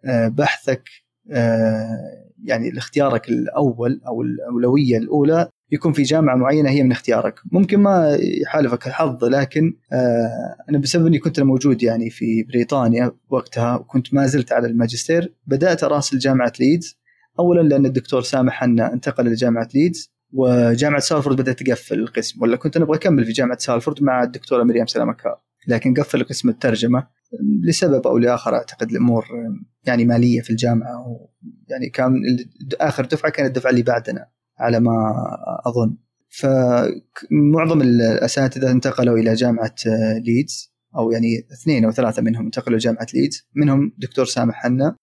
آه، 0.06 0.28
بحثك 0.28 0.90
آه، 1.32 2.26
يعني 2.44 2.78
اختيارك 2.78 3.30
الأول 3.30 4.02
أو 4.08 4.22
الأولوية 4.22 4.98
الأولى. 4.98 5.50
يكون 5.72 5.94
في 5.94 6.04
جامعة 6.04 6.36
معينة 6.36 6.70
هي 6.70 6.84
من 6.84 6.92
اختيارك. 6.92 7.40
ممكن 7.52 7.80
ما 7.80 8.18
يحالفك 8.42 8.88
الحظ 8.88 9.26
لكن 9.26 9.78
آه، 9.94 10.56
أنا 10.70 10.78
بسبب 10.78 11.08
إني 11.08 11.20
كنت 11.20 11.40
موجود 11.40 11.84
يعني 11.84 12.10
في 12.10 12.44
بريطانيا 12.44 13.12
وقتها 13.30 13.76
وكنت 13.76 14.14
ما 14.14 14.26
زلت 14.26 14.52
على 14.52 14.68
الماجستير 14.68 15.34
بدأت 15.48 15.84
اراسل 15.84 16.18
جامعه 16.18 16.54
ليدز. 16.60 17.00
اولا 17.40 17.62
لأن 17.62 17.86
الدكتور 17.86 18.22
سامح 18.22 18.54
حنا 18.54 18.94
أنتقل 18.94 19.26
لجامعة 19.26 19.70
ليدز. 19.76 20.15
وجامعة 20.34 21.00
سالفورد 21.00 21.42
بدأت 21.42 21.64
تقفل 21.64 22.00
القسم. 22.00 22.42
ولا 22.42 22.56
كنت 22.58 22.76
أنا 22.76 22.86
أبغى 22.86 22.98
أكمل 22.98 23.26
في 23.26 23.32
جامعة 23.32 23.58
سالفورد 23.58 24.04
مع 24.04 24.24
الدكتورة 24.24 24.64
مريم 24.64 24.86
سلامه 24.86 25.14
كار 25.14 25.42
لكن 25.68 25.94
قفل 25.94 26.24
قسم 26.24 26.50
الترجمة 26.50 27.08
لسبب 27.64 28.08
أو 28.08 28.18
لآخر 28.18 28.56
أعتقد 28.56 28.92
الأمور 28.92 29.26
يعني 29.86 30.06
مالية 30.06 30.42
في 30.42 30.50
الجامعة. 30.50 31.30
يعني 31.68 31.90
كان 31.90 32.14
آخر 32.82 33.06
دفعة 33.06 33.32
كانت 33.32 33.48
الدفعة 33.48 33.70
اللي 33.70 33.82
بعدنا 33.82 34.28
على 34.60 34.80
ما 34.80 35.14
أظن. 35.66 35.98
فمعظم 36.30 37.82
الأساتذة 37.82 38.72
انتقلوا 38.72 39.18
إلى 39.18 39.34
جامعة 39.34 39.76
ليدز. 40.26 40.76
أو 40.96 41.12
يعني 41.12 41.48
اثنين 41.54 41.86
أو 41.86 41.92
ثلاثة 41.92 42.22
منهم 42.22 42.46
انتقلوا 42.46 42.78
لجامعة 42.78 43.08
ليدز. 43.14 43.48
منهم 43.56 43.94
دكتور 43.98 44.26
سامح 44.26 44.56
حنا. 44.56 44.96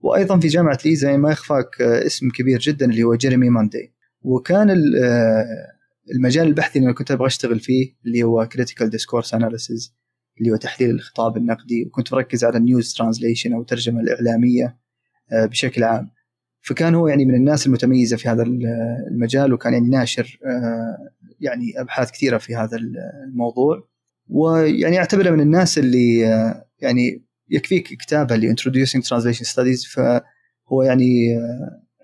وأيضا 0.00 0.40
في 0.40 0.48
جامعة 0.48 0.78
ليدز 0.84 0.98
زي 0.98 1.16
ما 1.16 1.30
يخفاك 1.30 1.82
اسم 1.82 2.28
كبير 2.30 2.58
جدا 2.58 2.86
اللي 2.86 3.02
هو 3.02 3.14
جيريمي 3.14 3.50
ماندي. 3.50 3.93
وكان 4.24 4.70
المجال 6.14 6.46
البحثي 6.46 6.78
اللي 6.78 6.86
أنا 6.86 6.94
كنت 6.94 7.10
أبغى 7.10 7.26
أشتغل 7.26 7.60
فيه 7.60 7.94
اللي 8.06 8.22
هو 8.22 8.48
critical 8.48 8.90
discourse 8.90 9.34
analysis 9.34 9.94
اللي 10.38 10.50
هو 10.50 10.56
تحليل 10.56 10.90
الخطاب 10.90 11.36
النقدي 11.36 11.84
وكنت 11.84 12.12
مركز 12.12 12.44
على 12.44 12.58
ال 12.58 12.65
news 12.65 12.94
translation 12.94 13.52
أو 13.52 13.60
الترجمة 13.60 14.00
الإعلامية 14.00 14.78
آه، 15.32 15.46
بشكل 15.46 15.84
عام. 15.84 16.10
فكان 16.60 16.94
هو 16.94 17.08
يعني 17.08 17.24
من 17.24 17.34
الناس 17.34 17.66
المتميزة 17.66 18.16
في 18.16 18.28
هذا 18.28 18.42
المجال 19.10 19.52
وكان 19.52 19.72
يعني 19.72 19.88
ناشر 19.88 20.38
آه، 20.46 20.96
يعني 21.40 21.80
أبحاث 21.80 22.10
كثيرة 22.10 22.38
في 22.38 22.56
هذا 22.56 22.76
الموضوع. 22.76 23.88
ويعني 24.28 24.98
أعتبره 24.98 25.30
من 25.30 25.40
الناس 25.40 25.78
اللي 25.78 26.26
آه، 26.26 26.68
يعني 26.80 27.24
يكفيك 27.50 27.88
كتابه 27.88 28.34
اللي 28.34 28.54
Introducing 28.54 29.00
Translation 29.00 29.46
Studies 29.52 29.92
فهو 29.92 30.82
يعني 30.82 31.38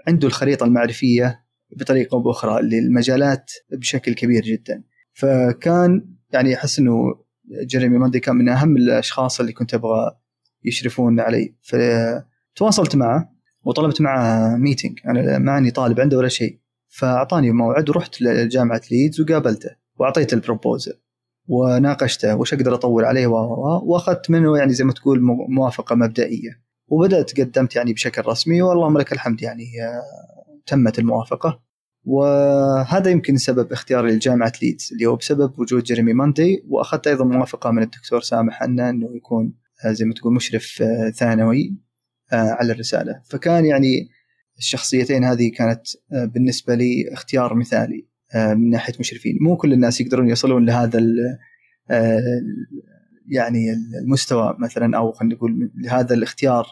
عنده 0.09 0.29
الخريطة 0.29 0.65
المعرفية 0.67 1.45
بطريقة 1.77 2.15
أو 2.15 2.21
بأخرى 2.21 2.63
للمجالات 2.63 3.53
بشكل 3.73 4.15
كبير 4.15 4.43
جدا. 4.43 4.83
فكان 5.13 6.15
يعني 6.33 6.55
أحس 6.55 6.79
إنه 6.79 6.95
جيريمي 7.67 7.99
ماندي 7.99 8.21
كان 8.21 8.37
من 8.37 8.49
أهم 8.49 8.77
الأشخاص 8.77 9.41
اللي 9.41 9.53
كنت 9.53 9.75
أبغى 9.75 10.17
يشرفون 10.65 11.21
علي. 11.21 11.55
فتواصلت 11.63 12.97
معه 12.97 13.33
وطلبت 13.63 14.01
معه 14.01 14.57
meeting 14.57 14.99
أنا 15.07 15.39
ما 15.39 15.59
أني 15.59 15.71
طالب 15.71 16.01
عنده 16.01 16.19
ولا 16.19 16.29
شيء. 16.29 16.61
فأعطاني 16.89 17.51
موعد 17.51 17.91
ورحت 17.91 18.23
لجامعة 18.23 18.81
ليدز 18.91 19.21
وقابلته 19.21 19.71
وأعطيته 19.99 20.35
ال 20.35 20.41
proposal 20.41 20.95
وناقشته 21.49 22.37
وش 22.37 22.55
أقدر 22.55 22.75
أطور 22.75 23.05
عليه 23.05 23.27
واخذت 23.27 24.31
منه 24.31 24.59
يعني 24.59 24.73
زي 24.73 24.85
ما 24.85 24.93
تقول 24.93 25.21
موافقة 25.49 25.95
مبدئية. 25.97 26.71
وبدأت 26.89 27.41
قدمت 27.41 27.77
يعني 27.77 27.93
بشكل 27.93 28.23
رسمي 28.27 28.63
واللهم 28.63 28.99
لك 28.99 29.13
الحمد 29.13 29.43
يعني 29.43 29.65
تمت 30.67 30.99
الموافقة 30.99 31.71
وهذا 32.05 33.11
يمكن 33.11 33.37
سبب 33.37 33.73
اختياري 33.73 34.13
لجامعه 34.13 34.53
ليدز. 34.63 34.89
اللي 34.93 35.07
هو 35.07 35.17
بسبب 35.17 35.59
وجود 35.59 35.83
جيريمي 35.83 36.13
ماندي 36.13 36.65
وأخذت 36.69 37.07
أيضا 37.07 37.25
موافقة 37.25 37.71
من 37.71 37.83
الدكتور 37.83 38.21
سامح 38.21 38.63
عنا 38.63 38.91
إنه 38.91 39.17
يكون 39.17 39.55
آه، 39.85 39.93
زي 39.93 40.05
ما 40.05 40.15
تقول 40.15 40.35
مشرف 40.35 40.83
آه، 40.83 41.11
ثانوي 41.11 41.77
آه، 42.33 42.37
على 42.37 42.73
الرسالة. 42.73 43.23
فكان 43.31 43.67
يعني 43.67 44.09
الشخصيتين 44.59 45.25
هذه 45.25 45.51
كانت 45.57 45.83
بالنسبة 46.11 46.75
لي 46.75 47.13
اختيار 47.13 47.55
مثالي 47.55 48.07
من 48.35 48.71
ناحية 48.71 48.93
مشرفين. 49.01 49.39
مو 49.41 49.57
كل 49.57 49.73
الناس 49.73 50.01
يقدرون 50.01 50.29
يصلون 50.29 50.67
لهذا 50.67 51.01
يعني 53.29 53.73
المستوى 54.03 54.57
مثلا 54.59 54.97
أو 54.97 55.13
خلينا 55.13 55.35
نقول 55.35 55.71
لهذا 55.75 56.15
الاختيار 56.15 56.67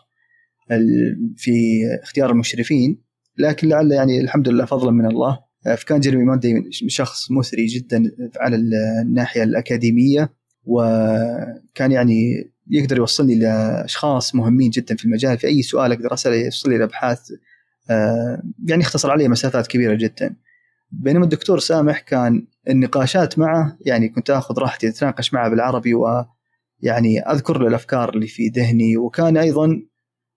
في 1.36 1.80
اختيار 2.02 2.30
المشرفين. 2.30 3.02
لكن 3.38 3.68
لعل 3.68 3.92
يعني 3.92 4.20
الحمد 4.20 4.48
لله 4.48 4.64
فضلا 4.64 4.90
من 4.90 5.06
الله. 5.06 5.38
آه، 5.66 5.74
فكان 5.74 6.00
جيرمي 6.00 6.24
ماندي 6.24 6.68
شخص 6.70 7.30
مثري 7.30 7.66
جدا 7.66 8.02
على 8.36 8.56
الناحية 8.56 9.42
الأكاديمية 9.42 10.32
وكان 10.64 11.92
يعني 11.92 12.50
يقدر 12.70 12.96
يوصلني 12.96 13.34
لأشخاص 13.34 14.34
مهمين 14.34 14.70
جدا 14.70 14.96
في 14.96 15.04
المجال. 15.04 15.38
في 15.38 15.46
أي 15.46 15.62
سؤال 15.62 15.92
أقدر 15.92 16.14
أسأله 16.14 16.36
يوصل 16.36 16.70
لي 16.70 16.78
لأبحاث. 16.78 17.20
آه، 17.90 18.42
يعني 18.68 18.82
يختصر 18.82 19.10
علي 19.10 19.28
مسافات 19.28 19.66
كبيرة 19.66 19.94
جدا. 19.94 20.36
بينما 20.90 21.24
الدكتور 21.24 21.58
سامح 21.58 22.00
كان 22.00 22.46
النقاشات 22.68 23.38
معه 23.38 23.78
يعني 23.80 24.08
كنت 24.08 24.30
آخذ 24.30 24.58
راحتي 24.58 24.88
أتناقش 24.88 25.34
معه 25.34 25.50
بالعربي 25.50 25.94
ويعني 25.94 27.20
أذكر 27.20 27.58
له 27.58 27.68
الأفكار 27.68 28.14
اللي 28.14 28.26
في 28.26 28.48
ذهني. 28.48 28.96
وكان 28.96 29.36
أيضا 29.36 29.82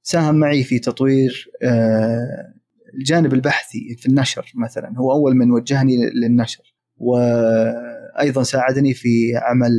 ساهم 0.04 0.36
معي 0.36 0.64
في 0.64 0.80
تطوير 0.80 1.52
آه، 1.64 2.54
الجانب 2.94 3.34
البحثي 3.34 3.96
في 4.00 4.06
النشر 4.06 4.52
مثلا 4.56 4.94
هو 4.98 5.12
أول 5.12 5.36
من 5.36 5.52
وجهني 5.52 5.98
للنشر. 6.10 6.76
وأيضا 6.98 8.44
ساعدني 8.44 8.94
في 8.94 9.36
عمل 9.36 9.72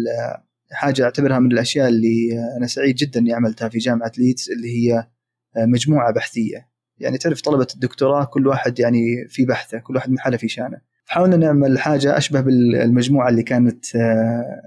حاجة 0.71 1.05
أعتبرها 1.05 1.39
من 1.39 1.53
الأشياء 1.53 1.89
اللي 1.89 2.29
أنا 2.57 2.67
سعيد 2.67 2.95
جدا 2.95 3.21
إني 3.21 3.33
عملتها 3.33 3.69
في 3.69 3.79
جامعة 3.79 4.13
ليدز 4.19 4.51
اللي 4.51 4.69
هي 4.69 5.09
مجموعة 5.57 6.13
بحثية. 6.13 6.69
يعني 6.99 7.19
تعرف 7.19 7.41
طلبة 7.41 7.67
الدكتوراه 7.75 8.25
كل 8.25 8.47
واحد 8.47 8.79
يعني 8.81 9.29
في 9.29 9.45
بحثه 9.45 9.79
كل 9.79 9.95
واحد 9.97 10.11
محله 10.11 10.37
في 10.37 10.49
شانه. 10.49 10.81
حاولنا 11.07 11.37
نعمل 11.37 11.79
حاجة 11.79 12.17
أشبه 12.17 12.41
بالمجموعة 12.41 13.29
اللي 13.29 13.43
كانت 13.43 13.85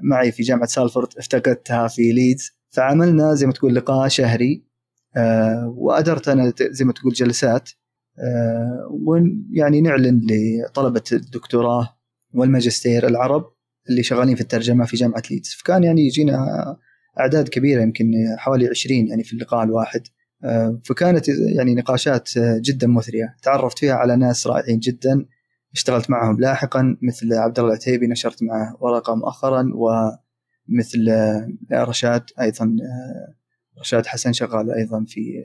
معي 0.04 0.32
في 0.32 0.44
جامعة 0.44 0.68
سالفورد 0.68 1.08
افتقدتها 1.18 1.88
في 1.88 2.12
ليدز. 2.12 2.52
فعملنا 2.70 3.34
زي 3.34 3.46
ما 3.46 3.54
تقول 3.54 3.76
لقاء 3.76 4.08
شهري 4.08 4.66
وأدرت 5.68 6.28
أنا 6.28 6.54
زي 6.62 6.86
ما 6.86 6.94
تقول 6.94 7.14
جلسات. 7.14 7.70
ويعني 8.90 9.82
نعلن 9.82 10.22
لطلبة 10.30 11.04
الدكتوراه 11.12 11.98
والماجستير 12.34 13.08
العرب 13.08 13.56
اللي 13.90 14.04
شغالين 14.04 14.36
في 14.36 14.42
الترجمة 14.42 14.86
في 14.86 14.98
جامعة 14.98 15.24
ليدز. 15.32 15.50
فكان 15.50 15.84
يعني 15.84 16.02
يجينا 16.02 16.38
أعداد 17.20 17.50
كبيرة 17.50 17.82
يمكن 17.82 18.12
حوالي 18.38 18.68
20 18.68 19.08
يعني 19.08 19.24
في 19.24 19.34
اللقاء 19.34 19.64
الواحد. 19.64 20.02
آه، 20.44 20.82
فكانت 20.86 21.30
يعني 21.30 21.76
نقاشات 21.76 22.30
جدا 22.38 22.88
مثرية. 22.88 23.36
تعرفت 23.42 23.80
فيها 23.80 23.94
على 23.94 24.16
ناس 24.16 24.48
رائعين 24.48 24.80
جدا. 24.80 25.26
اشتغلت 25.74 26.10
معهم 26.10 26.40
لاحقا 26.40 26.98
مثل 27.02 27.34
عبد 27.34 27.60
الله 27.60 27.72
العتيبي 27.72 28.08
نشرت 28.08 28.44
معه 28.44 28.78
ورقة 28.80 29.16
مؤخرا 29.16 29.72
ومثل 29.74 31.12
رشاد 31.74 32.24
أيضا 32.42 32.66
آه، 32.66 33.36
رشاد 33.80 34.06
حسن 34.06 34.34
شغال 34.34 34.72
أيضا 34.72 35.06
في 35.08 35.44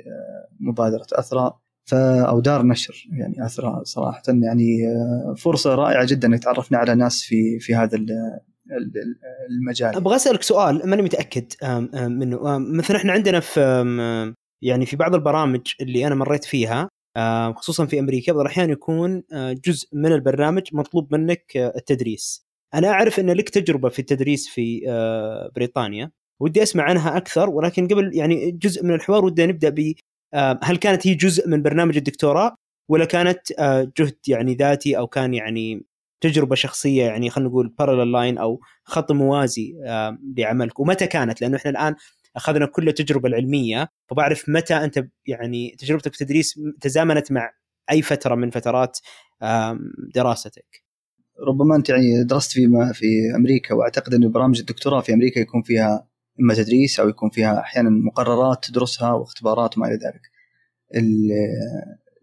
مبادرة 0.61 1.07
أثرى. 1.13 1.61
أو 1.97 2.41
دار 2.41 2.67
نشر 2.67 3.07
يعني 3.13 3.47
اثرها 3.47 3.85
صراحة 3.85 4.23
يعني 4.29 4.87
آه، 4.87 5.35
فرصة 5.35 5.75
رائعة 5.75 6.07
جدا 6.07 6.29
انك 6.29 6.43
تعرفنا 6.43 6.79
على 6.79 6.95
ناس 6.95 7.23
في 7.23 7.59
في 7.59 7.75
هذا 7.75 7.99
المجال. 9.51 9.97
أبغى 9.97 10.17
أسألك 10.17 10.43
سؤال 10.43 10.89
ماني 10.89 11.03
متأكد 11.03 11.45
منه. 11.95 12.59
مثلا 12.59 12.97
إحنا 12.97 13.13
عندنا 13.13 13.41
في 13.41 13.61
يعني 14.63 14.87
في 14.87 14.97
بعض 14.97 15.15
البرامج 15.15 15.61
اللي 15.81 16.07
أنا 16.07 16.15
مريت 16.15 16.45
فيها 16.45 16.89
خصوصا 17.57 17.87
في 17.87 17.99
أمريكا 17.99 18.33
بعض 18.33 18.41
الأحيان 18.41 18.71
يكون 18.71 19.23
آه، 19.33 19.53
جزء 19.53 19.89
من 19.93 20.13
البرنامج 20.13 20.63
مطلوب 20.73 21.15
منك 21.15 21.57
آه، 21.57 21.73
التدريس. 21.77 22.47
أنا 22.75 22.89
أعرف 22.89 23.21
إن 23.21 23.31
لك 23.31 23.49
تجربة 23.49 23.89
في 23.89 23.99
التدريس 23.99 24.49
في 24.49 24.81
بريطانيا 25.57 26.11
ودي 26.41 26.63
أسمع 26.63 26.85
عنها 26.85 27.17
أكثر 27.17 27.51
ولكن 27.51 27.89
قبل 27.89 28.11
يعني 28.15 28.51
جزء 28.51 28.85
من 28.85 28.95
الحوار 28.95 29.25
ودي 29.25 29.47
نبدأ 29.47 29.69
هل 30.63 30.77
كانت 30.77 31.07
هي 31.07 31.15
جزء 31.15 31.49
من 31.49 31.63
برنامج 31.63 31.97
الدكتوراه؟ 31.97 32.55
ولا 32.89 33.05
كانت 33.05 33.41
آه، 33.59 33.93
جهد 33.99 34.17
يعني 34.29 34.55
ذاتي 34.55 34.99
أو 34.99 35.07
كان 35.07 35.35
يعني 35.35 35.87
تجربة 36.21 36.55
شخصية 36.55 37.05
يعني 37.05 37.31
خلينا 37.31 37.51
نقول 37.51 37.69
بارلل 37.79 38.13
لاين 38.13 38.39
أو 38.39 38.61
خط 38.85 39.13
موازي 39.13 39.75
لعملك؟ 40.37 40.81
ومتى 40.81 41.07
كانت؟ 41.07 41.41
لأنه 41.41 41.57
إحنا 41.57 41.71
الآن 41.71 41.95
أخذنا 42.37 42.67
كل 42.67 42.89
التجربة 42.89 43.29
العلمية 43.29 43.89
فبعرف 44.11 44.49
متى 44.49 44.75
أنت 44.75 45.07
يعني 45.27 45.77
تجربتك 45.79 46.15
في 46.15 46.21
التدريس 46.21 46.61
تزامنت 46.81 47.33
مع 47.33 47.51
أي 47.91 48.03
فترة 48.03 48.35
من 48.35 48.51
فترات 48.51 48.99
دراستك. 50.15 50.85
ربما 51.49 51.77
أنت 51.77 51.89
يعني 51.89 52.25
درست 52.25 52.53
في 52.53 52.69
في 52.95 53.07
أمريكا 53.37 53.75
وأعتقد 53.75 54.15
إن 54.15 54.31
برامج 54.31 54.59
الدكتوراه 54.59 55.01
في 55.01 55.15
أمريكا 55.15 55.41
يكون 55.41 55.63
فيها 55.63 56.10
إما 56.41 56.55
تدريس 56.55 57.01
أو 57.01 57.09
يكون 57.09 57.31
فيها 57.31 57.61
أحيانا 57.61 57.91
مقررات 57.91 58.65
تدرسها 58.65 59.13
واختبارات 59.13 59.79
وما 59.79 59.87
إلى 59.87 59.95
ذلك. 59.95 60.21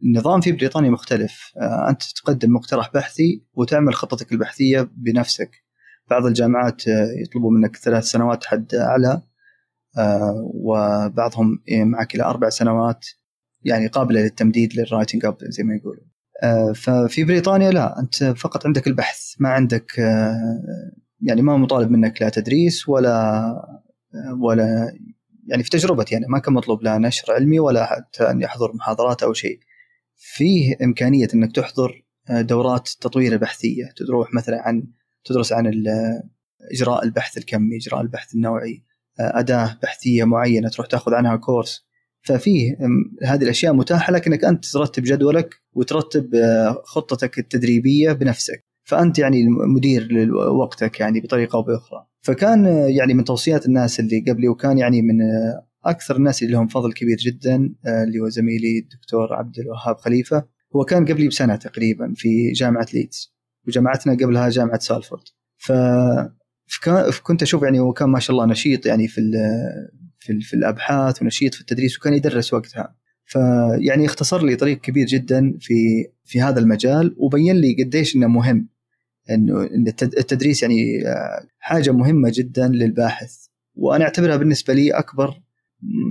النظام 0.04 0.42
في 0.42 0.52
بريطانيا 0.52 0.90
مختلف 0.90 1.52
آه، 1.58 1.90
أنت 1.90 2.04
تقدم 2.04 2.54
مقترح 2.54 2.94
بحثي 2.94 3.46
وتعمل 3.54 3.94
خطتك 3.94 4.32
البحثية 4.32 4.90
بنفسك. 4.96 5.52
بعض 6.10 6.26
الجامعات 6.26 6.88
آه، 6.88 7.08
يطلبوا 7.24 7.52
منك 7.52 7.76
ثلاث 7.76 8.04
سنوات 8.04 8.46
حد 8.46 8.76
أعلى 8.76 9.22
آه، 9.98 10.52
وبعضهم 10.54 11.60
معك 11.72 12.16
إلى 12.16 12.24
أربع 12.24 12.50
سنوات 12.50 13.06
يعني 13.64 13.88
قابلة 13.88 14.22
للتمديد 14.22 14.80
لل 14.80 14.90
writing 14.90 15.26
up 15.26 15.38
زي 15.42 15.64
ما 15.64 15.76
يقولوا. 15.76 16.04
ففي 16.74 17.24
بريطانيا 17.24 17.72
لا 17.72 18.00
أنت 18.00 18.24
فقط 18.24 18.66
عندك 18.66 18.88
البحث 18.88 19.34
ما 19.40 19.50
عندك 19.50 19.98
يعني 21.22 21.42
ما 21.42 21.58
مطالب 21.58 21.92
منك 21.92 22.22
لا 22.22 22.30
تدريس 22.30 22.90
ولا 22.90 23.54
ولا 24.40 24.98
يعني 25.48 25.64
في 25.64 25.70
تجربتي 25.70 26.18
أنا 26.18 26.28
ما 26.28 26.40
كان 26.40 26.54
مطلوب 26.54 26.84
لا 26.84 26.98
نشر 26.98 27.34
علمي 27.34 27.60
ولا 27.60 27.86
حتى 27.86 28.24
اني 28.24 28.46
احضر 28.46 28.72
محاضرات 28.76 29.24
أو 29.24 29.34
شيء. 29.34 29.60
فيه 30.16 30.76
إمكانية 30.84 31.28
إنك 31.34 31.56
تحضر 31.56 32.04
دورات 32.30 32.90
تطوير 33.02 33.38
بحثية، 33.38 33.86
تروح 34.08 34.34
مثلا 34.34 34.62
عن 34.62 34.88
تدرس 35.26 35.54
عن 35.54 35.84
إجراء 36.74 37.04
البحث 37.04 37.38
الكمي، 37.38 37.78
إجراء 37.78 38.02
البحث 38.02 38.36
النوعي، 38.36 38.84
أداة 39.20 39.80
بحثية 39.84 40.24
معينة 40.24 40.70
تروح 40.70 40.88
تاخذ 40.88 41.14
عنها 41.14 41.36
كورس. 41.36 41.88
ففيه 42.22 42.78
هذه 43.24 43.44
الأشياء 43.44 43.74
متاحة 43.74 44.14
لك 44.14 44.28
انك 44.28 44.46
أنت 44.46 44.66
ترتب 44.66 45.04
جدولك 45.04 45.56
وترتب 45.74 46.30
خطتك 46.84 47.40
التدريبية 47.40 48.12
بنفسك. 48.12 48.66
فأنت 48.84 49.20
يعني 49.20 49.46
مدير 49.76 50.12
لوقتك 50.12 51.00
يعني 51.00 51.22
بطريقة 51.22 51.56
أو 51.56 51.62
بأخرى. 51.62 52.08
فكان 52.28 52.66
يعني 52.90 53.14
من 53.14 53.24
توصيات 53.24 53.66
الناس 53.66 54.00
اللي 54.00 54.26
قبلي 54.28 54.48
وكان 54.48 54.78
يعني 54.78 55.02
من 55.02 55.16
أكثر 55.86 56.16
الناس 56.16 56.44
اللي 56.44 56.54
لهم 56.54 56.68
فضل 56.68 56.94
كبير 56.94 57.18
جدا 57.18 57.56
اللي 57.88 58.20
هو 58.20 58.30
زميلي 58.30 58.80
الدكتور 58.80 59.34
عبد 59.34 59.60
الوهاب 59.60 59.98
خليفة. 59.98 60.46
هو 60.76 60.84
كان 60.84 61.06
قبلي 61.06 61.28
بسنة 61.28 61.56
تقريبا 61.56 62.14
في 62.16 62.52
جامعة 62.52 62.88
ليدز 62.94 63.34
وجامعتنا 63.68 64.14
قبلها 64.14 64.50
جامعة 64.50 64.80
سالفورد. 64.80 65.24
ف 65.58 65.72
كنت 67.24 67.42
أشوف 67.42 67.64
يعني 67.64 67.80
هو 67.80 67.94
كان 67.94 68.10
ما 68.10 68.20
شاء 68.20 68.36
الله 68.36 68.46
نشيط 68.46 68.86
يعني 68.86 69.08
في 69.08 69.22
في, 70.20 70.40
في 70.42 70.54
الأبحاث 70.54 71.22
ونشيط 71.22 71.54
في 71.54 71.62
التدريس 71.62 71.98
وكان 71.98 72.14
يدرس 72.14 72.54
وقتها. 72.54 72.96
فيعني 73.26 74.06
اختصر 74.06 74.46
لي 74.46 74.56
طريق 74.56 74.82
كبير 74.82 75.08
جدا 75.08 75.58
في 75.60 75.74
في 76.26 76.42
هذا 76.42 76.60
المجال 76.60 77.16
وبين 77.18 77.56
لي 77.56 77.84
قديش 77.84 78.16
إنه 78.16 78.28
مهم. 78.28 78.70
انه 79.30 79.64
التدريس 80.02 80.62
يعني 80.62 81.08
آه، 81.08 81.48
حاجة 81.60 81.92
مهمة 81.92 82.32
جدا 82.34 82.68
للباحث. 82.68 83.48
وأنا 83.76 84.04
أعتبرها 84.04 84.36
بالنسبة 84.36 84.74
لي 84.74 84.92
أكبر 84.92 85.42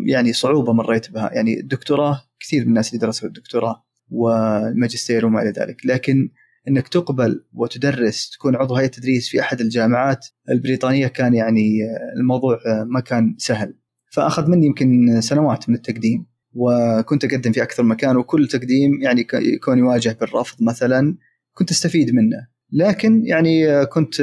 يعني 0.07 0.33
صعوبة 0.33 0.73
مريت 0.73 1.11
بها. 1.11 1.31
يعني 1.33 1.61
الدكتوراه 1.61 2.23
كثير 2.41 2.63
من 2.63 2.69
الناس 2.69 2.89
اللي 2.89 3.01
درسوا 3.01 3.29
الدكتوراه 3.29 3.85
والماجستير 4.11 5.27
وما 5.27 5.43
إلى 5.43 5.51
ذلك. 5.51 5.87
لكن 5.87 6.31
إنك 6.69 6.89
تقبل 6.89 7.45
وتدرس 7.53 8.31
تكون 8.31 8.57
عضو 8.57 8.75
هيئة 8.75 8.87
تدريس 8.87 9.29
في 9.29 9.41
أحد 9.41 9.61
الجامعات 9.61 10.27
البريطانية 10.51 11.07
كان 11.07 11.35
يعني 11.35 11.85
آه، 11.85 12.19
الموضوع 12.21 12.59
آه، 12.67 12.85
ما 12.85 13.01
كان 13.01 13.35
سهل. 13.39 13.75
فأخذ 14.13 14.51
مني 14.51 14.67
يمكن 14.67 15.21
سنوات 15.21 15.69
من 15.69 15.75
التقديم. 15.75 16.27
وكنت 16.57 17.25
أقدم 17.25 17.53
في 17.53 17.63
أكثر 17.63 17.83
مكان 17.83 18.17
وكل 18.17 18.49
تقديم 18.49 19.03
يعني 19.03 19.27
يكون 19.35 19.79
يواجه 19.79 20.17
بالرفض 20.21 20.63
مثلا 20.63 21.17
كنت 21.55 21.71
أستفيد 21.71 22.15
منه. 22.15 22.56
لكن 22.73 23.27
يعني 23.27 23.87
كنت 23.87 24.15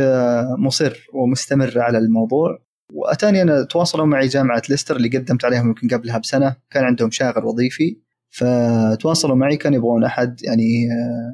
مصر 0.58 1.08
ومستمر 1.14 1.80
على 1.80 1.98
الموضوع. 1.98 2.60
وأتاني 2.94 3.42
أنا 3.42 3.64
تواصلوا 3.64 4.06
معي 4.06 4.28
جامعة 4.28 4.62
ليستر 4.70 4.96
اللي 4.96 5.18
قدمت 5.18 5.46
عليهم 5.46 5.68
يمكن 5.68 5.88
قبلها 5.88 6.18
بسنة. 6.18 6.56
كان 6.72 6.84
عندهم 6.84 7.12
شاغر 7.12 7.46
وظيفي. 7.46 8.04
فتواصلوا 8.30 9.36
معي 9.36 9.58
كانوا 9.58 9.78
يبغون 9.78 10.04
أحد 10.04 10.44
يعني 10.44 10.90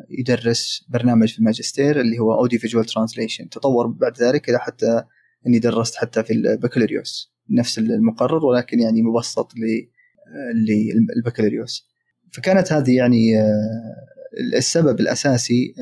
يدرس 0.09 0.85
برنامج 0.89 1.33
في 1.33 1.39
الماجستير 1.39 2.01
اللي 2.01 2.19
هو 2.19 2.33
audiovisual 2.33 2.85
translation 2.85 3.49
تطور 3.49 3.87
بعد 3.87 4.21
ذلك 4.21 4.49
إلى 4.49 4.59
حتى 4.59 5.03
إني 5.47 5.59
درست 5.59 5.95
حتى 5.95 6.23
في 6.23 6.33
البكالوريوس 6.33 7.33
نفس 7.49 7.79
المقرر 7.79 8.45
ولكن 8.45 8.79
يعني 8.79 9.01
مبسط 9.01 9.51
للبكالوريوس. 11.15 11.87
فكانت 12.31 12.73
هذه 12.73 12.95
يعني 12.95 13.35
السبب 14.53 14.99
الأساسي 14.99 15.73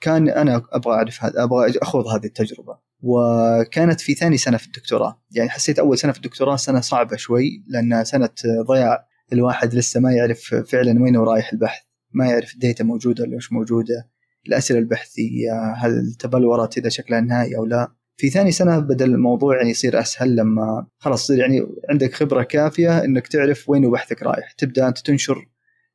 كان 0.00 0.28
أنا 0.28 0.62
أبغى 0.72 0.94
أعرف 0.94 1.24
هذا 1.24 1.42
أبغى 1.42 1.72
أخوض 1.82 2.06
هذه 2.06 2.26
التجربة. 2.26 2.78
وكانت 3.02 4.00
في 4.00 4.14
ثاني 4.14 4.36
سنة 4.36 4.56
في 4.56 4.66
الدكتوراه. 4.66 5.22
يعني 5.30 5.50
حسيت 5.50 5.78
أول 5.78 5.98
سنة 5.98 6.12
في 6.12 6.18
الدكتوراه 6.18 6.56
سنة 6.56 6.80
صعبة 6.80 7.16
شوي 7.16 7.64
لأن 7.66 8.04
سنة 8.04 8.30
ضياع 8.68 9.06
الواحد 9.32 9.74
لسه 9.74 10.00
ما 10.00 10.12
يعرف 10.12 10.54
فعلا 10.54 11.02
وين 11.02 11.16
رايح 11.16 11.52
البحث 11.52 11.82
ما 12.12 12.26
يعرف 12.26 12.54
ال 12.54 12.60
data 12.60 12.84
موجودة 12.84 13.24
ولا 13.24 13.36
مش 13.36 13.52
موجودة 13.52 14.08
الأسئلة 14.48 14.78
البحثية 14.78 15.72
هل 15.76 16.14
تبلورت 16.18 16.78
اذا 16.78 16.88
شكلها 16.88 17.20
نهائي 17.20 17.56
أو 17.56 17.64
لا. 17.64 17.92
في 18.16 18.30
ثاني 18.30 18.52
سنة 18.52 18.78
بدا 18.78 19.04
الموضوع 19.04 19.56
يعني 19.56 19.70
يصير 19.70 20.00
أسهل 20.00 20.36
لما 20.36 20.86
خلاص 20.98 21.30
يعني 21.30 21.66
عندك 21.90 22.14
خبرة 22.14 22.42
كافية 22.42 23.04
إنك 23.04 23.26
تعرف 23.26 23.70
وين 23.70 23.90
بحثك 23.90 24.22
رايح. 24.22 24.52
تبدأ 24.52 24.88
أنت 24.88 24.98
تنشر 24.98 25.48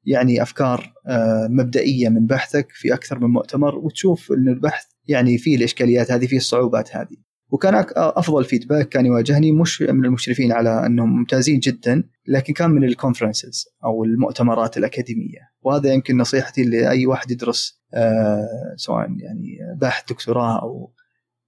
يعني 0.06 0.42
أفكار 0.42 0.94
آه، 1.08 1.48
مبدئية 1.52 2.10
من 2.10 2.26
بحثك 2.26 2.68
في 2.72 2.94
أكثر 2.94 3.20
من 3.20 3.30
مؤتمر 3.30 3.76
وتشوف 3.76 4.32
إن 4.32 4.48
البحث 4.48 4.86
يعني 5.08 5.38
فيه 5.38 5.56
الإشكاليات 5.56 6.12
هذه 6.12 6.26
فيه 6.26 6.38
الصعوبات 6.38 6.96
هذه. 6.96 7.18
وكان 7.50 7.86
أفضل 7.96 8.44
feedback 8.44 8.90
كان 8.90 9.06
يواجهني 9.06 9.52
مش 9.52 9.82
من 9.82 10.06
المشرفين 10.06 10.52
على 10.52 10.86
أنهم 10.86 11.18
ممتازين 11.18 11.60
جدا 11.60 12.04
لكن 12.28 12.54
كان 12.54 12.70
من 12.70 12.84
ال 12.84 12.91
conferences 12.91 13.66
أو 13.84 14.04
المؤتمرات 14.04 14.78
الأكاديمية. 14.78 15.40
وهذا 15.62 15.94
يمكن 15.94 16.18
نصيحتي 16.18 16.64
لأي 16.64 17.06
واحد 17.06 17.32
يدرس 17.32 17.82
آه 17.94 18.74
سواء 18.76 19.00
يعني 19.00 19.58
باحث 19.78 20.04
دكتوراه 20.10 20.62
أو 20.62 20.94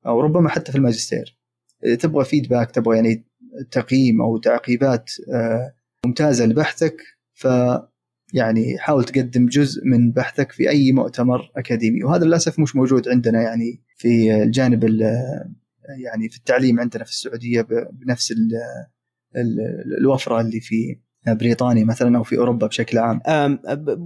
أو 0.05 0.21
ربما 0.21 0.49
حتى 0.49 0.71
في 0.71 0.77
الماجستير. 0.77 1.39
تبغى 1.99 2.25
فيدباك 2.25 2.71
تبغى 2.71 2.95
يعني 2.95 3.25
تقييم 3.71 4.21
أو 4.21 4.37
تعقيبات 4.37 5.11
آه 5.33 5.75
ممتازة 6.05 6.45
لبحثك 6.45 6.97
ف 7.33 7.47
يعني 8.35 8.77
حاول 8.77 9.03
تقدم 9.03 9.45
جزء 9.45 9.85
من 9.85 10.11
بحثك 10.11 10.51
في 10.51 10.69
أي 10.69 10.91
مؤتمر 10.91 11.51
أكاديمي 11.57 12.03
وهذا 12.03 12.25
للأسف 12.25 12.59
مش 12.59 12.75
موجود 12.75 13.09
عندنا 13.09 13.41
يعني 13.41 13.81
في 13.97 14.43
الجانب 14.43 14.83
يعني 16.03 16.29
في 16.29 16.37
التعليم 16.37 16.79
عندنا 16.79 17.03
في 17.03 17.09
السعودية 17.09 17.67
بنفس 17.93 18.33
الوفرة 19.99 20.41
اللي 20.41 20.59
في 20.59 20.97
بريطانيا 21.27 21.85
مثلا 21.85 22.17
أو 22.17 22.23
في 22.23 22.37
أوروبا 22.37 22.67
بشكل 22.67 22.97
عام. 22.97 23.21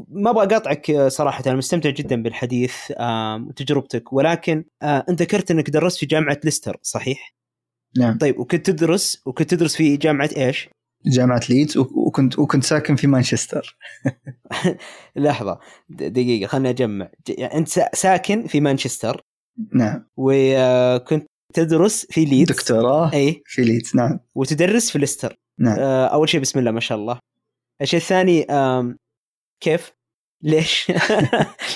ما 0.09 0.29
أبغى 0.29 0.43
أقاطعك 0.43 0.91
صراحة 1.07 1.43
أنا 1.47 1.55
مستمتع 1.55 1.89
جدا 1.89 2.23
بالحديث 2.23 2.73
وتجربتك 3.47 4.13
ولكن 4.13 4.65
انت 4.83 5.21
ذكرت 5.21 5.51
أنك 5.51 5.69
درست 5.69 5.97
في 5.97 6.05
جامعة 6.05 6.39
ليستر 6.43 6.77
صحيح؟ 6.81 7.35
نعم 7.97 8.17
طيب 8.17 8.39
وكنت 8.39 8.69
تدرس 8.69 9.21
وكنت 9.25 9.51
تدرس 9.51 9.75
في 9.75 9.97
جامعة 9.97 10.29
إيش؟ 10.37 10.69
جامعة 11.05 11.41
ليدز 11.49 11.77
وكنت 11.77 12.39
وكنت 12.39 12.63
ساكن 12.63 12.95
في 12.95 13.07
مانشستر. 13.07 13.77
لحظة 15.15 15.59
دقيقة 15.89 16.47
خليني 16.47 16.69
أجمع. 16.69 17.11
يعني 17.29 17.53
أنت 17.57 17.69
ساكن 17.93 18.47
في 18.47 18.61
مانشستر؟ 18.61 19.21
نعم. 19.73 20.05
وكنت 20.17 21.27
تدرس 21.53 22.05
في 22.09 22.25
ليدز؟ 22.25 22.51
دكتوراه 22.51 23.13
إي. 23.13 23.43
في 23.45 23.61
ليدز 23.61 23.91
نعم. 23.95 24.19
وتدرس 24.35 24.91
في 24.91 24.99
ليستر؟ 24.99 25.39
نعم. 25.59 25.79
آه، 25.79 26.07
أول 26.07 26.29
شيء 26.29 26.41
بسم 26.41 26.59
الله 26.59 26.71
ما 26.71 26.79
شاء 26.79 26.97
الله. 26.97 27.19
الشيء 27.81 27.99
الثاني 27.99 28.45
كيف؟ 29.63 29.91
ليش؟ 30.43 30.91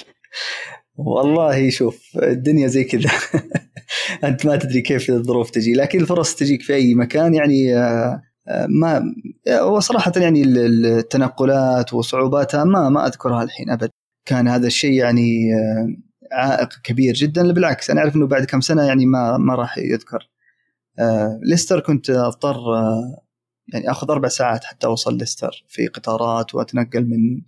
والله 0.96 1.70
شوف 1.70 2.18
الدنيا 2.24 2.68
زي 2.68 2.84
كذا. 2.84 3.10
أنت 4.24 4.46
ما 4.46 4.56
تدري 4.56 4.82
كيف 4.82 5.10
الظروف 5.10 5.50
تجي 5.50 5.74
لكن 5.74 6.02
الفرص 6.02 6.36
تجيك 6.36 6.62
في 6.62 6.74
أي 6.74 6.94
مكان 6.94 7.34
يعني 7.34 7.78
آه، 7.78 8.22
ما 8.70 9.14
وصراحة 9.62 10.12
يعني 10.16 10.44
التنقلات 10.44 11.94
وصعوباتها 11.94 12.64
ما 12.64 12.90
ما 12.90 13.08
أذكرها 13.08 13.44
الحين 13.44 13.70
أبد. 13.70 13.90
كان 14.26 14.48
هذا 14.48 14.68
الشيء 14.68 14.94
يعني 14.94 15.54
آه، 15.56 15.88
عائق 16.32 16.70
كبير 16.84 17.14
جدا. 17.14 17.54
بالعكس 17.54 17.90
أنا 17.90 18.00
أعرف 18.00 18.16
إنه 18.16 18.28
بعد 18.28 18.46
كم 18.46 18.62
سنة 18.62 18.84
يعني 18.84 19.06
ما 19.06 19.38
ما 19.38 19.56
راح 19.56 19.78
يذكر. 19.78 20.30
آه، 21.00 21.40
ليستر 21.44 21.80
كنت 21.80 22.10
أضطر 22.10 22.56
آه، 22.76 23.24
يعني 23.74 23.92
آخذ 23.92 24.12
أربع 24.12 24.28
ساعات 24.28 24.64
حتى 24.64 24.88
أوصل 24.88 25.18
ليستر 25.18 25.66
في 25.68 25.88
قطارات 25.88 26.56
وأتنقل 26.56 27.10
من 27.10 27.42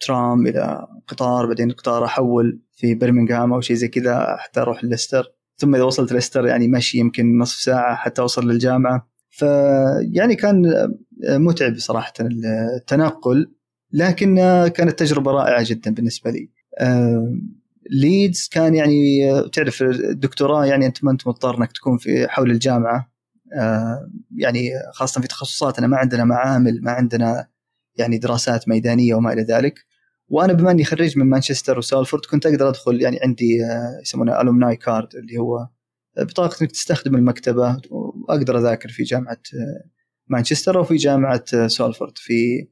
ترام 0.00 0.46
إلى 0.46 0.86
قطار 1.08 1.46
بعدين 1.46 1.70
قطار 1.70 2.04
أحول 2.04 2.62
في 2.72 2.94
برمنغهام 2.94 3.52
أو 3.52 3.60
شيء 3.60 3.76
زي 3.76 3.88
كذا 3.88 4.36
حتى 4.38 4.60
أروح 4.60 4.84
ليستر. 4.84 5.32
ثم 5.56 5.74
إذا 5.74 5.84
وصلت 5.84 6.12
ليستر 6.12 6.46
يعني 6.46 6.68
مشي 6.68 6.98
يمكن 6.98 7.38
نصف 7.38 7.56
ساعة 7.56 7.96
حتى 7.96 8.22
أوصل 8.22 8.48
للجامعة. 8.48 9.11
فيعني 9.32 10.34
كان 10.34 10.62
متعب 11.28 11.78
صراحة 11.78 12.12
التنقل 12.20 13.52
لكن 13.92 14.36
كانت 14.74 14.98
تجربة 14.98 15.30
رائعة 15.30 15.64
جدا 15.66 15.94
بالنسبة 15.94 16.30
لي. 16.30 16.50
ليدز 17.90 18.48
كان 18.52 18.74
يعني 18.74 19.20
تعرف 19.52 19.82
الدكتوراه 19.82 20.66
يعني 20.66 20.86
أنت 20.86 21.04
ما 21.04 21.10
أنت 21.10 21.26
مضطر 21.26 21.58
إنك 21.58 21.72
تكون 21.72 21.98
في 21.98 22.28
حول 22.28 22.50
الجامعة. 22.50 23.12
يعني 24.36 24.70
خاصة 24.92 25.20
في 25.20 25.28
تخصصاتنا 25.28 25.86
ما 25.86 25.96
عندنا 25.96 26.24
معامل 26.24 26.80
ما 26.82 26.90
عندنا 26.90 27.46
يعني 27.96 28.18
دراسات 28.18 28.68
ميدانية 28.68 29.14
وما 29.14 29.32
إلى 29.32 29.42
ذلك. 29.42 29.74
وأنا 30.28 30.52
بما 30.52 30.70
إني 30.70 30.84
خريج 30.84 31.18
من 31.18 31.26
مانشستر 31.26 31.78
وسالفورد 31.78 32.24
كنت 32.30 32.46
أقدر 32.46 32.68
أدخل 32.68 33.02
يعني 33.02 33.18
عندي 33.22 33.58
يسمونه 34.02 34.40
الومناي 34.40 34.76
كارد 34.76 35.14
اللي 35.14 35.38
هو 35.38 35.68
بطاقة 36.18 36.62
إنك 36.62 36.70
تستخدم 36.70 37.16
المكتبة 37.16 37.80
واقدر 38.28 38.58
أذاكر 38.58 38.88
في 38.88 39.02
جامعة 39.02 39.42
آه، 39.54 39.90
مانشستر 40.28 40.78
أو 40.78 40.84
في 40.84 40.96
جامعة 40.96 41.44
آه، 41.54 41.66
سولفورد 41.66 42.18
في 42.18 42.68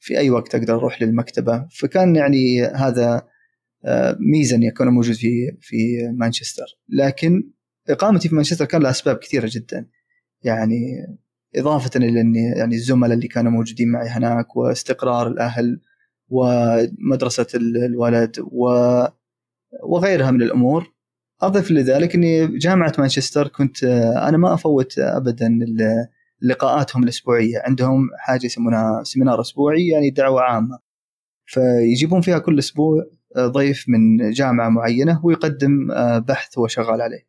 في 0.00 0.18
أي 0.18 0.30
وقت 0.30 0.54
أقدر 0.54 0.74
أروح 0.74 1.02
للمكتبة. 1.02 1.68
فكان 1.80 2.16
يعني 2.16 2.62
هذا 2.62 3.28
آه، 3.84 4.16
ميزه 4.20 4.56
اني 4.56 4.68
اكون 4.68 4.88
موجود 4.88 5.14
في 5.14 5.56
في 5.60 5.76
مانشستر. 6.14 6.66
لكن 6.88 7.50
إقامتي 7.88 8.28
في 8.28 8.34
مانشستر 8.34 8.64
كان 8.64 8.82
لها 8.82 8.90
أسباب 8.90 9.16
كثيرة 9.16 9.50
جدا. 9.52 9.88
يعني 10.42 10.76
إضافة 11.56 11.90
إلى 11.96 12.20
اني 12.20 12.52
يعني 12.56 12.74
الزملاء 12.74 13.12
اللي 13.12 13.28
كانوا 13.28 13.52
موجودين 13.52 13.88
معي 13.92 14.08
هناك 14.08 14.56
واستقرار 14.56 15.28
الأهل 15.28 15.80
ومدرسة 16.28 17.46
الولد 17.54 18.36
وغيرها 19.82 20.30
من 20.30 20.42
الأمور. 20.42 20.99
اضف 21.42 21.70
لذلك 21.70 22.14
إني 22.14 22.58
جامعة 22.58 22.92
مانشستر 22.98 23.48
كنت 23.48 23.84
آه، 23.84 24.28
أنا 24.28 24.36
ما 24.36 24.54
أفوت 24.54 24.98
ابدا 24.98 25.58
لقاءاتهم 26.42 27.04
الأسبوعية. 27.04 27.62
عندهم 27.64 28.08
حاجة 28.18 28.46
يسمونها 28.46 29.02
seminar 29.04 29.40
أسبوعي 29.40 29.88
يعني 29.88 30.10
دعوة 30.10 30.42
عامة. 30.42 30.78
فيجيبون 31.46 32.20
فيها 32.20 32.38
كل 32.38 32.58
أسبوع 32.58 33.04
آه، 33.36 33.46
ضيف 33.46 33.84
من 33.88 34.30
جامعة 34.30 34.68
معينة 34.68 35.20
ويقدم 35.24 35.90
آه، 35.90 36.18
بحث 36.18 36.58
هو 36.58 36.66
شغال 36.66 37.00
عليه. 37.00 37.26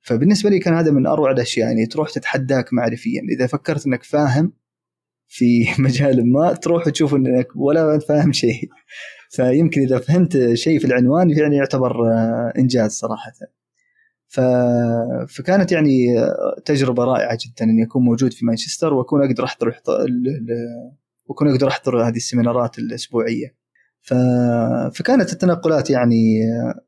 فبالنسبة 0.00 0.50
لي 0.50 0.58
كان 0.58 0.74
هذا 0.74 0.90
من 0.90 1.06
أروع 1.06 1.30
الأشياء 1.30 1.68
يعني 1.68 1.86
تروح 1.86 2.10
تتحداك 2.10 2.72
معرفيا. 2.72 3.22
إذا 3.36 3.46
فكرت 3.46 3.86
إنك 3.86 4.02
فاهم 4.02 4.52
في 5.28 5.66
مجال 5.82 6.32
ما 6.32 6.52
تروح 6.52 6.84
تشوف 6.84 7.14
إنك 7.14 7.48
ولا 7.56 7.98
فاهم 7.98 8.32
شيء. 8.32 8.68
فيمكن 9.32 9.80
إذا 9.80 9.98
فهمت 9.98 10.54
شيء 10.54 10.78
في 10.78 10.84
العنوان 10.84 11.30
يعني 11.30 11.56
يعتبر 11.56 12.12
آه، 12.12 12.52
إنجاز 12.58 12.90
صراحة. 12.90 13.32
ف... 14.28 14.40
فكانت 15.28 15.72
يعني 15.72 16.06
تجربة 16.64 17.04
رائعة 17.04 17.38
جدا 17.46 17.64
اني 17.64 17.84
اكون 17.84 18.02
موجود 18.02 18.32
في 18.32 18.46
مانشستر 18.46 18.94
وأكون 18.94 19.24
أقدر 19.24 19.44
أحضر 19.44 19.68
ال... 19.68 20.46
وأكون 21.26 21.50
أقدر 21.50 21.68
أحضر 21.68 22.08
هذه 22.08 22.16
السيمينارات 22.16 22.78
الأسبوعية. 22.78 23.54
ف... 24.00 24.14
فكانت 24.94 25.32
التنقلات 25.32 25.90
يعني 25.90 26.40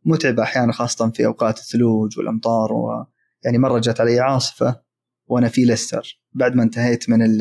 متعبة 0.05 0.43
أحيانا 0.43 0.73
خاصة 0.73 1.11
في 1.11 1.27
أوقات 1.27 1.59
الثلوج 1.59 2.19
والأمطار 2.19 2.73
و... 2.73 3.07
يعني 3.45 3.59
مرة 3.59 3.79
جت 3.79 4.01
علي 4.01 4.21
عاصفة 4.21 4.81
وأنا 5.27 5.49
في 5.49 5.65
ليستر. 5.65 6.21
بعد 6.33 6.55
ما 6.55 6.63
انتهيت 6.63 7.11
من 7.11 7.39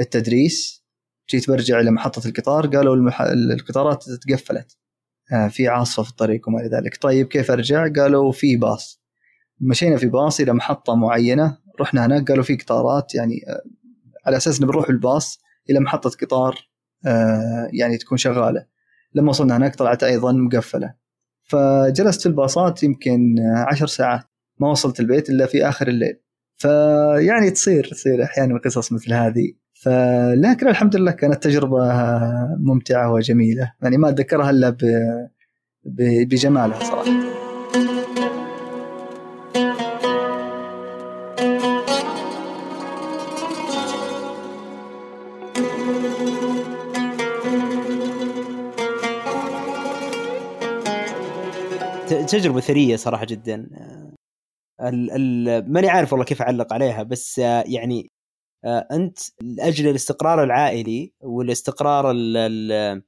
التدريس 0.00 0.84
جيت 1.30 1.50
برجع 1.50 1.80
إلى 1.80 1.90
محطة 1.90 2.28
القطار 2.28 2.66
قالوا 2.66 2.96
المح... 2.96 3.20
القطارات 3.20 4.04
تقفلت. 4.10 4.76
آه، 5.32 5.48
في 5.48 5.68
عاصفة 5.68 6.02
في 6.02 6.10
الطريق 6.10 6.48
وما 6.48 6.60
إلى 6.60 6.68
ذلك. 6.68 6.96
طيب 7.00 7.28
كيف 7.28 7.50
أرجع؟ 7.50 7.88
قالوا 7.96 8.32
في 8.32 8.56
باص. 8.56 9.02
مشينا 9.60 9.96
في 9.96 10.06
باص 10.06 10.40
إلى 10.40 10.52
محطة 10.52 10.94
معينة 10.94 11.58
رحنا 11.80 12.06
هناك 12.06 12.28
قالوا 12.28 12.44
في 12.44 12.56
قطارات 12.56 13.14
يعني 13.14 13.40
آه، 13.48 13.62
على 14.26 14.36
أساس 14.36 14.58
بنروح 14.58 14.86
بالباص 14.86 15.40
إلى 15.70 15.80
محطة 15.80 16.10
قطار 16.10 16.68
آه، 17.06 17.70
يعني 17.72 17.98
تكون 17.98 18.18
شغالة. 18.18 18.66
لما 19.14 19.28
وصلنا 19.28 19.56
هناك 19.56 19.76
طلعت 19.76 20.02
أيضا 20.02 20.32
مقفلة. 20.32 20.94
فجلست 21.42 22.20
في 22.20 22.26
الباصات 22.26 22.82
يمكن 22.82 23.36
عشر 23.70 23.86
ساعات. 23.86 24.24
ما 24.58 24.70
وصلت 24.70 25.00
البيت 25.00 25.30
إلا 25.30 25.46
في 25.46 25.68
آخر 25.68 25.88
الليل. 25.88 26.20
فيعني 26.56 27.50
تصير 27.50 27.84
تصير 27.84 28.24
أحيانا 28.24 28.58
قصص 28.58 28.92
مثل 28.92 29.12
هذه. 29.12 29.52
فلكن 29.82 30.68
الحمد 30.68 30.96
لله 30.96 31.10
كانت 31.10 31.42
تجربة 31.42 31.78
ممتعة 32.56 33.12
وجميلة. 33.12 33.72
يعني 33.82 33.96
ما 33.96 34.08
أتذكرها 34.08 34.50
إلا 34.50 34.76
بجمالها 36.24 36.78
صراحة. 36.78 37.38
تجربة 52.26 52.60
ثرية 52.60 52.96
صراحة 52.96 53.26
جدا. 53.26 53.68
ماني 55.68 55.88
عارف 55.88 56.12
والله 56.12 56.24
كيف 56.24 56.42
أعلق 56.42 56.72
عليها 56.72 57.02
بس 57.02 57.38
يعني 57.38 58.10
أنت 58.64 59.18
لأجل 59.40 59.88
الاستقرار 59.88 60.42
العائلي 60.44 61.12
والاستقرار 61.20 62.10
ال 62.10 62.36
ال 62.36 63.02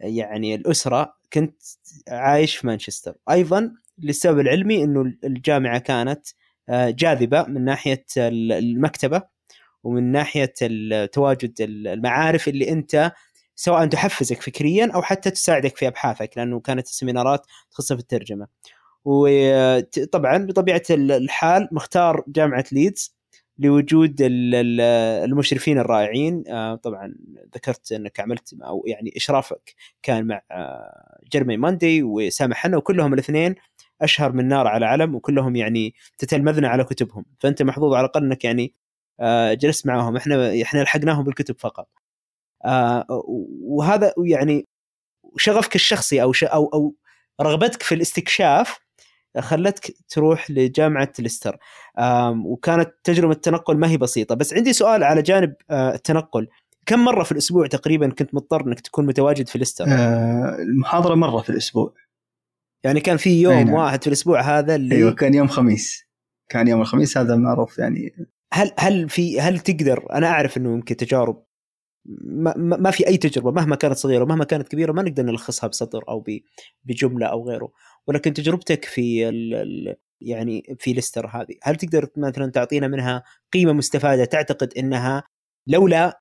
يعني 0.00 0.54
الأسرة 0.54 1.14
كنت 1.32 1.62
عايش 2.08 2.56
في 2.56 2.66
مانشستر 2.66 3.14
أيضا 3.30 3.72
للسبب 3.98 4.38
العلمي 4.38 4.84
إنه 4.84 5.12
الجامعة 5.24 5.78
كانت 5.78 6.26
جاذبة 6.70 7.42
من 7.42 7.64
ناحية 7.64 8.04
المكتبة 8.16 9.22
ومن 9.84 10.12
ناحية 10.12 10.52
تواجد 11.06 11.54
المعارف 11.60 12.48
اللي 12.48 12.70
أنت 12.70 13.12
سواء 13.56 13.86
تحفزك 13.86 14.42
فكريا 14.42 14.90
أو 14.94 15.02
حتى 15.02 15.30
تساعدك 15.30 15.76
في 15.76 15.88
أبحاثك 15.88 16.30
لأنه 16.36 16.60
كانت 16.60 16.86
ال 16.86 16.93
seminars 16.93 17.46
تخصها 17.70 17.94
في 17.94 18.00
الترجمه. 18.02 18.46
وطبعا 19.04 20.38
بطبيعة 20.38 20.82
الحال 20.90 21.68
مختار 21.72 22.24
جامعة 22.28 22.64
ليدز 22.72 23.14
لوجود 23.58 24.16
المشرفين 24.20 25.78
الرائعين. 25.78 26.44
آه، 26.48 26.74
طبعا 26.74 27.14
ذكرت 27.54 27.92
أنك 27.92 28.20
عملت 28.20 28.54
أو 28.62 28.84
يعني 28.86 29.12
إشرافك 29.16 29.74
كان 30.02 30.26
مع 30.26 30.42
آه، 30.50 31.20
جيرمي 31.32 31.56
ماندي 31.56 32.02
وسامح 32.02 32.56
حنا 32.56 32.76
وكلهم 32.76 33.14
الاثنين 33.14 33.54
أشهر 34.02 34.32
من 34.32 34.48
نار 34.48 34.66
على 34.66 34.86
علم 34.86 35.14
وكلهم 35.14 35.56
يعني 35.56 35.94
تتلمذنا 36.18 36.68
على 36.68 36.84
كتبهم. 36.84 37.24
فأنت 37.40 37.62
محظوظ 37.62 37.94
على 37.94 38.04
الأقل 38.04 38.24
أنك 38.24 38.44
يعني 38.44 38.74
آه، 39.20 39.54
جلست 39.54 39.86
معهم. 39.86 40.16
إحنا 40.16 40.62
إحنا 40.62 40.80
لحقناهم 40.80 41.24
بالكتب 41.24 41.58
فقط. 41.58 41.88
وهذا 43.62 44.14
يعني 44.18 44.66
شغفك 45.38 45.74
الشخصي 45.74 46.22
أو 46.22 46.32
أو 46.42 46.66
أو 46.74 46.94
رغبتك 47.40 47.82
في 47.82 47.94
الاستكشاف 47.94 48.83
خلتك 49.38 49.96
تروح 50.08 50.50
لجامعة 50.50 51.12
ليستر. 51.18 51.58
وكانت 52.44 52.90
تجربة 53.04 53.32
التنقل 53.32 53.76
ما 53.76 53.90
هي 53.90 53.96
بسيطة. 53.96 54.34
بس 54.34 54.54
عندي 54.54 54.72
سؤال 54.72 55.04
على 55.04 55.22
جانب 55.22 55.54
آه، 55.70 55.94
التنقل. 55.94 56.48
كم 56.86 57.04
مرة 57.04 57.22
في 57.22 57.32
الأسبوع 57.32 57.66
تقريبا 57.66 58.08
كنت 58.08 58.34
مضطر 58.34 58.66
إنك 58.66 58.80
تكون 58.80 59.06
متواجد 59.06 59.48
في 59.48 59.58
ليستر؟ 59.58 59.84
آه 59.88 60.56
المحاضرة 60.58 61.14
مرة 61.14 61.42
في 61.42 61.50
الأسبوع. 61.50 61.94
يعني 62.84 63.00
كان 63.00 63.16
في 63.16 63.42
يوم 63.42 63.54
نعم. 63.54 63.72
واحد 63.72 64.02
في 64.02 64.06
الأسبوع 64.06 64.40
هذا 64.40 64.74
اللي 64.74 64.94
أيوه 64.94 65.12
كان 65.12 65.34
يوم 65.34 65.48
خميس. 65.48 66.04
كان 66.48 66.68
يوم 66.68 66.80
الخميس 66.80 67.18
هذا 67.18 67.36
معروف 67.36 67.78
يعني. 67.78 68.14
هل 68.52 68.72
هل 68.78 69.08
في 69.08 69.40
هل 69.40 69.58
تقدر 69.58 70.06
أنا 70.12 70.26
أعرف 70.26 70.56
إنه 70.56 70.72
يمكن 70.72 70.96
تجارب 70.96 71.44
ما, 72.24 72.54
ما 72.56 72.90
في 72.90 73.06
أي 73.06 73.16
تجربة 73.16 73.50
مهما 73.50 73.76
كانت 73.76 73.96
صغيرة 73.96 74.22
ومهما 74.22 74.44
كانت 74.44 74.68
كبيرة 74.68 74.92
ما 74.92 75.02
نقدر 75.02 75.22
نلخصها 75.22 75.68
بسطر 75.68 76.04
أو 76.08 76.24
بجملة 76.84 77.26
أو 77.26 77.48
غيره. 77.48 77.72
ولكن 78.08 78.32
تجربتك 78.32 78.84
في 78.84 79.28
ال 79.28 79.96
يعني 80.20 80.76
في 80.78 80.92
ليستر 80.92 81.26
هذه 81.26 81.56
هل 81.62 81.76
تقدر 81.76 82.08
مثلا 82.16 82.50
تعطينا 82.50 82.88
منها 82.88 83.22
قيمة 83.52 83.72
مستفادة 83.72 84.24
تعتقد 84.24 84.72
إنها 84.78 85.22
لولا 85.66 86.20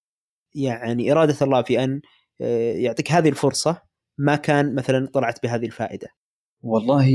يعني 0.56 1.12
إرادة 1.12 1.36
الله 1.42 1.62
في 1.62 1.84
أن 1.84 2.02
آه، 2.42 2.74
يعطيك 2.74 3.12
هذه 3.12 3.30
الفرصة 3.30 3.82
ما 4.18 4.36
كان 4.36 4.76
مثلا 4.76 5.08
طلعت 5.08 5.44
بهذه 5.44 5.66
الفائدة؟ 5.66 6.08
والله 6.62 7.12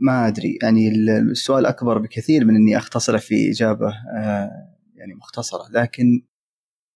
ما 0.00 0.28
أدري 0.28 0.58
يعني 0.62 0.88
السؤال 1.30 1.66
أكبر 1.66 1.98
بكثير 1.98 2.44
من 2.44 2.56
إني 2.56 2.76
اختصره 2.76 3.18
في 3.18 3.50
إجابة 3.50 3.88
آه، 3.88 4.50
يعني 4.94 5.14
مختصرة 5.14 5.68
لكن 5.70 6.22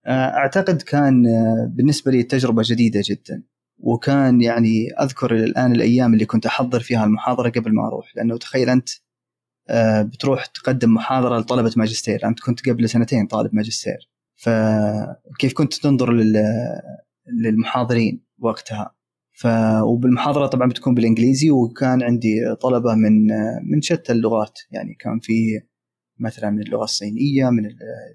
آه، 0.06 0.10
أعتقد 0.10 0.82
كان 0.82 1.22
بالنسبة 1.68 2.12
لي 2.12 2.22
تجربة 2.22 2.62
جديدة 2.66 3.02
جدا. 3.04 3.42
وكان 3.84 4.40
يعني 4.40 4.88
أذكر 5.00 5.34
إلى 5.34 5.44
الآن 5.44 5.72
الأيام 5.72 6.14
اللي 6.14 6.26
كنت 6.26 6.46
أحضر 6.46 6.80
فيها 6.80 7.04
المحاضرة 7.04 7.50
قبل 7.50 7.74
ما 7.74 7.86
أروح. 7.86 8.16
لأنه 8.16 8.38
تخيل 8.38 8.70
أنت 8.70 8.88
آه، 9.68 10.02
بتروح 10.02 10.46
تقدم 10.46 10.94
محاضرة 10.94 11.38
لطلبة 11.38 11.72
ماجستير. 11.76 12.20
أنت 12.24 12.40
كنت 12.40 12.68
قبل 12.68 12.88
سنتين 12.88 13.26
طالب 13.26 13.54
ماجستير. 13.54 14.10
فكيف 14.36 15.52
كنت 15.54 15.74
تنظر 15.74 16.12
للمحاضرين 17.42 18.24
وقتها؟ 18.38 18.94
ف 19.32 19.46
وبالمحاضرة 19.82 20.46
طبعا 20.46 20.68
بتكون 20.68 20.94
بالإنجليزي 20.94 21.50
وكان 21.50 22.02
عندي 22.02 22.54
طلبة 22.60 22.94
من 22.94 23.26
من 23.72 23.82
شتى 23.82 24.12
اللغات. 24.12 24.58
يعني 24.70 24.94
كان 25.00 25.20
في 25.20 25.60
مثلا 26.18 26.50
من 26.50 26.60
اللغة 26.62 26.84
الصينية 26.84 27.50
من 27.50 27.62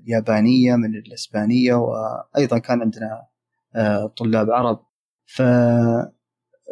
اليابانية 0.06 0.76
من 0.76 0.96
الإسبانية 0.96 1.74
وأيضا 1.74 2.58
كان 2.58 2.82
عندنا 2.82 3.28
آه، 3.76 4.08
طلاب 4.18 4.52
عرب. 4.52 4.89
ف 5.30 5.42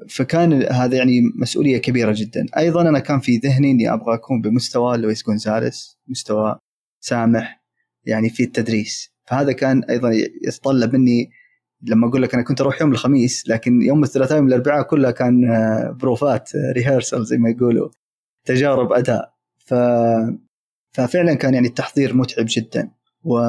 فكان 0.10 0.64
هذا 0.64 0.98
يعني 0.98 1.22
مسؤولية 1.36 1.78
كبيرة 1.78 2.14
جدا. 2.18 2.46
أيضا 2.58 2.82
أنا 2.82 3.00
كان 3.00 3.20
في 3.20 3.38
ذهني 3.38 3.72
إني 3.72 3.94
أبغى 3.94 4.16
أكون 4.16 4.42
بمستوى 4.42 4.98
لويس 4.98 5.24
جونزاليس 5.26 5.98
مستوى 6.08 6.60
سامح 7.00 7.64
يعني 8.06 8.30
في 8.30 8.44
التدريس. 8.44 9.14
فهذا 9.26 9.52
كان 9.52 9.84
أيضا 9.84 10.12
يتطلب 10.48 10.96
مني 10.96 11.30
لما 11.82 12.08
أقول 12.08 12.22
لك 12.22 12.34
أنا 12.34 12.44
كنت 12.44 12.62
أروح 12.62 12.82
يوم 12.82 12.92
الخميس 12.92 13.50
لكن 13.50 13.82
يوم 13.82 14.04
الثلاثاء 14.04 14.38
يوم 14.38 14.48
الأربعاء 14.48 14.84
كلها 14.84 15.12
كان 15.12 15.42
بروفات 16.02 16.50
rehearsal 16.56 17.26
زي 17.26 17.38
ما 17.38 17.50
يقولوا 17.50 17.90
تجارب 18.46 18.92
أداء. 18.92 19.34
ف 19.58 19.74
ففعلا 20.92 21.34
كان 21.34 21.54
يعني 21.54 21.68
التحضير 21.68 22.16
متعب 22.16 22.46
جدا. 22.50 22.92
و 23.24 23.40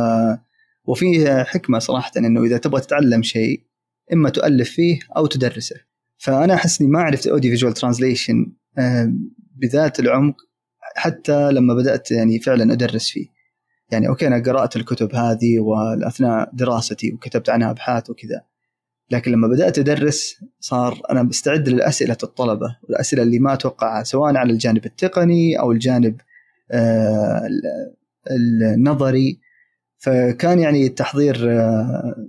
وفيه 0.85 1.43
حكمة 1.43 1.79
صراحة 1.79 2.13
إنه 2.17 2.45
إذا 2.45 2.59
تبغى 2.59 2.81
تتعلم 2.81 3.23
شيء 3.23 3.68
إما 4.13 4.31
تؤلف 4.31 4.71
فيه 4.71 4.99
أو 5.17 5.27
تدرسه. 5.27 5.77
فأنا 6.19 6.55
أحس 6.55 6.81
إني 6.81 6.91
ما 6.91 7.01
عرفت 7.01 7.27
audiovisual 7.27 7.73
translation 7.73 8.53
بذات 9.57 10.01
العمق 10.01 10.37
حتى 10.97 11.53
لما 11.53 11.75
بدأت 11.75 12.11
يعني 12.11 12.39
فعلا 12.39 12.73
أدرس 12.73 13.09
فيه. 13.09 13.27
يعني 13.91 14.09
أوكي 14.09 14.27
أنا 14.27 14.43
قرأت 14.43 14.77
الكتب 14.77 15.15
هذه 15.15 15.59
واثناء 15.59 16.51
دراستي 16.53 17.13
وكتبت 17.13 17.51
عنها 17.51 17.71
أبحاث 17.71 18.11
وكذا. 18.11 18.43
لكن 19.11 19.33
لما 19.33 19.49
بدأت 19.49 19.79
أدرس 19.79 20.45
صار 20.61 21.01
أنا 21.11 21.23
بستعد 21.23 21.69
لاسئله 21.69 22.17
الطلبة 22.23 22.77
والأسئلة 22.83 23.23
اللي 23.23 23.39
ما 23.39 23.53
أتوقعها 23.53 24.03
سواء 24.03 24.37
على 24.37 24.53
الجانب 24.53 24.87
التقني 24.87 25.59
أو 25.61 25.73
الجانب 25.73 26.21
آه، 26.71 27.49
النظري. 28.31 29.41
فكان 29.99 30.59
يعني 30.59 30.87
التحضير 30.87 31.51
آه، 31.51 32.27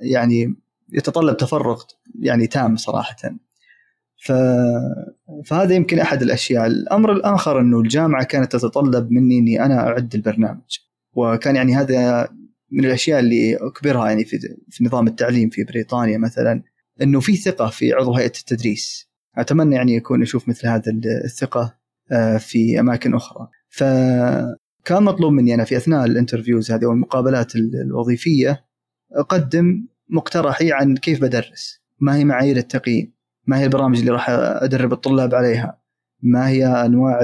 يعني 0.00 0.54
يتطلب 0.92 1.36
تفرغ 1.36 1.82
يعني 2.20 2.46
تام 2.46 2.76
صراحة. 2.76 3.16
ف... 4.24 4.32
فهذا 5.46 5.74
يمكن 5.74 5.98
أحد 5.98 6.22
الأشياء، 6.22 6.66
الأمر 6.66 7.12
الآخر 7.12 7.60
أنه 7.60 7.80
الجامعة 7.80 8.24
كانت 8.24 8.52
تتطلب 8.52 9.10
مني 9.10 9.38
إني 9.38 9.64
أنا 9.64 9.80
أعد 9.80 10.14
البرنامج. 10.14 10.78
وكان 11.12 11.56
يعني 11.56 11.76
هذا 11.76 12.28
من 12.72 12.84
الأشياء 12.84 13.20
اللي 13.20 13.56
أكبرها 13.56 14.08
يعني 14.08 14.24
في 14.24 14.38
في 14.68 14.84
نظام 14.84 15.06
التعليم 15.06 15.50
في 15.50 15.64
بريطانيا 15.64 16.18
مثلا 16.18 16.62
أنه 17.02 17.20
في 17.20 17.36
ثقة 17.36 17.66
في 17.70 17.92
عضو 17.92 18.14
هيئة 18.14 18.26
التدريس. 18.26 19.10
أتمنى 19.36 19.76
يعني 19.76 19.94
يكون 19.94 20.22
أشوف 20.22 20.48
مثل 20.48 20.66
هذا 20.68 20.92
الثقة 21.24 21.80
آه، 22.12 22.36
في 22.36 22.80
أماكن 22.80 23.14
أخرى. 23.14 23.48
فكان 23.68 25.02
مطلوب 25.02 25.32
مني 25.32 25.54
أنا 25.54 25.64
في 25.64 25.76
أثناء 25.76 26.04
الانترفيوز 26.04 26.72
هذه 26.72 26.86
والمقابلات 26.86 27.56
الوظيفية 27.56 28.64
أقدم 29.12 29.86
مقترحي 30.10 30.72
عن 30.72 30.96
كيف 30.96 31.20
بدرس. 31.20 31.80
ما 32.00 32.16
هي 32.16 32.24
معايير 32.24 32.56
التقييم. 32.56 33.12
ما 33.46 33.58
هي 33.58 33.64
البرامج 33.64 33.98
اللي 33.98 34.10
راح 34.10 34.26
أدرب 34.30 34.92
الطلاب 34.92 35.34
عليها. 35.34 35.80
ما 36.22 36.48
هي 36.48 36.66
أنواع 36.66 37.20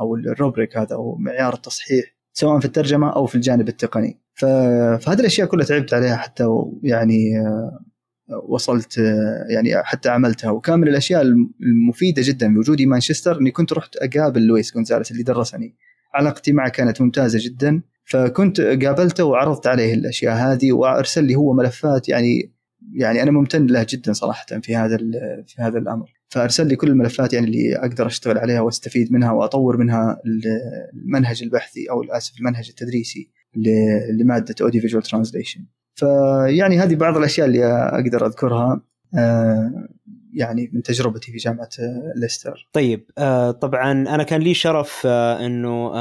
أو 0.00 0.16
الروبريك 0.16 0.76
هذا 0.76 0.94
أو 0.94 1.16
معيار 1.16 1.54
التصحيح 1.54 2.04
سواء 2.32 2.58
في 2.58 2.64
الترجمة 2.64 3.12
أو 3.12 3.26
في 3.26 3.34
الجانب 3.34 3.68
التقني. 3.68 4.20
فهذه 4.34 5.20
الأشياء 5.20 5.48
كلها 5.48 5.66
تعبت 5.66 5.94
عليها 5.94 6.16
حتى 6.16 6.44
يعني 6.82 7.38
آه، 7.38 8.46
وصلت 8.48 8.98
آه، 8.98 9.46
يعني 9.48 9.84
حتى 9.84 10.08
عملتها. 10.08 10.50
وكان 10.50 10.80
من 10.80 10.88
الاشياء 10.88 11.22
المفيدة 11.62 12.22
جدا 12.24 12.54
بوجودي 12.54 12.86
مانشستر 12.86 13.40
إني 13.40 13.50
كنت 13.50 13.72
رحت 13.72 13.96
أقابل 13.96 14.42
لويس 14.42 14.74
جونزاليس 14.74 15.10
اللي 15.10 15.22
درسني. 15.22 15.76
علاقتي 16.14 16.52
معه 16.52 16.68
كانت 16.68 17.00
ممتازة 17.00 17.38
جدا. 17.42 17.82
فكنت 18.06 18.60
قابلته 18.60 19.24
وعرضت 19.24 19.66
عليه 19.66 19.94
الأشياء 19.94 20.34
هذه 20.34 20.72
وأرسل 20.72 21.24
لي 21.24 21.34
هو 21.34 21.52
ملفات 21.52 22.08
يعني 22.08 22.52
يعني 22.92 23.22
أنا 23.22 23.30
ممتن 23.30 23.66
له 23.66 23.86
جدا 23.88 24.12
صراحة 24.12 24.46
في 24.62 24.76
هذا 24.76 24.96
في 25.46 25.54
هذا 25.58 25.78
الأمر 25.78 26.12
فأرسل 26.28 26.66
لي 26.66 26.76
كل 26.76 26.88
الملفات 26.88 27.32
يعني 27.32 27.46
اللي 27.46 27.76
أقدر 27.76 28.06
أشتغل 28.06 28.38
عليها 28.38 28.60
وأستفيد 28.60 29.12
منها 29.12 29.32
وأطور 29.32 29.76
منها 29.76 30.20
المنهج 30.94 31.42
البحثي 31.42 31.90
أو 31.90 32.04
اسف 32.04 32.38
المنهج 32.38 32.68
التدريسي 32.68 33.30
لمادة 34.20 34.54
audiovisual 34.60 35.02
translation 35.02 35.64
فيعني 35.94 36.78
هذه 36.78 36.94
بعض 36.94 37.16
الأشياء 37.16 37.46
اللي 37.46 37.64
أقدر 37.66 38.26
أذكرها 38.26 38.82
آه، 39.18 39.88
يعني 40.32 40.70
من 40.72 40.82
تجربتي 40.82 41.32
في 41.32 41.38
جامعة 41.38 41.68
ليستر. 42.16 42.68
طيب 42.72 43.10
آه، 43.18 43.50
طبعا 43.50 43.92
أنا 43.92 44.22
كان 44.22 44.40
لي 44.40 44.54
شرف 44.54 45.02
آه، 45.06 45.46
إنه 45.46 45.92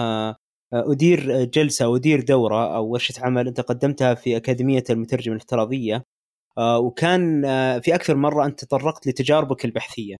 أدير 0.73 1.43
جلسة 1.43 1.95
أدير 1.95 2.21
دورة 2.21 2.75
أو 2.75 2.87
ورشة 2.87 3.25
عمل 3.25 3.47
أنت 3.47 3.61
قدمتها 3.61 4.13
في 4.13 4.37
أكاديمية 4.37 4.83
المترجم 4.89 5.31
الافتراضيه 5.31 6.03
وكان 6.59 7.41
في 7.79 7.95
أكثر 7.95 8.15
مرة 8.15 8.45
أنت 8.45 8.65
تطرقت 8.65 9.07
لتجاربك 9.07 9.65
البحثية 9.65 10.15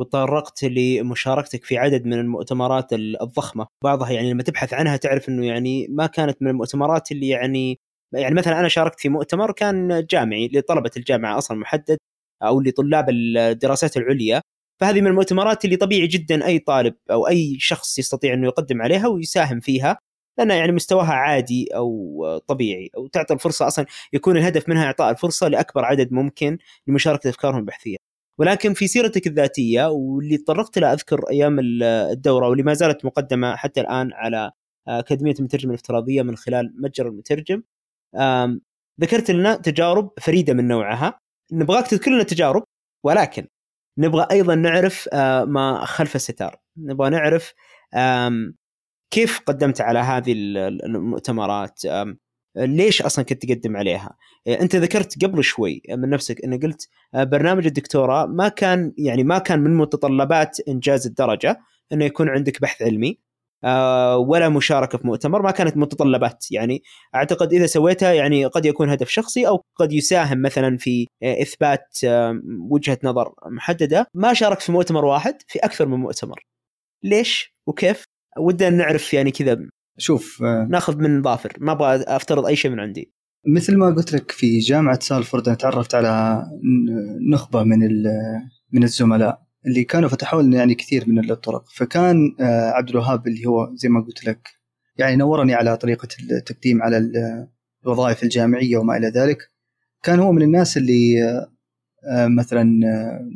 وتطرقت 0.00 0.64
لمشاركتك 0.64 1.64
في 1.64 1.78
عدد 1.78 2.06
من 2.06 2.12
المؤتمرات 2.12 2.92
الضخمة. 2.92 3.66
بعضها 3.84 4.10
يعني 4.10 4.32
لما 4.32 4.42
تبحث 4.42 4.74
عنها 4.74 4.96
تعرف 4.96 5.28
إنه 5.28 5.46
يعني 5.46 5.86
ما 5.90 6.06
كانت 6.06 6.42
من 6.42 6.48
المؤتمرات 6.48 7.12
اللي 7.12 7.28
يعني 7.28 7.78
يعني 8.14 8.34
مثلا 8.34 8.60
أنا 8.60 8.68
شاركت 8.68 9.00
في 9.00 9.08
مؤتمر 9.08 9.52
كان 9.52 10.06
جامعي 10.10 10.50
لطلبة 10.54 10.90
الجامعة 10.96 11.38
أصلا 11.38 11.58
محدد 11.58 11.98
أو 12.42 12.60
لطلاب 12.60 13.10
الدراسات 13.10 13.96
العليا. 13.96 14.40
فهذه 14.80 15.00
من 15.00 15.06
المؤتمرات 15.06 15.64
اللي 15.64 15.76
طبيعي 15.76 16.06
جدا 16.06 16.46
أي 16.46 16.58
طالب 16.58 16.94
أو 17.10 17.28
أي 17.28 17.56
شخص 17.58 17.98
يستطيع 17.98 18.34
أنه 18.34 18.46
يقدم 18.46 18.82
عليها 18.82 19.08
ويساهم 19.08 19.60
فيها 19.60 19.98
لأن 20.38 20.50
يعني 20.50 20.72
مستواها 20.72 21.12
عادي 21.12 21.68
أو 21.76 22.40
طبيعي 22.46 22.90
أو 22.96 23.06
تعطي 23.06 23.34
الفرصة 23.34 23.66
أصلا 23.66 23.86
يكون 24.12 24.36
الهدف 24.36 24.68
منها 24.68 24.84
إعطاء 24.86 25.10
الفرصة 25.10 25.48
لأكبر 25.48 25.84
عدد 25.84 26.12
ممكن 26.12 26.58
لمشاركة 26.86 27.30
أفكارهم 27.30 27.58
البحثية. 27.58 27.96
ولكن 28.38 28.74
في 28.74 28.86
سيرتك 28.86 29.26
الذاتية 29.26 29.86
واللي 29.90 30.36
تطرقت 30.36 30.78
لها 30.78 30.92
أذكر 30.92 31.20
أيام 31.30 31.56
الدورة 31.82 32.48
واللي 32.48 32.62
ما 32.62 32.74
زالت 32.74 33.04
مقدمة 33.04 33.56
حتى 33.56 33.80
الآن 33.80 34.12
على 34.12 34.52
أكاديمية 34.88 35.34
المترجم 35.38 35.70
الافتراضية 35.70 36.22
من 36.22 36.36
خلال 36.36 36.74
متجر 36.82 37.06
المترجم 37.08 37.62
ذكرت 39.00 39.30
لنا 39.30 39.54
تجارب 39.56 40.10
فريدة 40.20 40.54
من 40.54 40.68
نوعها 40.68 41.20
نبغاك 41.52 41.86
تذكر 41.86 42.10
لنا 42.10 42.22
تجارب 42.22 42.64
ولكن 43.04 43.46
نبغى 44.00 44.26
أيضا 44.30 44.54
نعرف 44.54 45.08
آه، 45.12 45.44
ما 45.44 45.84
خلف 45.84 46.16
الستار. 46.16 46.60
نبغى 46.76 47.10
نعرف 47.10 47.54
كيف 49.10 49.40
قدمت 49.46 49.80
على 49.80 49.98
هذه 49.98 50.32
المؤتمرات؟ 50.32 51.82
ليش 52.56 53.02
أصلا 53.02 53.24
كنت 53.24 53.46
تقدم 53.46 53.76
عليها؟ 53.76 54.16
آه، 54.46 54.60
أنت 54.60 54.76
ذكرت 54.76 55.24
قبل 55.24 55.44
شوي 55.44 55.82
من 55.90 56.10
نفسك 56.10 56.44
إنه 56.44 56.58
قلت 56.58 56.88
آه، 57.14 57.24
برنامج 57.24 57.66
الدكتوراه 57.66 58.26
ما 58.26 58.48
كان 58.48 58.92
يعني 58.98 59.24
ما 59.24 59.38
كان 59.38 59.60
من 59.60 59.76
متطلبات 59.76 60.60
إنجاز 60.68 61.06
الدرجة 61.06 61.60
إنه 61.92 62.04
يكون 62.04 62.28
عندك 62.28 62.60
بحث 62.60 62.82
علمي. 62.82 63.18
ولا 64.26 64.48
مشاركة 64.48 64.98
في 64.98 65.06
مؤتمر 65.06 65.42
ما 65.42 65.50
كانت 65.50 65.76
متطلبات. 65.76 66.46
يعني 66.50 66.82
أعتقد 67.14 67.52
إذا 67.52 67.66
سويتها 67.66 68.12
يعني 68.12 68.44
قد 68.44 68.66
يكون 68.66 68.90
هدف 68.90 69.08
شخصي 69.08 69.48
أو 69.48 69.62
قد 69.76 69.92
يساهم 69.92 70.42
مثلا 70.42 70.76
في 70.76 71.06
إثبات 71.22 71.98
وجهة 72.70 72.98
نظر 73.04 73.32
محددة. 73.46 74.06
ما 74.14 74.34
شاركت 74.34 74.62
في 74.62 74.72
مؤتمر 74.72 75.04
واحد 75.04 75.34
في 75.48 75.58
أكثر 75.58 75.86
من 75.86 75.98
مؤتمر. 75.98 76.46
ليش؟ 77.04 77.54
وكيف؟ 77.66 78.04
ودنا 78.38 78.70
نعرف 78.70 79.14
يعني 79.14 79.30
كذا. 79.30 79.58
شوف 79.98 80.42
آه، 80.42 80.66
ناخذ 80.70 80.96
من 80.96 81.22
ظافر. 81.22 81.52
ما 81.58 81.72
أبغى 81.72 82.04
أفترض 82.06 82.46
أي 82.46 82.56
شيء 82.56 82.70
من 82.70 82.80
عندي. 82.80 83.12
مثل 83.46 83.76
ما 83.76 83.86
قلت 83.86 84.12
لك 84.12 84.30
في 84.30 84.58
جامعة 84.58 85.00
سالفورد 85.00 85.48
أنا 85.48 85.56
تعرفت 85.56 85.94
على 85.94 86.42
نخبة 87.32 87.62
من 87.62 87.78
من 88.72 88.82
الزملاء. 88.82 89.42
اللي 89.66 89.84
كانوا 89.84 90.08
فتحوا 90.08 90.42
لنا 90.42 90.56
يعني 90.56 90.74
كثير 90.74 91.08
من 91.08 91.30
الطرق. 91.30 91.64
فكان 91.74 92.36
آه، 92.40 92.70
عبد 92.70 92.88
الوهاب 92.90 93.26
اللي 93.26 93.46
هو 93.46 93.70
زي 93.74 93.88
ما 93.88 94.00
قلت 94.00 94.24
لك 94.24 94.48
يعني 94.96 95.16
نورني 95.16 95.54
على 95.54 95.76
طريقة 95.76 96.08
التقديم 96.30 96.82
على 96.82 97.10
الوظائف 97.84 98.22
الجامعية 98.22 98.76
وما 98.76 98.96
إلى 98.96 99.08
ذلك. 99.08 99.38
كان 100.02 100.20
هو 100.20 100.32
من 100.32 100.42
الناس 100.42 100.76
اللي 100.76 101.22
آه، 102.10 102.26
مثلا 102.26 102.64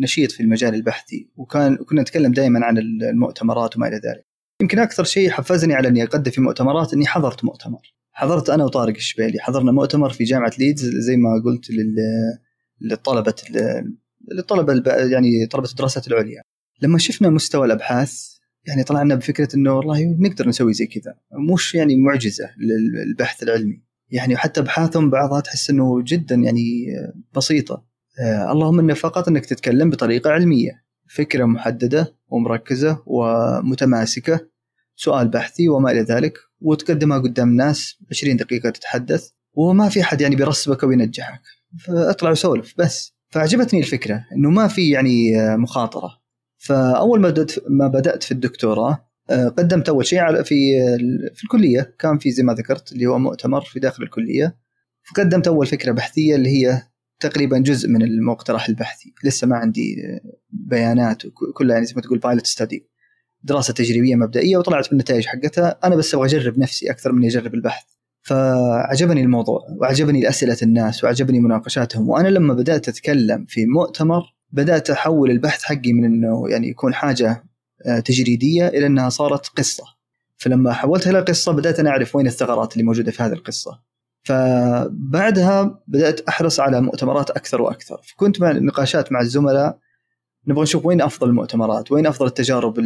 نشيط 0.01 0.33
في 0.33 0.43
المجال 0.43 0.75
البحثي 0.75 1.31
وكان 1.37 1.77
كنا 1.77 2.03
نتكلم 2.03 2.33
دائما 2.33 2.65
عن 2.65 2.79
المؤتمرات 2.79 3.77
وما 3.77 3.89
إلى 3.89 3.97
ذلك. 3.97 4.27
يمكن 4.63 4.79
أكثر 4.79 5.05
شيء 5.05 5.31
حفزني 5.31 5.75
على 5.75 5.89
أني 5.89 6.03
أقدم 6.03 6.31
في 6.31 6.41
مؤتمرات 6.41 6.95
إني 6.95 7.07
حضرت 7.07 7.45
مؤتمر. 7.45 7.95
حضرت 8.13 8.51
أنا 8.51 8.65
وطارق 8.65 8.95
الشبيلي. 8.97 9.41
حضرنا 9.41 9.73
مؤتمر 9.73 10.11
في 10.11 10.25
جامعة 10.25 10.53
ليدز 10.59 10.85
زي 10.85 11.17
ما 11.17 11.43
قلت 11.45 11.71
للطلبه 12.81 13.35
للطلبه 14.33 14.93
يعني 15.13 15.47
طلبة 15.47 15.71
الدراسات 15.71 16.09
العليا. 16.09 16.43
لما 16.83 16.99
شفنا 16.99 17.31
مستوى 17.31 17.67
الأبحاث 17.67 18.35
يعني 18.67 18.85
طلعنا 18.85 19.15
بفكرة 19.15 19.49
إنه 19.57 19.77
والله 19.77 20.05
نقدر 20.05 20.49
نسوي 20.49 20.73
زي 20.73 20.87
كذا. 20.87 21.15
مش 21.53 21.75
يعني 21.75 21.97
معجزة 21.97 22.51
للبحث 23.07 23.43
العلمي. 23.43 23.83
يعني 24.11 24.37
حتى 24.37 24.61
أبحاثهم 24.61 25.11
بعضها 25.11 25.41
تحس 25.41 25.71
إنه 25.71 26.03
جدا 26.03 26.35
يعني 26.35 26.87
بسيطة. 27.37 27.85
آه 28.21 28.53
اللهم 28.53 28.79
إنه 28.79 28.95
فقط 28.95 29.29
إنك 29.29 29.47
تتكلم 29.47 29.91
بطريقة 29.91 30.31
علمية. 30.31 30.85
فكرة 31.09 31.45
محددة 31.45 32.17
ومركزة 32.29 33.03
ومتماسكة. 33.07 34.49
سؤال 34.97 35.29
بحثي 35.29 35.69
وما 35.69 35.91
إلى 35.91 36.01
ذلك. 36.01 36.39
وتقدمها 36.61 37.19
قدام 37.19 37.49
الناس 37.49 37.95
20 38.11 38.37
دقيقة 38.37 38.71
تتحدث. 38.71 39.31
وما 39.53 39.89
في 39.89 40.01
أحد 40.01 40.21
يعني 40.21 40.37
بيرسبك 40.37 40.83
وينجحك. 40.83 41.41
فاطلع 41.87 42.31
وسولف 42.31 42.75
بس. 42.79 43.14
فعجبتني 43.35 43.81
الفكرة 43.81 44.25
إنه 44.33 44.51
ما 44.51 44.69
في 44.69 44.91
يعني 44.91 45.33
مخاطرة. 45.57 46.11
فأول 46.57 47.21
ما 47.21 47.31
بدأت 47.31 47.53
ما 47.69 47.89
بدأت 47.89 48.23
في 48.23 48.33
الدكتوراه 48.33 49.07
قدمت 49.31 49.89
أول 49.89 50.07
شيء 50.07 50.43
في 50.43 50.55
في 51.35 51.45
الكلية. 51.45 51.95
كان 51.99 52.19
في 52.19 52.31
زي 52.31 52.43
ما 52.43 52.55
ذكرت 52.55 52.93
اللي 52.93 53.07
هو 53.07 53.19
مؤتمر 53.19 53.61
في 53.61 53.81
داخل 53.81 54.03
الكلية. 54.03 54.57
فقدمت 55.11 55.49
أول 55.49 55.67
فكرة 55.67 55.93
بحثية 55.93 56.35
اللي 56.35 56.49
هي 56.49 56.83
تقريبا 57.21 57.59
جزء 57.59 57.89
من 57.89 58.03
المقترح 58.03 58.69
البحثي. 58.69 59.15
لسه 59.25 59.47
ما 59.47 59.57
عندي 59.57 59.97
بيانات 60.51 61.23
كلها 61.55 61.75
يعني 61.75 61.87
زي 61.87 61.93
ما 61.97 62.03
تقول 62.03 62.19
بايلوت 62.19 62.47
ستدي 62.47 62.89
دراسة 63.43 63.75
تجريبية 63.75 64.15
مبدئية 64.15 64.57
وطلعت 64.57 64.91
بالنتائج 64.91 65.27
حقتها. 65.27 65.79
أنا 65.85 65.97
بس 65.97 66.15
أبغى 66.15 66.27
أجرب 66.27 66.59
نفسي 66.59 66.91
أكثر 66.91 67.13
من 67.13 67.25
أجرب 67.25 67.55
البحث. 67.55 67.85
فعجبني 68.25 69.23
الموضوع 69.23 69.61
وعجبني 69.81 70.29
أسئلة 70.29 70.57
الناس 70.63 71.05
وعجبني 71.05 71.41
مناقشاتهم. 71.41 72.09
وأنا 72.09 72.29
لما 72.29 72.55
بدأت 72.55 72.89
أتكلم 72.89 73.45
في 73.49 73.67
مؤتمر 73.67 74.23
بدأت 74.53 74.91
أحول 74.91 75.31
البحث 75.31 75.63
حقي 75.63 75.93
من 75.93 76.05
إنه 76.05 76.49
يعني 76.49 76.69
يكون 76.69 76.95
حاجة 76.95 77.45
آه، 77.87 78.01
تجريدية 78.01 78.69
إلى 78.69 78.87
إنها 78.87 79.09
صارت 79.09 79.47
قصة. 79.47 79.85
فلما 80.37 80.73
حولتها 80.73 81.11
إلى 81.11 81.21
قصة 81.21 81.53
بدأت 81.53 81.81
أنا 81.81 81.91
أعرف 81.91 82.17
وين 82.17 82.27
الثغرات 82.27 82.73
اللي 82.73 82.85
موجودة 82.85 83.11
في 83.11 83.23
هذه 83.23 83.33
القصة. 83.33 83.81
فبعدها 84.23 85.83
بدأت 85.87 86.21
أحرص 86.21 86.61
على 86.61 86.81
مؤتمرات 86.81 87.31
أكثر 87.31 87.63
وأكثر. 87.63 88.01
فكنت 88.05 88.41
مع 88.41 88.51
النقاشات 88.51 89.13
مع 89.13 89.21
الزملاء 89.21 89.79
نبغى 90.47 90.63
نشوف 90.63 90.87
وين 90.87 91.03
أفضل 91.03 91.29
المؤتمرات 91.29 91.93
وين 91.93 92.07
أفضل 92.07 92.27
التجارب 92.27 92.79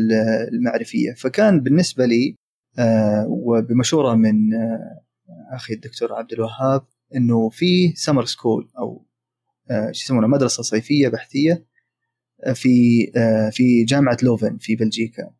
المعرفية. 0.52 1.12
فكان 1.12 1.60
بالنسبة 1.60 2.06
لي 2.06 2.36
آه، 2.78 3.26
وبمشورة 3.28 4.14
من 4.14 4.54
آه، 4.54 5.07
أخي 5.56 5.74
الدكتور 5.74 6.14
عبد 6.14 6.32
الوهاب 6.32 6.82
إنه 7.16 7.48
في 7.48 7.92
summer 7.96 8.24
school 8.24 8.68
أو 8.78 9.06
آه، 9.70 9.92
شو 9.92 10.04
يسمونه 10.04 10.26
مدرسة 10.26 10.62
صيفية 10.62 11.08
بحثيه 11.08 11.66
في 12.54 13.06
في 13.52 13.84
جامعة 13.84 14.16
لوفن 14.22 14.58
في 14.58 14.76
بلجيكا 14.76 15.30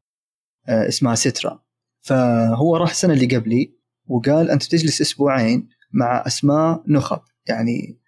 اسمها 0.68 1.14
CETRA. 1.14 1.62
فهو 2.00 2.76
راح 2.76 2.90
السنة 2.90 3.12
اللي 3.12 3.36
قبلي 3.36 3.74
وقال 4.06 4.50
أنت 4.50 4.62
تجلس 4.62 5.00
أسبوعين 5.00 5.68
مع 5.92 6.24
أسماء 6.26 6.84
نخب. 6.86 7.20
يعني 7.46 7.98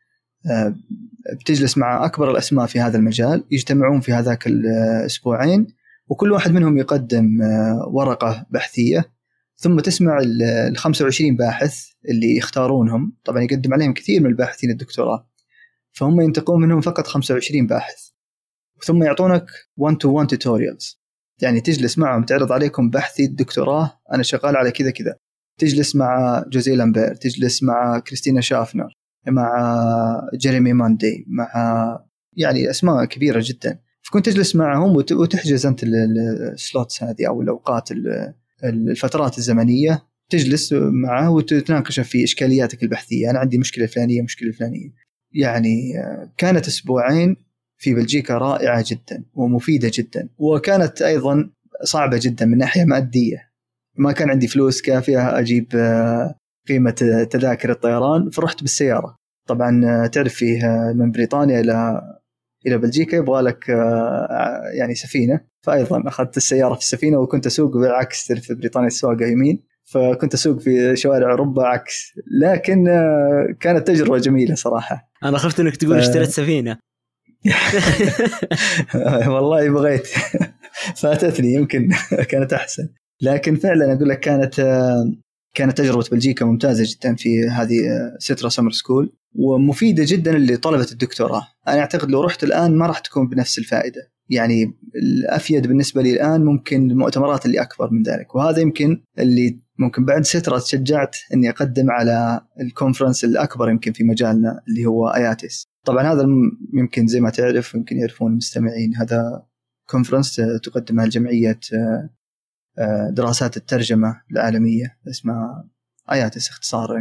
بتجلس 1.32 1.78
مع 1.78 2.04
أكبر 2.04 2.30
الأسماء 2.30 2.66
في 2.66 2.80
هذا 2.80 2.98
المجال 2.98 3.44
يجتمعون 3.50 4.00
في 4.00 4.12
هذاك 4.12 4.46
الاسبوعين 4.46 5.66
وكل 6.08 6.32
واحد 6.32 6.52
منهم 6.52 6.78
يقدم 6.78 7.38
ورقة 7.86 8.46
بحثية 8.50 9.12
ثم 9.56 9.80
تسمع 9.80 10.18
ال 10.22 10.76
25 10.76 11.36
باحث 11.36 11.89
اللي 12.08 12.36
يختارونهم. 12.36 13.16
طبعا 13.24 13.42
يقدم 13.42 13.74
عليهم 13.74 13.94
كثير 13.94 14.20
من 14.20 14.26
الباحثين 14.26 14.70
الدكتوراه. 14.70 15.30
فهم 15.92 16.20
ينتقون 16.20 16.62
منهم 16.62 16.80
فقط 16.80 17.06
25 17.06 17.66
باحث. 17.66 18.10
ثم 18.82 19.02
يعطونك 19.02 19.46
one 19.76 19.96
to 19.96 20.10
one 20.10 20.26
tutorials 20.26 21.00
يعني 21.42 21.60
تجلس 21.60 21.98
معهم 21.98 22.24
تعرض 22.24 22.52
عليكم 22.52 22.90
بحثي 22.90 23.24
الدكتوراه. 23.24 24.00
أنا 24.12 24.22
شغال 24.22 24.56
على 24.56 24.70
كذا 24.70 24.90
كذا. 24.90 25.16
تجلس 25.58 25.96
مع 25.96 26.42
جوزي 26.48 26.74
لامبير 26.76 27.14
تجلس 27.14 27.62
مع 27.62 27.98
كريستينا 27.98 28.40
شافنر 28.40 28.96
مع 29.28 29.50
جيريمي 30.34 30.72
ماندي 30.72 31.24
مع 31.28 31.48
يعني 32.32 32.70
أسماء 32.70 33.04
كبيرة 33.04 33.42
جدا. 33.44 33.80
فكنت 34.02 34.26
تجلس 34.26 34.56
معهم 34.56 34.96
وتحجز 34.96 35.66
أنت 35.66 35.80
ال 35.84 36.04
slots 36.04 37.02
هذه 37.02 37.28
أو 37.28 37.42
الأوقات 37.42 37.88
الفترات 38.64 39.38
الزمنية. 39.38 40.09
تجلس 40.30 40.72
معه 40.72 41.30
وتتناقش 41.30 42.00
في 42.00 42.24
إشكالياتك 42.24 42.82
البحثية. 42.82 43.30
أنا 43.30 43.38
عندي 43.38 43.58
مشكلة 43.58 43.86
فلانية 43.86 44.22
مشكلة 44.22 44.52
فلانية. 44.52 44.90
يعني 45.32 45.92
كانت 46.36 46.66
أسبوعين 46.66 47.36
في 47.78 47.94
بلجيكا 47.94 48.38
رائعة 48.38 48.84
جدا 48.86 49.24
ومفيدة 49.34 49.90
جدا 49.94 50.28
وكانت 50.38 51.02
أيضا 51.02 51.50
صعبة 51.84 52.18
جدا 52.22 52.46
من 52.46 52.58
ناحية 52.58 52.84
مادية. 52.84 53.50
ما 53.96 54.12
كان 54.12 54.30
عندي 54.30 54.48
فلوس 54.48 54.82
كافية 54.82 55.38
أجيب 55.38 55.66
قيمة 56.68 56.90
تذاكر 57.30 57.70
الطيران 57.70 58.30
فرحت 58.30 58.60
بالسيارة. 58.60 59.16
طبعا 59.48 60.06
تعرف 60.06 60.34
فيه 60.34 60.92
من 60.94 61.10
بريطانيا 61.10 61.60
إلى 61.60 62.02
إلى 62.66 62.78
بلجيكا 62.78 63.16
يبغى 63.16 63.42
لك 63.42 63.68
يعني 64.78 64.94
سفينة. 64.94 65.40
فايضا 65.66 66.08
أخذت 66.08 66.36
السيارة 66.36 66.74
في 66.74 66.80
السفينة 66.80 67.18
وكنت 67.18 67.46
أسوق 67.46 67.76
بالعكس 67.76 68.32
في 68.32 68.54
بريطانيا 68.54 68.88
السواقة 68.88 69.26
يمين. 69.26 69.62
فكنت 69.90 70.34
أسوق 70.34 70.60
في 70.60 70.96
شوارع 70.96 71.30
أوروبا 71.30 71.66
عكس. 71.66 72.12
لكن 72.42 72.84
كانت 73.60 73.86
تجربة 73.86 74.18
جميلة 74.18 74.54
صراحة. 74.54 75.10
أنا 75.24 75.38
خفت 75.38 75.60
إنك 75.60 75.76
تقول 75.76 75.98
اشتريت 75.98 76.28
سفينة. 76.28 76.78
والله 79.34 79.70
بغيت. 79.70 80.06
فاتتني 81.00 81.52
يمكن 81.52 81.88
كانت 82.30 82.52
أحسن. 82.52 82.88
لكن 83.22 83.56
فعلا 83.56 83.92
أقول 83.92 84.08
لك 84.08 84.20
كانت 84.20 84.54
كانت 85.54 85.78
تجربة 85.78 86.04
بلجيكا 86.12 86.44
ممتازة 86.44 86.84
جدا 86.86 87.14
في 87.14 87.48
هذه 87.48 87.76
CETRA 88.18 88.48
summer 88.48 88.70
school 88.70 89.12
ومفيدة 89.34 90.04
جدا 90.06 90.38
لطلبة 90.38 90.86
الدكتوراه. 90.92 91.46
أنا 91.68 91.80
أعتقد 91.80 92.10
لو 92.10 92.22
رحت 92.22 92.44
الآن 92.44 92.76
ما 92.76 92.86
راح 92.86 92.98
تكون 92.98 93.28
بنفس 93.28 93.58
الفائدة. 93.58 94.10
يعني 94.28 94.74
الأفيد 94.96 95.66
بالنسبة 95.66 96.02
لي 96.02 96.12
الآن 96.12 96.44
ممكن 96.44 96.90
المؤتمرات 96.90 97.46
اللي 97.46 97.62
أكبر 97.62 97.90
من 97.90 98.02
ذلك. 98.02 98.34
وهذا 98.34 98.60
يمكن 98.60 99.02
اللي 99.18 99.60
ممكن 99.80 100.04
بعد 100.04 100.24
CETRA 100.24 100.58
تشجعت 100.58 101.16
إني 101.34 101.50
أقدم 101.50 101.90
على 101.90 102.40
ال 102.60 102.66
conference 102.66 103.24
الأكبر 103.24 103.70
يمكن 103.70 103.92
في 103.92 104.04
مجالنا 104.04 104.62
اللي 104.68 104.86
هو 104.86 105.08
IATIS 105.08 105.68
طبعا 105.86 106.12
هذا 106.12 106.26
يمكن 106.74 107.06
زي 107.06 107.20
ما 107.20 107.30
تعرف 107.30 107.74
يمكن 107.74 107.96
يعرفون 107.96 108.32
المستمعين 108.32 108.96
هذا 108.96 109.46
conference 109.90 110.36
تقدمها 110.62 111.04
الجمعيه 111.04 111.60
دراسات 113.10 113.56
الترجمة 113.56 114.22
العالمية 114.32 114.98
اسمها 115.08 115.68
IATIS 116.12 116.48
اختصار 116.48 116.98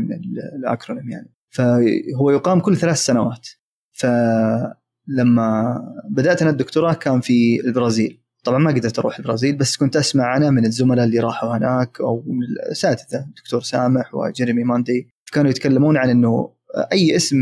ال 0.55 0.62
acronym 0.62 1.09
يعني. 1.09 1.33
فهو 1.49 2.31
يقام 2.31 2.59
كل 2.59 2.77
ثلاث 2.77 2.97
سنوات. 2.97 3.47
فلما 3.91 5.77
بدأت 6.09 6.41
أنا 6.41 6.51
الدكتوراه 6.51 6.93
كان 6.93 7.21
في 7.21 7.61
البرازيل. 7.65 8.18
طبعا 8.43 8.57
ما 8.57 8.71
قدرت 8.71 8.99
أروح 8.99 9.19
البرازيل 9.19 9.57
بس 9.57 9.77
كنت 9.77 9.95
أسمع 9.95 10.37
أنا 10.37 10.49
من 10.49 10.65
الزملاء 10.65 11.05
اللي 11.05 11.19
راحوا 11.19 11.57
هناك 11.57 12.01
أو 12.01 12.23
الأساتذة 12.49 13.19
الدكتور 13.19 13.61
سامح 13.61 14.15
وجيريمي 14.15 14.63
ماندي 14.63 15.09
كانوا 15.33 15.51
يتكلمون 15.51 15.97
عن 15.97 16.09
إنه 16.09 16.53
أي 16.91 17.15
اسم 17.15 17.37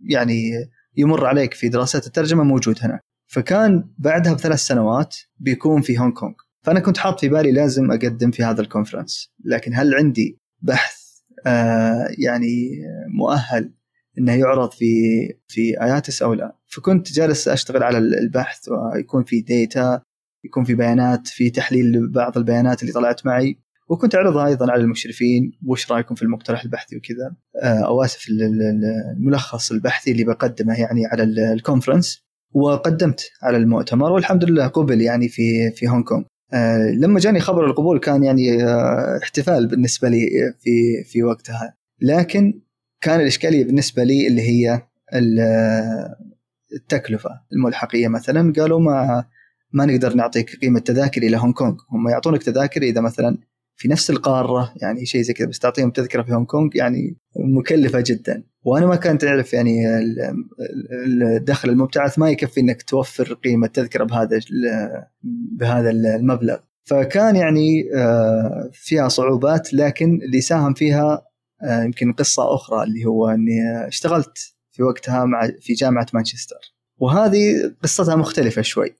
يعني 0.00 0.52
يمر 0.96 1.26
عليك 1.26 1.54
في 1.54 1.68
دراسات 1.68 2.06
الترجمة 2.06 2.44
موجود 2.44 2.78
هناك. 2.80 3.00
فكان 3.26 3.88
بعدها 3.98 4.34
بثلاث 4.34 4.58
سنوات 4.58 5.16
بيكون 5.38 5.82
في 5.82 5.98
هونغ 5.98 6.12
كونغ. 6.12 6.34
فأنا 6.62 6.80
كنت 6.80 6.98
حاط 6.98 7.20
في 7.20 7.28
بالي 7.28 7.52
لازم 7.52 7.90
أقدم 7.90 8.30
في 8.30 8.44
هذا 8.44 8.60
ال 8.60 8.67
conference 8.67 9.32
لكن 9.44 9.74
هل 9.74 9.94
عندي 9.94 10.40
بحث 10.62 10.96
آه 11.46 12.08
يعني 12.18 12.70
مؤهل 13.18 13.72
إنه 14.18 14.32
يعرض 14.32 14.70
في 14.70 14.86
في 15.48 15.82
IATIS 15.82 16.22
أو 16.22 16.34
لا. 16.34 16.56
فكنت 16.66 17.12
جالس 17.12 17.48
أشتغل 17.48 17.82
على 17.82 17.98
البحث 17.98 18.68
ويكون 18.68 19.24
في 19.24 19.40
data 19.40 20.00
يكون 20.44 20.64
في 20.64 20.74
بيانات 20.74 21.28
في 21.28 21.50
تحليل 21.50 22.10
بعض 22.12 22.38
البيانات 22.38 22.82
اللي 22.82 22.92
طلعت 22.92 23.26
معي. 23.26 23.58
وكنت 23.88 24.14
أعرضها 24.14 24.46
أيضا 24.46 24.72
على 24.72 24.82
المشرفين 24.82 25.52
وش 25.66 25.92
رأيكم 25.92 26.14
في 26.14 26.22
المقترح 26.22 26.64
البحثي 26.64 26.96
وكذا. 26.96 27.36
أو 27.86 28.04
اسف 28.04 28.26
الملخص 28.28 29.72
البحثي 29.72 30.12
اللي 30.12 30.24
بقدمه 30.24 30.80
يعني 30.80 31.06
على 31.06 31.22
الكونفرنس 31.22 32.26
وقدمت 32.54 33.30
على 33.42 33.56
المؤتمر 33.56 34.12
والحمد 34.12 34.44
لله 34.44 34.66
قبل 34.66 35.00
يعني 35.00 35.28
في 35.28 35.70
في 35.70 35.88
هونغ 35.88 36.04
كونغ 36.04 36.24
آه 36.52 36.90
لما 36.90 37.20
جاني 37.20 37.40
خبر 37.40 37.66
القبول 37.66 37.98
كان 37.98 38.24
يعني 38.24 38.64
آه 38.64 39.18
احتفال 39.22 39.66
بالنسبة 39.66 40.08
لي 40.08 40.28
في 40.60 41.04
في 41.04 41.22
وقتها. 41.22 41.74
لكن 42.00 42.60
كان 43.00 43.20
الإشكالية 43.20 43.64
بالنسبة 43.64 44.04
لي 44.04 44.26
اللي 44.26 44.42
هي 44.42 44.82
التكلفة 46.74 47.30
الملحقية 47.52 48.08
مثلا. 48.08 48.52
قالوا 48.52 48.80
ما 48.80 49.24
ما 49.72 49.86
نقدر 49.86 50.14
نعطيك 50.14 50.56
قيمة 50.56 50.80
تذاكر 50.80 51.22
إلى 51.22 51.36
هونغ 51.36 51.52
كونغ. 51.52 51.76
هم 51.90 52.08
يعطونك 52.08 52.42
تذاكر 52.42 52.82
إذا 52.82 53.00
مثلا 53.00 53.38
في 53.76 53.88
نفس 53.88 54.10
القارة 54.10 54.72
يعني 54.82 55.06
شيء 55.06 55.22
زي 55.22 55.32
كذا 55.32 55.46
بس 55.46 55.58
تعطيهم 55.58 55.90
تذكرة 55.90 56.22
في 56.22 56.32
هونغ 56.32 56.44
كونغ 56.44 56.70
يعني 56.74 57.16
مكلفة 57.36 58.04
جدا. 58.06 58.44
وأنا 58.64 58.86
ما 58.86 58.96
كنت 58.96 59.24
أعرف 59.24 59.52
يعني 59.52 59.86
الدخل 61.36 61.70
المبتعث 61.70 62.18
ما 62.18 62.30
يكفي 62.30 62.60
إنك 62.60 62.82
توفر 62.82 63.34
قيمة 63.34 63.66
تذكرة 63.66 64.04
بهذا 64.04 64.40
بهذا 65.58 65.90
المبلغ. 65.90 66.56
فكان 66.84 67.36
يعني 67.36 67.84
فيها 68.72 69.08
صعوبات 69.08 69.74
لكن 69.74 70.20
اللي 70.22 70.40
ساهم 70.40 70.74
فيها 70.74 71.26
يمكن 71.62 72.12
قصة 72.12 72.54
أخرى 72.54 72.82
اللي 72.82 73.04
هو 73.04 73.28
إني 73.28 73.88
اشتغلت 73.88 74.54
في 74.72 74.82
وقتها 74.82 75.24
مع 75.24 75.50
في 75.60 75.72
جامعة 75.72 76.06
مانشستر. 76.14 76.74
وهذه 76.98 77.74
قصتها 77.82 78.16
مختلفة 78.16 78.62
شوي. 78.62 78.96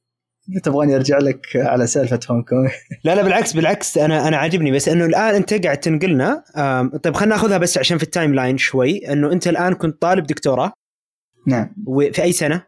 تبغاني 0.62 0.96
أرجع 0.96 1.18
لك 1.18 1.46
على 1.57 1.86
سالفة 1.86 2.20
هونغ 2.30 2.42
كونغ. 2.42 2.70
لا 3.04 3.14
لا 3.14 3.22
بالعكس 3.22 3.52
بالعكس 3.52 3.98
أنا 3.98 4.28
أنا 4.28 4.36
عاجبني. 4.36 4.72
بس 4.72 4.88
إنه 4.88 5.07
الآن 5.07 5.34
أنت 5.34 5.54
قاعد 5.66 5.80
تنقلنا 5.80 6.44
طيب 7.02 7.14
خلينا 7.14 7.34
نأخذها 7.34 7.59
بس 7.59 7.78
عشان 7.78 7.98
في 7.98 8.04
ال 8.05 8.34
timeline 8.34 8.59
شوي. 8.59 9.12
إنه 9.12 9.32
أنت 9.32 9.48
الآن 9.48 9.74
كنت 9.74 10.02
طالب 10.02 10.26
دكتوراه. 10.26 10.72
نعم. 11.46 11.74
وفي 11.86 12.22
أي 12.22 12.32
سنة؟ 12.32 12.66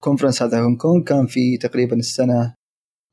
conference 0.00 0.42
هذا 0.42 0.60
هونغ 0.60 0.76
كونغ 0.76 1.04
كان 1.04 1.26
في 1.26 1.56
تقريبا 1.56 1.96
السنة 1.96 2.54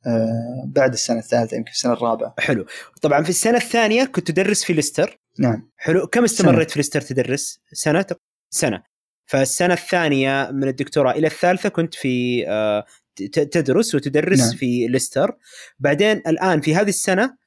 آه 0.08 0.64
بعد 0.66 0.94
السنة 0.94 1.20
الثالثة 1.20 1.58
يمكن 1.58 1.72
السنة 1.72 1.94
الرابعة. 1.94 2.36
حلو. 2.40 2.66
طبعا 3.02 3.24
في 3.24 3.30
السنة 3.30 3.58
الثانية 3.58 4.06
كنت 4.06 4.32
تدرس 4.32 4.64
في 4.64 4.74
ليستر. 4.74 5.18
نعم. 5.40 5.70
حلو. 5.78 6.08
كم 6.08 6.24
استمريت 6.24 6.72
في 6.72 6.80
ليستر 6.80 7.02
تدرس؟ 7.02 7.60
سنة؟ 7.74 8.06
سنة. 8.50 8.84
فالسنة 9.26 9.74
الثانية 9.74 10.52
من 10.52 10.68
الدكتوراه 10.68 11.12
إلى 11.12 11.28
الثالثة 11.28 11.70
كنت 11.70 11.96
في 11.96 12.46
آه 12.48 12.86
تدرس 13.32 13.96
وتدرس 13.96 14.40
نعم. 14.40 14.52
في 14.52 14.88
ليستر. 14.88 15.38
بعدين 15.80 16.18
الآن 16.28 16.62
في 16.62 16.76
هذه 16.76 16.90
السنة 16.90 17.38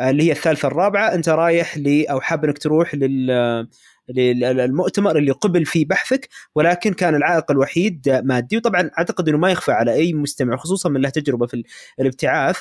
اللي 0.00 0.22
هي 0.22 0.32
الثالثة 0.32 0.68
الرابعة 0.68 1.14
أنت 1.14 1.28
رايح 1.28 1.78
ل 1.78 2.06
أو 2.06 2.20
حاب 2.20 2.44
إنك 2.44 2.58
تروح 2.58 2.94
لل 2.94 3.68
للمؤتمر 4.08 5.18
اللي 5.18 5.30
قبل 5.30 5.66
فيه 5.66 5.86
بحثك 5.86 6.28
ولكن 6.54 6.94
كان 6.94 7.14
العائق 7.14 7.50
الوحيد 7.50 8.20
مادي. 8.24 8.56
وطبعا 8.56 8.90
أعتقد 8.98 9.28
إنه 9.28 9.38
ما 9.38 9.50
يخفى 9.50 9.72
على 9.72 9.92
أي 9.92 10.12
مستمع 10.12 10.56
خصوصا 10.56 10.88
من 10.88 11.00
له 11.00 11.08
تجربة 11.08 11.46
في 11.46 11.64
الابتعاث 12.00 12.60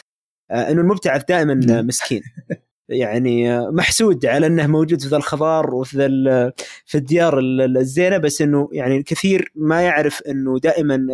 إنه 0.52 0.82
المبتعث 0.82 1.24
دائما 1.30 1.82
مسكين. 1.82 2.22
يعني 2.90 3.60
محسود 3.72 4.26
على 4.26 4.48
أنه 4.48 4.68
موجود 4.68 5.02
في 5.02 5.08
ذا 5.08 5.18
الخضار 5.18 5.76
وفي 5.76 5.98
ذا 5.98 6.54
في 6.86 6.98
الديار 6.98 7.40
الزينة 7.40 8.18
بس 8.18 8.42
إنه 8.42 8.70
يعني 8.72 8.98
الكثير 8.98 9.52
ما 9.56 9.82
يعرف 9.82 10.22
إنه 10.22 10.60
دائما 10.60 11.08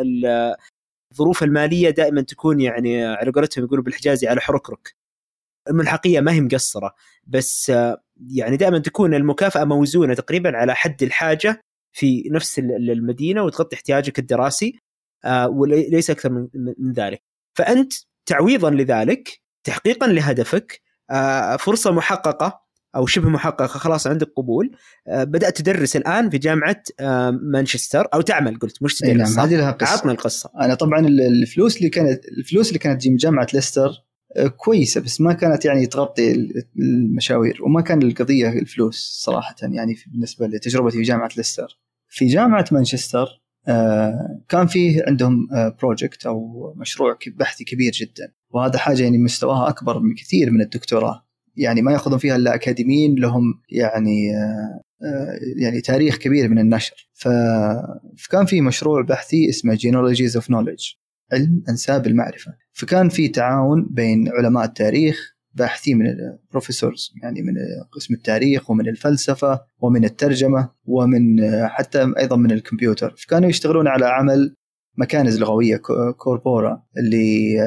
الظروف 1.11 1.43
المالية 1.43 1.89
دائما 1.89 2.21
تكون 2.21 2.61
يعني 2.61 3.05
على 3.05 3.31
قولتهم 3.31 3.65
يقولوا 3.65 3.83
بالحجازي 3.83 4.27
على 4.27 4.41
حركرك. 4.41 4.95
الملحقية 5.69 6.19
ما 6.19 6.31
هي 6.31 6.41
مقصرة 6.41 6.95
بس 7.27 7.69
يعني 8.27 8.57
دائما 8.57 8.79
تكون 8.79 9.13
المكافأة 9.13 9.63
موزونة 9.63 10.13
تقريبا 10.13 10.57
على 10.57 10.75
حد 10.75 11.03
الحاجة 11.03 11.61
في 11.93 12.23
نفس 12.31 12.59
المدينة 12.59 13.43
وتغطي 13.43 13.75
احتياجك 13.75 14.19
الدراسي 14.19 14.79
آه، 15.25 15.47
وليس 15.49 16.09
أكثر 16.09 16.29
من, 16.79 16.93
ذلك. 16.93 17.21
فأنت 17.57 17.93
تعويضا 18.25 18.69
لذلك 18.69 19.41
تحقيقا 19.63 20.07
لهدفك 20.07 20.81
آه، 20.81 20.82
فرصة 21.59 21.91
محققة 21.91 22.63
أو 22.95 23.05
شبه 23.05 23.29
محققة 23.29 23.67
خلاص 23.67 24.07
عندك 24.07 24.27
قبول. 24.37 24.71
آه، 25.07 25.23
بدأت 25.23 25.57
تدرس 25.57 25.95
الآن 25.95 26.29
في 26.29 26.37
جامعة 26.37 26.83
مانشستر 27.51 28.07
أو 28.13 28.21
تعمل 28.21 28.59
قلت 28.59 28.83
مش 28.83 28.95
تدرس 28.95 29.37
نعم 29.37 29.45
هذه 29.45 29.55
لها 29.55 29.71
قصة. 29.71 29.91
عطنا 29.93 30.11
القصة. 30.11 30.49
أنا 30.61 30.73
طبعا 30.73 30.99
الفلوس 31.07 31.77
اللي 31.77 31.89
كانت 31.89 32.25
الفلوس 32.25 32.67
اللي 32.67 32.79
كانت 32.79 33.01
تجي 33.01 33.09
من 33.09 33.15
جامعة 33.15 33.47
ليستر 33.53 33.89
كويسة 34.57 35.01
بس 35.01 35.21
ما 35.21 35.33
كانت 35.33 35.65
يعني 35.65 35.85
تغطي 35.85 36.49
المشاوير 36.79 37.63
وما 37.63 37.81
كان 37.81 38.01
القضية 38.01 38.49
الفلوس 38.49 39.21
صراحة 39.23 39.55
يعني 39.61 39.95
بالنسبة 40.07 40.47
لتجربتي 40.47 40.97
في 40.97 41.03
جامعة 41.03 41.29
ليستر. 41.37 41.79
في 42.09 42.25
جامعة 42.25 42.65
مانشستر 42.71 43.21
آه، 43.21 43.42
كان 44.49 44.67
فيه 44.67 45.03
عندهم 45.07 45.47
بروجكت 45.81 46.25
أو 46.25 46.73
مشروع 46.77 47.17
بحثي 47.37 47.63
كبير 47.63 47.91
جدا. 47.91 48.33
وهذا 48.49 48.77
حاجة 48.77 49.03
يعني 49.03 49.17
مستواها 49.17 49.69
أكبر 49.69 49.97
بكثير 49.97 50.51
من 50.51 50.61
الدكتوراه. 50.61 51.25
يعني 51.55 51.81
ما 51.81 51.91
يأخذون 51.91 52.17
فيها 52.17 52.35
إلا 52.35 52.55
أكاديميين 52.55 53.15
لهم 53.15 53.61
يعني 53.69 54.35
آه، 54.35 54.81
آه، 55.05 55.39
يعني 55.57 55.81
تاريخ 55.81 56.17
كبير 56.17 56.49
من 56.49 56.59
النشر. 56.59 57.09
فكان 57.13 58.45
في 58.45 58.61
مشروع 58.61 59.01
بحثي 59.01 59.49
اسمه 59.49 59.73
Genealogies 59.73 60.35
of 60.35 60.49
Knowledge 60.49 60.85
علم 61.33 61.63
أنساب 61.69 62.07
المعرفة. 62.07 62.53
فكان 62.71 63.09
في 63.09 63.27
تعاون 63.27 63.87
بين 63.91 64.29
علماء 64.29 64.65
التاريخ 64.65 65.32
باحثين 65.53 65.97
من 65.97 66.05
ال 66.07 66.17
professors 66.17 67.13
يعني 67.23 67.41
من 67.41 67.53
قسم 67.91 68.13
التاريخ 68.13 68.69
ومن 68.69 68.87
الفلسفة 68.87 69.61
ومن 69.79 70.05
الترجمة 70.05 70.69
ومن 70.85 71.41
حتى 71.67 72.13
أيضا 72.17 72.35
من 72.35 72.51
الكمبيوتر. 72.51 73.15
فكانوا 73.17 73.49
يشتغلون 73.49 73.87
على 73.87 74.05
عمل 74.05 74.55
مكانز 74.97 75.39
لغوية 75.39 75.81
corpora 76.17 76.83
اللي 76.97 77.57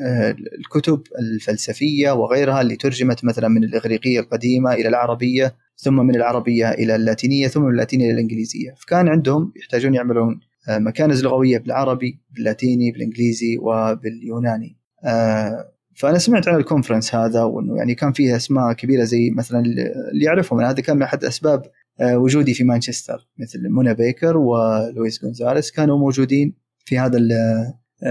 آه، 0.00 0.36
الكتب 0.58 1.02
الفلسفية 1.18 2.10
وغيرها 2.10 2.60
اللي 2.60 2.76
ترجمت 2.76 3.24
مثلا 3.24 3.48
من 3.48 3.64
الإغريقية 3.64 4.20
القديمة 4.20 4.72
إلى 4.72 4.88
العربية 4.88 5.56
ثم 5.76 5.94
من 5.94 6.16
العربية 6.16 6.70
إلى 6.70 6.96
اللاتينية 6.96 7.48
ثم 7.48 7.62
من 7.62 7.70
اللاتينية 7.70 8.04
إلى 8.04 8.14
الإنجليزية. 8.14 8.74
فكان 8.78 9.08
عندهم 9.08 9.52
يحتاجون 9.56 9.94
يعملون 9.94 10.40
آه، 10.68 10.78
مكانز 10.78 11.24
لغوية 11.24 11.58
بالعربي 11.58 12.20
باللاتيني 12.30 12.90
بالإنجليزي 12.90 13.58
وباليوناني. 13.58 14.76
آه، 15.04 15.72
فأنا 16.00 16.18
سمعت 16.18 16.48
عن 16.48 16.56
الكونفرنس 16.56 17.14
هذا 17.14 17.42
وإنه 17.42 17.76
يعني 17.76 17.94
كان 17.94 18.12
فيه 18.12 18.36
أسماء 18.36 18.72
كبيرة 18.72 19.04
زي 19.04 19.30
مثلا 19.30 19.60
اللي 19.60 20.24
يعرفهم. 20.24 20.60
هذا 20.60 20.82
كان 20.82 20.96
من 20.96 21.02
أحد 21.02 21.24
أسباب 21.24 21.62
آه، 22.00 22.18
وجودي 22.18 22.54
في 22.54 22.64
مانشستر 22.64 23.28
مثل 23.38 23.68
منى 23.68 23.94
بيكر 23.94 24.36
ولويس 24.36 25.22
جونزاليس 25.22 25.70
كانوا 25.70 25.98
موجودين 25.98 26.54
في 26.84 26.98
هذا 26.98 27.18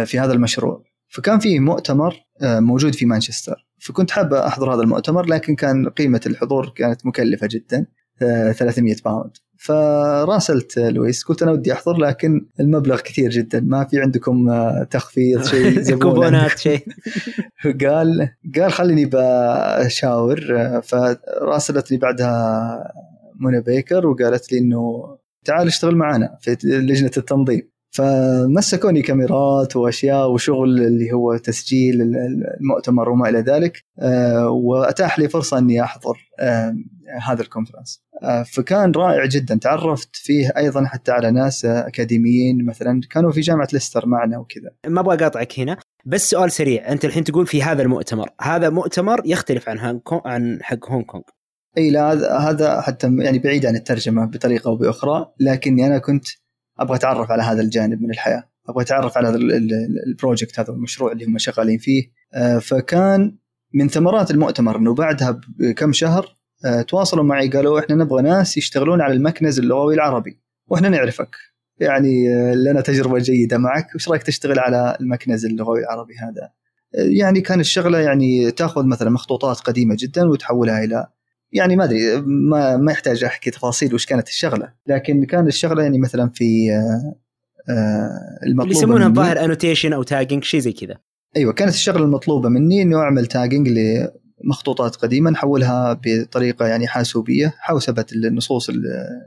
في 0.06 0.20
هذا 0.20 0.34
المشروع. 0.34 0.84
فكان 1.08 1.40
في 1.40 1.60
مؤتمر 1.60 2.16
موجود 2.42 2.96
في 2.96 3.06
مانشستر. 3.06 3.68
فكنت 3.80 4.12
حاب 4.12 4.34
أحضر 4.34 4.74
هذا 4.74 4.82
المؤتمر 4.82 5.26
لكن 5.26 5.56
كان 5.56 5.90
قيمة 5.90 6.22
الحضور 6.26 6.74
كانت 6.76 7.06
مكلفة 7.06 7.48
جدا 7.52 7.86
300 8.20 8.96
باوند 9.06 9.32
فراسلت 9.62 10.80
لويس 10.80 11.24
قلت 11.24 11.44
أنا 11.44 11.52
ودي 11.52 11.74
أحضر 11.74 11.98
لكن 11.98 12.46
المبلغ 12.60 13.02
كثير 13.02 13.30
جدا 13.30 13.60
ما 13.60 13.86
في 13.86 14.02
عندكم 14.02 14.50
آه، 14.50 14.88
تخفيض 14.92 15.44
شيء 15.44 15.96
كوبونات 16.02 16.60
شيء. 16.68 16.88
قال 17.82 18.30
قال 18.56 18.72
خليني 18.72 19.10
بشاور 19.14 20.40
آه، 20.58 20.80
فراسلتني 20.80 21.98
بعدها 21.98 22.94
منى 23.40 23.62
بيكر 23.62 24.08
وقالت 24.08 24.52
لي 24.52 24.60
إنه 24.60 25.04
تعال 25.46 25.68
اشتغل 25.68 25.96
معنا 25.96 26.38
في 26.42 26.58
لجنة 26.64 27.12
التنظيم. 27.18 27.70
فمسكوني 27.92 29.02
كاميرات 29.02 29.76
وأشياء 29.76 30.32
وشغل 30.32 30.82
اللي 30.82 31.12
هو 31.12 31.38
تسجيل 31.38 32.02
المؤتمر 32.02 33.10
وما 33.10 33.30
إلى 33.30 33.40
ذلك 33.40 33.84
آه، 34.00 34.50
وأتاح 34.50 35.20
لي 35.20 35.30
فرصة 35.30 35.58
إني 35.58 35.84
أحضر 35.84 36.18
هذا 37.22 37.42
الكونفرنس 37.42 38.04
آه، 38.24 38.44
فكان 38.44 38.92
رائع 38.92 39.26
جدا. 39.26 39.56
تعرفت 39.56 40.16
فيه 40.16 40.54
أيضا 40.58 40.86
حتى 40.86 41.12
على 41.12 41.32
ناس 41.32 41.66
أكاديميين 41.66 42.66
مثلا. 42.66 43.02
كانوا 43.10 43.32
في 43.32 43.42
جامعة 43.42 43.68
ليستر 43.74 44.06
معنا 44.06 44.38
وكذا. 44.38 44.72
ما 44.88 45.00
أبغى 45.00 45.16
أقاطعك 45.16 45.60
هنا 45.60 45.78
بس 46.06 46.30
سؤال 46.30 46.52
سريع. 46.52 46.92
أنت 46.92 47.06
الحين 47.06 47.24
تقول 47.24 47.48
في 47.48 47.64
هذا 47.64 47.82
المؤتمر. 47.82 48.30
هذا 48.42 48.70
مؤتمر 48.70 49.22
يختلف 49.26 49.70
عن 49.70 50.00
عن 50.26 50.60
حق 50.62 50.90
هونغ 50.92 51.04
كونغ. 51.04 51.24
إي 51.78 51.90
لا 51.90 52.40
هذا 52.50 52.82
حتى 52.82 53.16
يعني 53.20 53.40
بعيد 53.40 53.66
عن 53.66 53.76
الترجمة 53.76 54.26
بطريقة 54.26 54.68
أو 54.68 54.76
بأخرى. 54.76 55.32
لكني 55.40 55.88
أنا 55.88 55.98
كنت 55.98 56.26
أبغى 56.80 56.96
أتعرف 56.96 57.32
على 57.32 57.44
هذا 57.44 57.62
الجانب 57.62 58.02
من 58.02 58.10
الحياة. 58.10 58.44
أبغى 58.70 58.84
أتعرف 58.84 59.18
على 59.18 59.28
هذا 59.28 59.38
البروجكت 60.08 60.60
هذا 60.60 60.74
المشروع 60.74 61.12
اللي 61.12 61.26
هم 61.26 61.38
شغالين 61.38 61.78
فيه. 61.78 62.12
آه، 62.34 62.60
فكان 62.60 63.38
من 63.74 63.88
ثمرات 63.88 64.32
المؤتمر 64.32 64.78
إنه 64.78 64.94
بعدها 64.94 65.42
بكم 65.48 65.94
شهر 65.94 66.39
تواصلوا 66.88 67.24
معي. 67.24 67.48
قالوا 67.50 67.80
إحنا 67.80 67.96
نبغى 67.96 68.22
ناس 68.22 68.58
يشتغلون 68.58 69.02
على 69.02 69.14
المكنز 69.14 69.60
اللغوي 69.60 69.94
العربي 69.94 70.40
وإحنا 70.68 70.90
نعرفك. 70.90 71.36
يعني 71.80 72.34
آه، 72.34 72.54
لنا 72.54 72.82
تجربة 72.82 73.20
جيدة 73.20 73.58
معك. 73.58 73.96
وش 73.96 74.10
رأيك 74.10 74.24
تشتغل 74.24 74.60
على 74.60 74.98
المكنز 75.02 75.46
اللغوي 75.46 75.80
العربي 75.80 76.14
هذا؟ 76.14 76.50
يعني 76.94 77.42
كان 77.42 77.60
الشغلة 77.60 78.00
يعني 78.00 78.52
تأخذ 78.52 78.86
مثلا 78.86 79.10
مخطوطات 79.10 79.60
قديمة 79.60 79.96
جدا 80.00 80.30
وتحولها 80.30 80.84
إلى 80.84 81.08
يعني 81.52 81.76
ما 81.76 81.84
أدري 81.84 82.22
ما 82.22 82.78
ما 82.78 82.92
يحتاج 82.92 83.24
أحكي 83.24 83.52
تفاصيل 83.52 83.94
وش 83.94 84.06
كانت 84.06 84.28
الشغلة. 84.28 84.74
لكن 84.88 85.26
كان 85.26 85.48
الشغلة 85.48 85.84
يعني 85.84 86.00
مثلا 86.00 86.30
في 86.30 86.70
المطلوب 88.44 88.62
اللي 88.62 88.72
يسمونها 88.72 89.08
الظاهر 89.08 89.46
annotation 89.46 89.94
أو 89.94 90.04
tagging 90.04 90.44
شيء 90.44 90.60
زي 90.60 90.72
كذا. 90.72 90.98
أيوه 91.38 91.54
كانت 91.54 91.74
الشغلة 91.74 92.06
المطلوبة 92.06 92.50
مني 92.50 92.82
إنه 92.82 92.98
أعمل 92.98 93.26
tagging 93.26 93.70
مخطوطات 94.44 94.96
قديمة 94.96 95.32
نحولها 95.32 96.00
بطريقة 96.06 96.66
يعني 96.68 96.88
حاسوبية 96.88 97.54
حوسبة 97.58 98.06
النصوص 98.14 98.70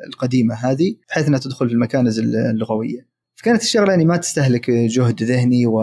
القديمة 0.07 0.55
هذه 0.55 0.97
بحيث 1.09 1.29
إنها 1.29 1.39
تدخل 1.39 1.69
في 1.69 1.75
المكانز 1.75 2.19
اللغوية. 2.19 3.07
فكانت 3.35 3.63
الشغلة 3.63 3.91
يعني 3.91 4.05
ما 4.05 4.17
تستهلك 4.17 4.71
جهد 4.71 5.23
ذهني 5.23 5.67
و... 5.67 5.83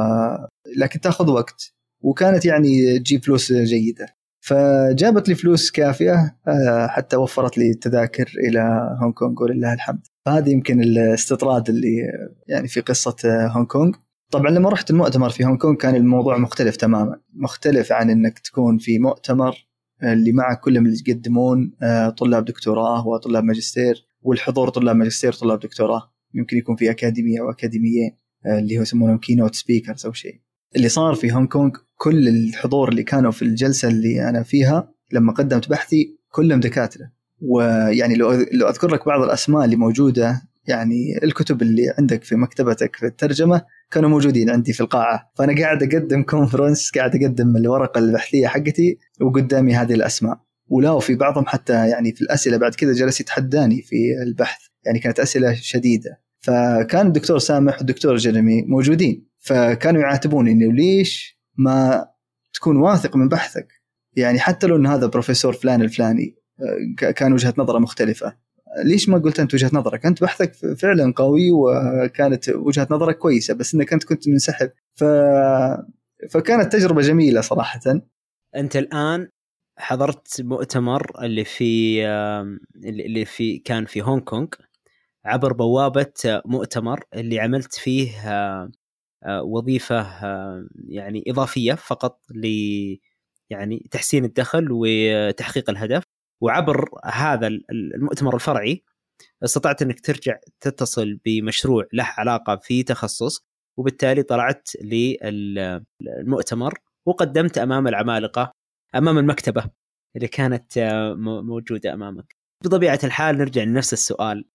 لكن 0.77 0.99
تأخذ 0.99 1.29
وقت 1.29 1.73
وكانت 2.01 2.45
يعني 2.45 2.99
تجيب 2.99 3.23
فلوس 3.25 3.53
جيدة. 3.53 4.07
فجابت 4.41 5.29
لي 5.29 5.35
فلوس 5.35 5.71
كافية 5.71 6.37
آه، 6.47 6.87
حتى 6.87 7.15
وفرت 7.15 7.57
لي 7.57 7.73
تذاكر 7.73 8.31
إلى 8.47 8.59
هونغ 9.01 9.13
كونغ 9.13 9.43
ولله 9.43 9.73
الحمد. 9.73 10.07
فهذه 10.25 10.49
يمكن 10.49 10.81
الاستطراد 10.81 11.69
اللي 11.69 11.97
يعني 12.47 12.67
في 12.67 12.81
قصة 12.81 13.15
هونغ 13.25 13.65
كونغ. 13.65 13.93
طبعا 14.31 14.51
لما 14.51 14.69
رحت 14.69 14.91
المؤتمر 14.91 15.29
في 15.29 15.45
هونغ 15.45 15.57
كونغ 15.57 15.75
كان 15.75 15.95
الموضوع 15.95 16.37
مختلف 16.37 16.75
تماما. 16.75 17.19
مختلف 17.33 17.91
عن 17.91 18.09
إنك 18.09 18.39
تكون 18.39 18.77
في 18.77 18.99
مؤتمر 18.99 19.67
اللي 20.03 20.31
معك 20.31 20.59
كلهم 20.59 20.85
اللي 20.85 21.03
يقدمون 21.07 21.71
آه، 21.81 22.09
طلاب 22.09 22.45
دكتوراه 22.45 23.07
وطلاب 23.07 23.43
ماجستير 23.43 24.05
والحضور 24.21 24.69
طلاب 24.69 24.95
ماجستير 24.95 25.33
طلاب 25.33 25.59
دكتوراه. 25.59 26.11
يمكن 26.33 26.57
يكون 26.57 26.75
في 26.75 26.91
أكاديمية 26.91 27.39
أو 27.41 27.51
أكاديميين 27.51 28.11
آه، 28.45 28.59
اللي 28.59 28.77
هو 28.77 28.81
يسمونهم 28.81 29.17
keynote 29.17 29.55
speakers 29.55 30.05
أو 30.05 30.13
شيء. 30.13 30.41
اللي 30.75 30.89
صار 30.89 31.15
في 31.15 31.31
هونغ 31.31 31.47
كونغ 31.47 31.71
كل 31.97 32.27
الحضور 32.27 32.89
اللي 32.89 33.03
كانوا 33.03 33.31
في 33.31 33.41
الجلسة 33.41 33.87
اللي 33.87 34.29
أنا 34.29 34.43
فيها 34.43 34.91
لما 35.11 35.33
قدمت 35.33 35.69
بحثي 35.69 36.17
كلهم 36.31 36.59
دكاترة. 36.59 37.11
ويعني 37.41 38.15
لو 38.15 38.31
لو 38.31 38.69
أذكر 38.69 38.93
لك 38.93 39.05
بعض 39.05 39.21
الأسماء 39.21 39.65
اللي 39.65 39.75
موجودة 39.75 40.48
يعني 40.67 41.19
الكتب 41.23 41.61
اللي 41.61 41.93
عندك 41.97 42.23
في 42.23 42.35
مكتبتك 42.35 42.95
في 42.95 43.05
الترجمة 43.05 43.61
كانوا 43.91 44.09
موجودين 44.09 44.49
عندي 44.49 44.73
في 44.73 44.81
القاعة. 44.81 45.31
فأنا 45.37 45.61
قاعد 45.61 45.83
أقدم 45.83 46.23
conference 46.23 46.91
قاعد 46.91 47.23
أقدم 47.23 47.57
الورقة 47.57 47.99
البحثية 47.99 48.47
حقتي 48.47 48.97
وقدامي 49.21 49.75
هذه 49.75 49.93
الأسماء. 49.93 50.39
ولا 50.67 50.91
وفي 50.91 51.15
بعضهم 51.15 51.45
حتى 51.45 51.73
يعني 51.73 52.13
في 52.13 52.21
الأسئلة 52.21 52.57
بعد 52.57 52.75
كذا 52.75 52.93
جلس 52.93 53.21
يتحداني 53.21 53.81
في 53.81 53.95
البحث. 54.23 54.61
يعني 54.85 54.99
كانت 54.99 55.19
أسئلة 55.19 55.53
شديدة. 55.53 56.21
فكان 56.39 57.07
الدكتور 57.07 57.39
سامح 57.39 57.77
والدكتور 57.77 58.15
جيرمي 58.15 58.61
موجودين. 58.61 59.27
فكانوا 59.39 60.01
يعاتبوني 60.01 60.51
إنه 60.51 60.73
ليش 60.73 61.39
ما 61.57 62.07
تكون 62.53 62.77
واثق 62.77 63.15
من 63.15 63.27
بحثك؟ 63.27 63.67
يعني 64.15 64.39
حتى 64.39 64.67
لو 64.67 64.75
إن 64.75 64.85
هذا 64.85 65.07
بروفيسور 65.07 65.53
فلان 65.53 65.81
الفلاني 65.81 66.35
آه، 66.59 67.11
كان 67.11 67.33
وجهة 67.33 67.53
نظره 67.57 67.79
مختلفة. 67.79 68.35
ليش 68.83 69.09
ما 69.09 69.17
قلت 69.17 69.39
أنت 69.39 69.53
وجهة 69.53 69.69
نظرك؟ 69.73 70.05
أنت 70.05 70.21
بحثك 70.21 70.55
فعلا 70.55 71.13
قوي 71.15 71.51
وكانت 71.51 72.49
وجهة 72.49 72.87
نظرك 72.91 73.17
كويسة 73.17 73.53
بس 73.53 73.75
إنك 73.75 73.93
أنت 73.93 74.03
كنت 74.03 74.29
منسحب 74.29 74.71
ف 74.95 75.03
فكانت 76.29 76.73
تجربة 76.73 77.01
جميلة 77.01 77.41
صراحة. 77.41 77.79
أنت 78.55 78.75
الآن 78.75 79.27
حضرت 79.77 80.41
مؤتمر 80.41 81.23
اللي 81.23 81.43
في 81.43 82.03
اللي 82.85 83.25
في 83.25 83.57
كان 83.57 83.85
في 83.85 84.01
هونغ 84.01 84.19
كونغ 84.19 84.47
عبر 85.25 85.53
بوابة 85.53 86.13
مؤتمر 86.45 87.03
اللي 87.13 87.39
عملت 87.39 87.73
فيه 87.73 88.11
وظيفة 89.43 90.07
يعني 90.87 91.23
إضافية 91.27 91.73
فقط 91.73 92.21
ل 92.31 92.47
يعني 93.49 93.87
تحسين 93.91 94.25
الدخل 94.25 94.67
وتحقيق 94.71 95.69
الهدف 95.69 96.03
وعبر 96.41 96.89
هذا 97.05 97.47
المؤتمر 97.71 98.35
الفرعي 98.35 98.83
استطعت 99.43 99.81
إنك 99.81 99.99
ترجع 99.99 100.39
تتصل 100.59 101.19
بمشروع 101.25 101.85
له 101.93 102.03
علاقة 102.17 102.55
في 102.55 102.83
تخصص 102.83 103.45
وبالتالي 103.77 104.23
طلعت 104.23 104.69
للمؤتمر 104.81 106.73
وقدمت 107.05 107.57
أمام 107.57 107.87
العمالقة 107.87 108.51
أمام 108.95 109.17
المكتبة 109.17 109.63
اللي 110.15 110.27
كانت 110.27 110.77
آه، 110.77 111.13
موجودة 111.41 111.93
أمامك. 111.93 112.35
بطبيعة 112.63 112.99
الحال 113.03 113.37
نرجع 113.37 113.63
لنفس 113.63 113.93
السؤال 113.93 114.45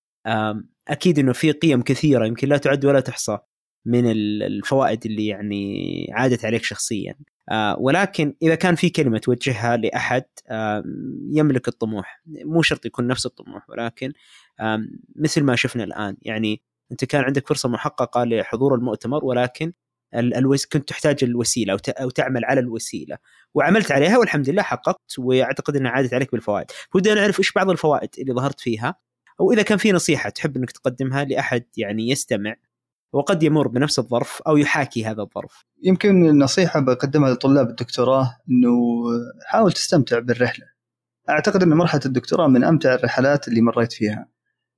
أكيد 0.89 1.18
إنه 1.18 1.32
في 1.32 1.53
قيم 1.53 1.82
كثيرة 1.82 2.26
يمكن 2.26 2.49
لا 2.49 2.57
تعد 2.57 2.85
ولا 2.85 3.01
تحصى 3.01 3.39
من 3.87 4.11
الفوائد 4.43 5.07
اللي 5.07 5.26
يعني 5.26 6.07
عادت 6.12 6.45
عليك 6.45 6.64
شخصيا 6.64 7.14
آه، 7.51 7.76
ولكن 7.80 8.34
إذا 8.42 8.55
كان 8.55 8.74
في 8.74 8.90
كلمة 8.90 9.18
توجهها 9.18 9.76
لأحد 9.76 10.24
يملك 11.30 11.68
الطموح 11.68 12.22
مو 12.26 12.62
شرط 12.62 12.86
يكون 12.86 13.07
نفس 13.07 13.26
الطموح 13.26 13.70
ولكن 13.70 14.12
مثل 15.16 15.42
ما 15.42 15.57
شفنا 15.57 15.84
الآن 15.84 16.16
يعني 16.22 16.62
أنت 16.92 17.05
كان 17.05 17.24
عندك 17.24 17.49
فرصة 17.49 17.68
محققة 17.68 18.24
لحضور 18.24 18.74
المؤتمر 18.74 19.24
ولكن. 19.24 19.72
كنت 20.72 20.88
تحتاج 20.88 21.24
الوسيلة. 21.24 21.78
أو 21.88 22.11
تعمل 22.11 22.45
على 22.45 22.61
الوسيلة 22.61 23.18
وعملت 23.55 23.92
عليها 23.92 24.18
والحمد 24.18 24.51
لله 24.51 24.62
حققت 24.62 25.18
وأعتقد 25.18 25.76
أنها 25.76 25.90
عادت 25.90 26.14
عليك 26.14 26.32
بالفوائد 26.32 26.66
ودنا 26.95 27.14
نعرف 27.14 27.38
إيش 27.38 27.53
بعض 27.53 27.70
الفوائد 27.70 28.09
اللي 28.18 28.32
ظهرت 28.32 28.61
فيها 28.61 28.95
أو 29.40 29.53
إذا 29.53 29.62
كان 29.62 29.78
في 29.78 29.92
نصيحة 29.92 30.30
تحب 30.30 30.57
إنك 30.57 30.70
تقدمها 30.70 31.24
لأحد 31.24 31.64
يعني 31.76 32.11
يستمع 32.11 32.55
وقد 33.15 33.43
يمر 33.43 33.69
بنفس 33.69 33.99
الظرف 33.99 34.43
أو 34.43 34.57
يحاكي 34.57 35.05
هذا 35.05 35.23
الظرف. 35.23 35.65
يمكن 35.83 36.29
النصيحة 36.29 36.81
بقدمها 36.81 37.31
لطلاب 37.31 37.71
الدكتوراه 37.71 38.37
إنه 38.51 38.71
حاول 39.47 39.73
تستمتع 39.73 40.19
بالرحلة. 40.19 40.67
أعتقد 41.29 41.62
إن 41.62 41.69
مرحلة 41.69 42.01
الدكتوراه 42.07 42.49
من 42.49 42.65
أمتع 42.65 42.95
الرحلات 42.95 43.49
اللي 43.49 43.61
مريت 43.61 43.93
فيها. 43.93 44.29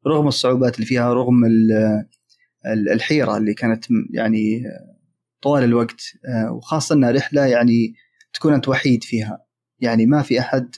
رغم 0.07 0.29
الصعوبات 0.29 0.75
اللي 0.75 0.87
فيها 0.87 1.13
رغم 1.13 1.45
الحيرة 2.93 3.37
اللي 3.37 3.55
كانت 3.55 3.85
يعني 4.11 4.63
طوال 5.43 5.65
الوقت 5.65 6.01
وخاصة 6.51 6.95
إنها 6.95 7.11
رحلة 7.11 7.47
يعني 7.47 7.95
تكون 8.33 8.55
أنت 8.55 8.69
وحيد 8.69 9.05
فيها. 9.05 9.47
يعني 9.79 10.07
ما 10.07 10.23
في 10.23 10.41
أحد 10.41 10.75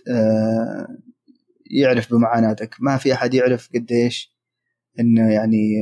يعرف 1.71 2.15
بمعاناتك، 2.15 2.77
ما 2.81 2.97
في 2.97 3.13
أحد 3.13 3.35
يعرف 3.35 3.69
قديش 3.75 4.39
إنه 5.01 5.33
يعني 5.33 5.75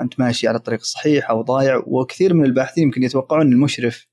أنت 0.00 0.20
ماشي 0.20 0.48
على 0.48 0.56
الطريق 0.56 0.80
الصحيح 0.80 1.30
أو 1.30 1.42
ضايع 1.42 1.82
وكثير 1.86 2.34
من 2.34 2.44
الباحثين 2.44 2.84
يمكن 2.84 3.02
يتوقعون 3.02 3.52
المشرف 3.52 4.06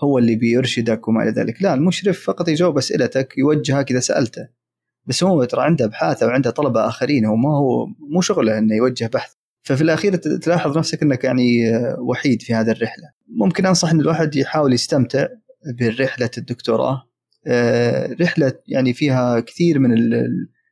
هو 0.00 0.18
اللي 0.18 0.36
بيرشدك 0.36 1.08
وما 1.08 1.22
إلى 1.22 1.30
ذلك. 1.30 1.62
لا 1.62 1.74
المشرف 1.74 2.20
فقط 2.20 2.48
يجاوب 2.48 2.78
أسئلتك 2.78 3.38
يوجهك 3.38 3.90
إذا 3.90 4.00
سألته. 4.00 4.48
بس 5.06 5.24
هو 5.24 5.44
ترى 5.44 5.62
عنده 5.62 5.84
أبحاث 5.84 6.22
أو 6.22 6.28
عنده 6.28 6.50
طلبة 6.50 6.88
آخرين 6.88 7.24
هو 7.24 7.36
ما 7.36 7.56
هو 7.56 7.86
مو 7.86 8.20
شغله 8.20 8.58
إنه 8.58 8.74
يوجه 8.74 9.10
بحث. 9.14 9.32
ففي 9.62 9.82
الأخير 9.82 10.16
تلاحظ 10.16 10.78
نفسك 10.78 11.02
إنك 11.02 11.24
يعني 11.24 11.72
وحيد 11.98 12.42
في 12.42 12.54
هذه 12.54 12.70
الرحلة. 12.70 13.10
ممكن 13.28 13.66
أنصح 13.66 13.90
إن 13.90 14.00
الواحد 14.00 14.36
يحاول 14.36 14.72
يستمتع 14.72 15.26
برحله 15.78 16.30
الدكتوراه. 16.38 17.08
آه، 17.46 18.16
رحلة 18.20 18.52
يعني 18.66 18.92
فيها 18.92 19.40
كثير 19.40 19.78
من 19.78 19.94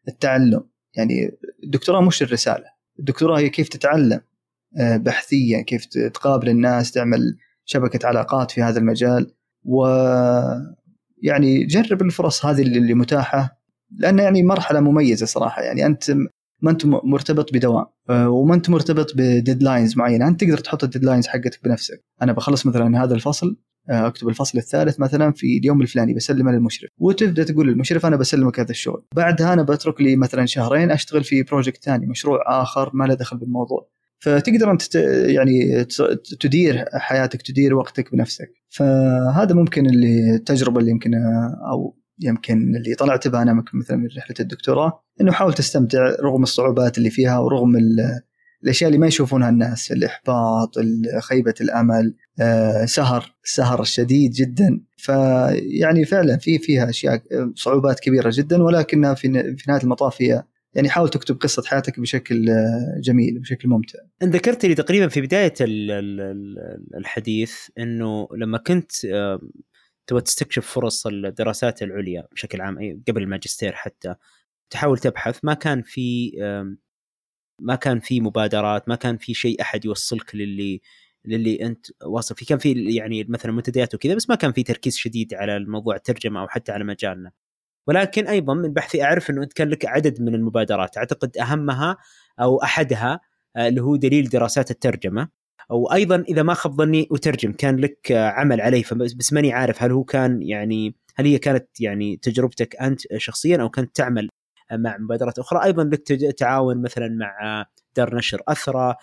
التعلم. 0.08 0.62
يعني 0.94 1.38
الدكتوراه 1.64 2.00
مش 2.00 2.22
الرسالة. 2.22 2.64
الدكتوراه 2.98 3.38
هي 3.38 3.48
كيف 3.48 3.68
تتعلم. 3.68 4.20
آه، 4.78 4.96
بحثيا 4.96 5.62
كيف 5.62 5.84
تقابل 5.86 6.48
الناس 6.48 6.92
تعمل 6.92 7.36
شبكة 7.64 8.06
علاقات 8.06 8.50
في 8.50 8.62
هذا 8.62 8.78
المجال. 8.78 9.32
و 9.64 9.86
يعني 11.22 11.64
جرب 11.64 12.02
الفرص 12.02 12.46
هذه 12.46 12.62
اللي 12.62 12.94
متاحة 12.94 13.60
لأن 13.90 14.18
يعني 14.18 14.42
مرحلة 14.42 14.80
مميزة 14.80 15.26
صراحة. 15.26 15.62
يعني 15.62 15.86
أنت 15.86 16.10
ما 16.62 16.70
أنت 16.70 16.86
مرتبط 16.86 17.54
بدوام 17.54 17.86
آه، 18.10 18.28
وما 18.28 18.54
أنت 18.54 18.70
مرتبط 18.70 19.12
ب 19.16 19.24
deadlines 19.24 19.96
معينة. 19.96 20.28
أنت 20.28 20.40
تقدر 20.40 20.58
تحط 20.58 20.84
ال 20.84 20.89
deadlines 20.89 21.26
حقتك 21.26 21.64
بنفسك. 21.64 22.04
أنا 22.22 22.32
بخلص 22.32 22.66
مثلا 22.66 23.04
هذا 23.04 23.14
الفصل 23.14 23.56
آه، 23.90 24.06
أكتب 24.06 24.28
الفصل 24.28 24.58
الثالث 24.58 25.00
مثلا 25.00 25.32
في 25.32 25.58
اليوم 25.58 25.82
الفلاني 25.82 26.14
بسلمه 26.14 26.52
للمشرف. 26.52 26.90
وتبدأ 26.98 27.44
تقول 27.44 27.68
للمشرف 27.68 28.06
أنا 28.06 28.16
بسلمك 28.16 28.60
هذا 28.60 28.70
الشغل. 28.70 29.04
بعدها 29.14 29.52
أنا 29.52 29.62
بترك 29.62 30.00
لي 30.00 30.16
مثلا 30.16 30.46
شهرين 30.46 30.90
أشتغل 30.90 31.24
في 31.24 31.42
project 31.42 31.84
ثاني 31.84 32.06
مشروع 32.06 32.62
آخر 32.62 32.90
ما 32.94 33.04
له 33.04 33.14
دخل 33.14 33.36
بالموضوع. 33.36 33.88
فتقدر 34.18 34.70
أنت 34.70 34.94
يعني 35.26 35.84
تدير 36.40 36.84
حياتك 36.92 37.42
تدير 37.42 37.74
وقتك 37.74 38.12
بنفسك. 38.12 38.50
فهذا 38.68 39.54
ممكن 39.54 39.86
اللي 39.86 40.34
التجربة 40.34 40.80
اللي 40.80 40.90
يمكن 40.90 41.14
أو 41.72 41.96
يمكن 42.20 42.76
اللي 42.76 42.94
طلعت 42.94 43.28
بها 43.28 43.42
أنا 43.42 43.64
مثلا 43.74 43.96
من 43.96 44.08
رحلة 44.18 44.36
الدكتوراه 44.40 45.02
إنه 45.20 45.32
حاول 45.32 45.54
تستمتع 45.54 46.16
رغم 46.22 46.42
الصعوبات 46.42 46.98
اللي 46.98 47.10
فيها 47.10 47.38
ورغم 47.38 47.76
الأشياء 48.62 48.88
اللي 48.88 48.98
ما 48.98 49.06
يشوفونها 49.06 49.48
الناس 49.48 49.92
الإحباط 49.92 50.74
خيبه 51.20 51.54
الأمل 51.60 52.14
آه، 52.40 52.84
سهر 52.84 53.34
السهر 53.44 53.82
الشديد 53.82 54.30
جدا. 54.30 54.80
فيعني 54.96 56.04
فعلا 56.04 56.36
في 56.36 56.58
فيها 56.58 56.90
أشياء 56.90 57.22
صعوبات 57.54 58.00
كبيرة 58.00 58.30
جدا 58.32 58.62
ولكنها 58.62 59.14
في 59.14 59.28
نهاية 59.68 59.82
المطاف 59.82 60.22
هي 60.22 60.44
يعني 60.76 60.88
حاول 60.88 61.08
تكتب 61.08 61.36
قصة 61.40 61.62
حياتك 61.66 62.00
بشكل 62.00 62.48
آه، 62.48 63.00
جميل 63.00 63.38
بشكل 63.38 63.68
ممتع. 63.68 63.98
ذكرت 64.24 64.66
لي 64.66 64.74
تقريبا 64.74 65.08
في 65.08 65.20
بداية 65.20 65.54
الحديث 66.96 67.54
إنه 67.78 68.28
لما 68.36 68.58
كنت 68.58 68.92
تبغى 70.06 70.22
تستكشف 70.22 70.66
فرص 70.66 71.06
الدراسات 71.06 71.82
العليا 71.82 72.28
بشكل 72.32 72.60
عام 72.60 73.02
قبل 73.08 73.22
الماجستير 73.22 73.72
حتى 73.72 74.14
تحاول 74.70 74.98
تبحث. 74.98 75.38
ما 75.42 75.54
كان 75.54 75.82
في 75.82 76.32
ما 77.60 77.74
كان 77.74 78.00
في 78.00 78.20
مبادرات 78.20 78.88
ما 78.88 78.94
كان 78.94 79.16
في 79.16 79.34
شيء 79.34 79.60
أحد 79.62 79.84
يوصلك 79.84 80.34
للي 80.34 80.80
للي 81.24 81.62
أنت 81.62 81.86
واصل 82.04 82.34
فيه. 82.34 82.46
كان 82.46 82.58
في 82.58 82.94
يعني 82.94 83.24
مثلا 83.24 83.52
منتديات 83.52 83.94
وكذا 83.94 84.14
بس 84.14 84.30
ما 84.30 84.34
كان 84.36 84.52
في 84.52 84.62
تركيز 84.62 84.96
شديد 84.96 85.34
على 85.34 85.56
الموضوع 85.56 85.96
الترجمة 85.96 86.40
أو 86.40 86.48
حتى 86.48 86.72
على 86.72 86.84
مجالنا. 86.84 87.32
ولكن 87.86 88.26
أيضا 88.26 88.54
من 88.54 88.72
بحثي 88.72 89.04
أعرف 89.04 89.30
إنه 89.30 89.42
انت 89.42 89.52
كان 89.52 89.68
لك 89.68 89.86
عدد 89.86 90.22
من 90.22 90.34
المبادرات. 90.34 90.98
أعتقد 90.98 91.38
أهمها 91.38 91.96
أو 92.40 92.62
أحدها 92.62 93.20
آه، 93.56 93.68
اللي 93.68 93.82
هو 93.82 93.96
دليل 93.96 94.28
دراسات 94.28 94.70
الترجمة. 94.70 95.28
أو 95.70 95.92
أيضا 95.92 96.24
إذا 96.28 96.42
ما 96.42 96.54
خاب 96.54 96.72
ظني 96.72 97.08
أترجم 97.12 97.52
كان 97.52 97.76
لك 97.76 98.12
آه، 98.12 98.28
عمل 98.28 98.60
عليه 98.60 98.84
بس 98.92 99.32
ماني 99.32 99.52
عارف 99.52 99.82
هل 99.82 99.92
هو 99.92 100.04
كان 100.04 100.42
يعني 100.42 100.94
هل 101.16 101.26
هي 101.26 101.38
كانت 101.38 101.80
يعني 101.80 102.16
تجربتك 102.16 102.76
أنت 102.76 103.00
شخصيا 103.16 103.56
أو 103.62 103.70
كنت 103.70 103.96
تعمل 103.96 104.28
مع 104.72 104.96
مبادرات 104.98 105.38
أخرى. 105.38 105.64
أيضا 105.64 105.84
لك 105.84 106.02
تعاون 106.38 106.82
مثلا 106.82 107.08
مع 107.08 107.64
دار 107.96 108.16
نشر 108.16 108.42
أثرى 108.48 108.94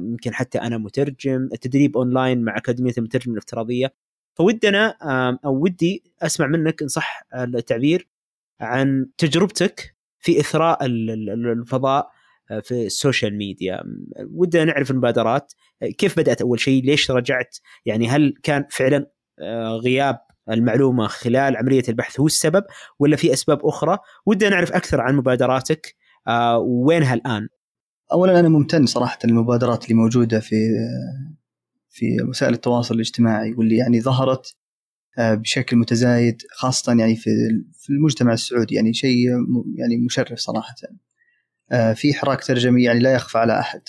يمكن 0.00 0.30
آه 0.30 0.34
حتى 0.34 0.58
أنا 0.58 0.78
مترجم 0.78 1.48
التدريب 1.52 1.96
أونلاين 1.96 2.44
مع 2.44 2.56
أكاديمية 2.56 2.92
المترجم 2.98 3.32
الافتراضية. 3.32 3.94
فودنا 4.34 4.96
أو 5.44 5.62
ودي 5.62 6.02
أسمع 6.22 6.46
منك 6.46 6.82
إن 6.82 6.88
صح 6.88 7.22
التعبير 7.34 8.08
عن 8.60 9.06
تجربتك 9.18 9.96
في 10.18 10.40
إثراء 10.40 10.78
الفضاء 10.86 12.10
آه، 12.50 12.60
في 12.60 12.86
السوشيال 12.86 13.36
ميديا. 13.36 13.82
ودنا 14.30 14.64
نعرف 14.64 14.90
المبادرات. 14.90 15.52
كيف 15.98 16.18
بدأت 16.18 16.40
أول 16.42 16.60
شيء؟ 16.60 16.84
ليش 16.84 17.10
رجعت؟ 17.10 17.56
يعني 17.86 18.08
هل 18.08 18.34
كان 18.42 18.64
فعلا 18.70 19.10
آه، 19.40 19.68
غياب 19.68 20.18
المعلومة 20.50 21.06
خلال 21.06 21.56
عملية 21.56 21.82
البحث 21.88 22.20
هو 22.20 22.26
السبب 22.26 22.64
ولا 22.98 23.16
في 23.16 23.32
أسباب 23.32 23.66
أخرى؟ 23.66 23.98
ودنا 24.26 24.50
نعرف 24.50 24.72
أكثر 24.72 25.00
عن 25.00 25.16
مبادراتك 25.16 25.94
آه، 26.28 26.58
وينها 26.58 27.14
الآن؟ 27.14 27.48
اولا 28.12 28.40
أنا 28.40 28.48
ممتن 28.48 28.86
صراحة 28.86 29.18
للمبادرات 29.24 29.84
اللي 29.84 29.94
موجودة 29.94 30.40
في 30.40 30.56
في 31.94 32.22
وسائل 32.28 32.52
التواصل 32.52 32.94
الاجتماعي 32.94 33.52
واللي 33.52 33.76
يعني 33.76 34.00
ظهرت 34.00 34.56
آه، 35.18 35.34
بشكل 35.34 35.76
متزايد 35.76 36.42
خاصة 36.50 36.92
يعني 36.98 37.16
في 37.16 37.30
في 37.72 37.90
المجتمع 37.90 38.32
السعودي 38.32 38.74
يعني 38.74 38.94
شيء 38.94 39.28
يعني 39.76 39.96
مشرف 39.96 40.38
صراحة. 40.38 40.74
آه، 41.72 41.92
في 41.92 42.14
حراك 42.14 42.44
ترجمي 42.44 42.82
يعني 42.82 42.98
لا 42.98 43.14
يخفى 43.14 43.38
على 43.38 43.58
أحد. 43.58 43.80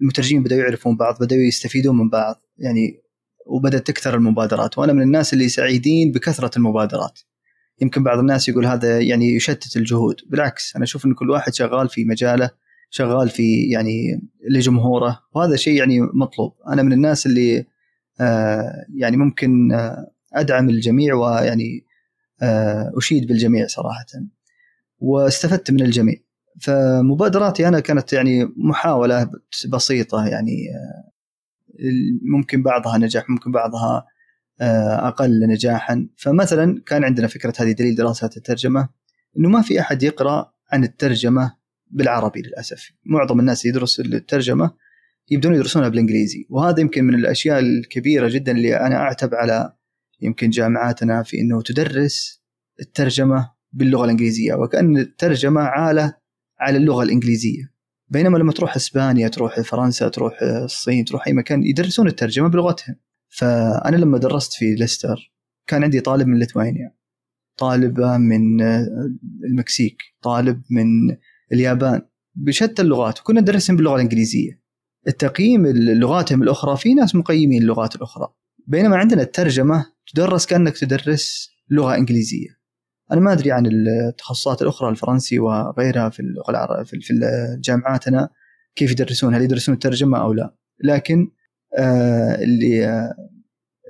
المترجمين 0.00 0.42
بدأوا 0.42 0.60
يعرفون 0.60 0.96
بعض 0.96 1.18
بدأوا 1.20 1.40
يستفيدون 1.40 1.98
من 1.98 2.08
بعض 2.08 2.42
يعني 2.58 3.02
وبدأت 3.46 3.86
تكثر 3.86 4.14
المبادرات. 4.14 4.78
وأنا 4.78 4.92
من 4.92 5.02
الناس 5.02 5.32
اللي 5.32 5.48
سعيدين 5.48 6.12
بكثرة 6.12 6.50
المبادرات. 6.56 7.20
يمكن 7.82 8.04
بعض 8.04 8.18
الناس 8.18 8.48
يقول 8.48 8.66
هذا 8.66 9.00
يعني 9.00 9.34
يشتت 9.34 9.76
الجهود. 9.76 10.20
بالعكس 10.26 10.76
أنا 10.76 10.84
أشوف 10.84 11.06
أن 11.06 11.14
كل 11.14 11.30
واحد 11.30 11.54
شغال 11.54 11.88
في 11.88 12.04
مجاله 12.04 12.50
شغال 12.96 13.28
في 13.28 13.62
يعني 13.62 14.22
لجمهوره 14.50 15.20
وهذا 15.34 15.56
شيء 15.56 15.78
يعني 15.78 16.00
مطلوب. 16.00 16.54
أنا 16.68 16.82
من 16.82 16.92
الناس 16.92 17.26
اللي 17.26 17.66
آه 18.20 18.86
يعني 18.96 19.16
ممكن 19.16 19.72
آه 19.72 20.10
أدعم 20.34 20.68
الجميع 20.68 21.14
ويعني 21.14 21.86
آه 22.42 22.92
أشيد 22.96 23.26
بالجميع 23.26 23.66
صراحة. 23.66 24.06
واستفدت 24.98 25.70
من 25.70 25.82
الجميع. 25.82 26.16
فمبادراتي 26.60 27.68
أنا 27.68 27.80
كانت 27.80 28.12
يعني 28.12 28.52
محاولة 28.56 29.30
بسيطة 29.68 30.26
يعني 30.26 30.56
ممكن 32.22 32.62
بعضها 32.62 32.98
نجح 32.98 33.30
ممكن 33.30 33.52
بعضها 33.52 34.06
أقل 35.08 35.46
نجاحا. 35.48 36.08
فمثلا 36.16 36.82
كان 36.86 37.04
عندنا 37.04 37.26
فكرة 37.26 37.52
هذه 37.58 37.72
دليل 37.72 37.94
دراسات 37.94 38.36
الترجمة 38.36 38.88
إنه 39.38 39.48
ما 39.48 39.62
في 39.62 39.80
أحد 39.80 40.02
يقرأ 40.02 40.52
عن 40.72 40.84
الترجمة 40.84 41.63
بالعربي 41.90 42.42
للأسف. 42.42 42.92
معظم 43.04 43.40
الناس 43.40 43.64
يدرس 43.64 44.00
الترجمة 44.00 44.70
يبدون 45.30 45.54
يدرسونها 45.54 45.88
بالإنجليزي 45.88 46.46
وهذا 46.50 46.80
يمكن 46.80 47.04
من 47.04 47.14
الأشياء 47.14 47.58
الكبيرة 47.58 48.28
جدا 48.28 48.52
اللي 48.52 48.76
أنا 48.76 48.96
أعتب 48.96 49.34
على 49.34 49.72
يمكن 50.20 50.50
جامعاتنا 50.50 51.22
في 51.22 51.40
إنه 51.40 51.62
تدرس 51.62 52.42
الترجمة 52.80 53.50
باللغة 53.72 54.04
الإنجليزية 54.04 54.54
وكأن 54.54 54.96
الترجمة 54.96 55.60
عالة 55.60 56.14
على 56.60 56.78
اللغة 56.78 57.02
الإنجليزية. 57.02 57.74
بينما 58.08 58.38
لما 58.38 58.52
تروح 58.52 58.76
إسبانيا 58.76 59.28
تروح 59.28 59.60
فرنسا 59.60 60.08
تروح 60.08 60.42
الصين 60.42 61.04
تروح 61.04 61.26
أي 61.26 61.32
مكان 61.32 61.62
يدرسون 61.66 62.06
الترجمة 62.08 62.48
بلغتهم. 62.48 62.96
فأنا 63.28 63.96
لما 63.96 64.18
درست 64.18 64.52
في 64.52 64.74
ليستر 64.74 65.32
كان 65.66 65.84
عندي 65.84 66.00
طالب 66.00 66.26
من 66.26 66.38
ليتوانيا 66.38 66.94
طالبه 67.56 68.16
من 68.16 68.62
المكسيك 69.44 70.02
طالب 70.22 70.62
من 70.70 71.16
اليابان 71.52 72.02
بشتى 72.34 72.82
اللغات. 72.82 73.20
وكنا 73.20 73.40
ندرسهم 73.40 73.76
باللغة 73.76 73.94
الإنجليزية. 73.94 74.64
التقييم 75.08 75.66
لغاتهم 75.76 76.42
الأخرى 76.42 76.76
في 76.76 76.94
ناس 76.94 77.14
مقيمين 77.14 77.62
اللغات 77.62 77.96
الأخرى. 77.96 78.28
بينما 78.66 78.96
عندنا 78.96 79.22
الترجمة 79.22 79.86
تدرس 80.14 80.46
كأنك 80.46 80.78
تدرس 80.78 81.50
لغة 81.70 81.96
إنجليزية. 81.96 82.48
أنا 83.12 83.20
ما 83.20 83.32
أدري 83.32 83.52
عن 83.52 83.66
التخصصات 83.66 84.62
الأخرى 84.62 84.88
الفرنسي 84.88 85.38
وغيرها 85.38 86.08
في 86.08 86.20
اللغة 86.20 86.82
في 86.82 86.98
جامعاتنا 87.60 88.28
كيف 88.76 88.90
يدرسون 88.90 89.34
هل 89.34 89.42
يدرسون 89.42 89.74
الترجمة 89.74 90.18
أو 90.18 90.32
لا. 90.32 90.54
لكن 90.84 91.30
آه 91.78 92.34
اللي 92.34 92.86
آه 92.86 93.14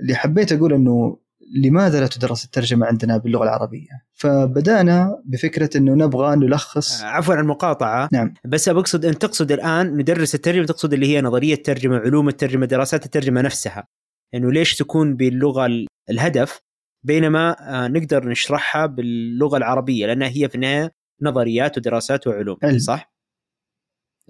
اللي 0.00 0.14
حبيت 0.14 0.52
أقول 0.52 0.72
إنه 0.72 1.18
لماذا 1.52 2.00
لا 2.00 2.06
تدرس 2.06 2.44
الترجمة 2.44 2.86
عندنا 2.86 3.16
باللغة 3.16 3.44
العربية؟ 3.44 3.88
فبدأنا 4.12 5.22
بفكرة 5.24 5.70
إنه 5.76 5.94
نبغى 5.94 6.36
نلخص 6.36 7.02
آه، 7.02 7.06
عفوا 7.06 7.34
عن 7.34 7.40
المقاطعة 7.40 8.08
نعم 8.12 8.34
بس 8.44 8.68
بقصد 8.68 9.04
انت 9.04 9.22
تقصد 9.22 9.52
الآن 9.52 9.96
ندرس 9.96 10.34
الترجمة 10.34 10.66
تقصد 10.66 10.92
اللي 10.92 11.06
هي 11.06 11.20
نظرية 11.20 11.54
الترجمة 11.54 11.96
علوم 11.96 12.28
الترجمة 12.28 12.66
دراسات 12.66 13.04
الترجمة 13.04 13.40
نفسها 13.40 13.88
إنه 14.34 14.52
ليش 14.52 14.76
تكون 14.76 15.16
باللغة 15.16 15.68
الهدف 16.10 16.60
بينما 17.04 17.56
آه، 17.84 17.88
نقدر 17.88 18.28
نشرحها 18.28 18.86
باللغة 18.86 19.56
العربية 19.56 20.06
لأنها 20.06 20.28
هي 20.28 20.48
في 20.48 20.54
النهاية 20.54 20.92
نظريات 21.22 21.78
ودراسات 21.78 22.26
وعلوم 22.26 22.56
علم. 22.62 22.78
صح؟ 22.78 23.14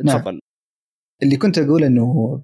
نعم. 0.04 0.18
تفضل 0.18 0.40
اللي 1.22 1.36
كنت 1.36 1.58
أقول 1.58 1.84
إنه 1.84 2.42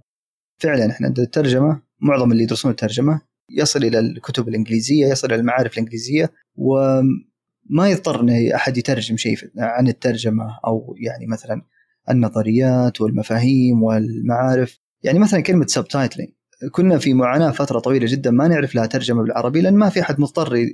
فعلا 0.62 0.90
إحنا 0.90 1.08
الترجمة 1.18 1.82
معظم 2.00 2.32
اللي 2.32 2.42
يدرسون 2.42 2.70
الترجمة 2.70 3.29
يصل 3.58 3.84
إلى 3.84 3.98
الكتب 3.98 4.48
الإنجليزية 4.48 5.06
يصل 5.06 5.28
إلى 5.28 5.36
المعارف 5.36 5.72
الإنجليزية 5.72 6.32
وما 6.56 7.90
يضطر 7.90 8.20
ان 8.20 8.52
أحد 8.54 8.76
يترجم 8.76 9.16
شيء 9.16 9.36
عن 9.58 9.88
الترجمة 9.88 10.58
أو 10.66 10.94
يعني 10.98 11.26
مثلا 11.26 11.62
النظريات 12.10 13.00
والمفاهيم 13.00 13.82
والمعارف. 13.82 14.78
يعني 15.02 15.18
مثلا 15.18 15.40
كلمة 15.40 15.66
subtitling 15.66 16.30
كنا 16.70 16.98
في 16.98 17.14
معاناة 17.14 17.50
فترة 17.50 17.78
طويلة 17.78 18.06
جدا 18.08 18.30
ما 18.30 18.48
نعرف 18.48 18.74
لها 18.74 18.86
ترجمة 18.86 19.22
بالعربي 19.22 19.60
لأن 19.60 19.74
ما 19.74 19.88
في 19.88 20.00
أحد 20.00 20.20
مضطر 20.20 20.66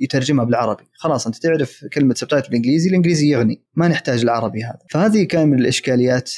يترجمها 0.00 0.44
بالعربي. 0.44 0.84
خلاص 0.92 1.26
أنت 1.26 1.36
تعرف 1.36 1.84
كلمة 1.92 2.14
subtitle 2.14 2.48
بالإنجليزي 2.48 2.88
الإنجليزي 2.88 3.32
يغني. 3.32 3.64
ما 3.74 3.88
نحتاج 3.88 4.22
العربي 4.22 4.64
هذا. 4.64 4.78
فهذه 4.90 5.24
كان 5.24 5.48
من 5.48 5.58
الإشكاليات 5.58 6.32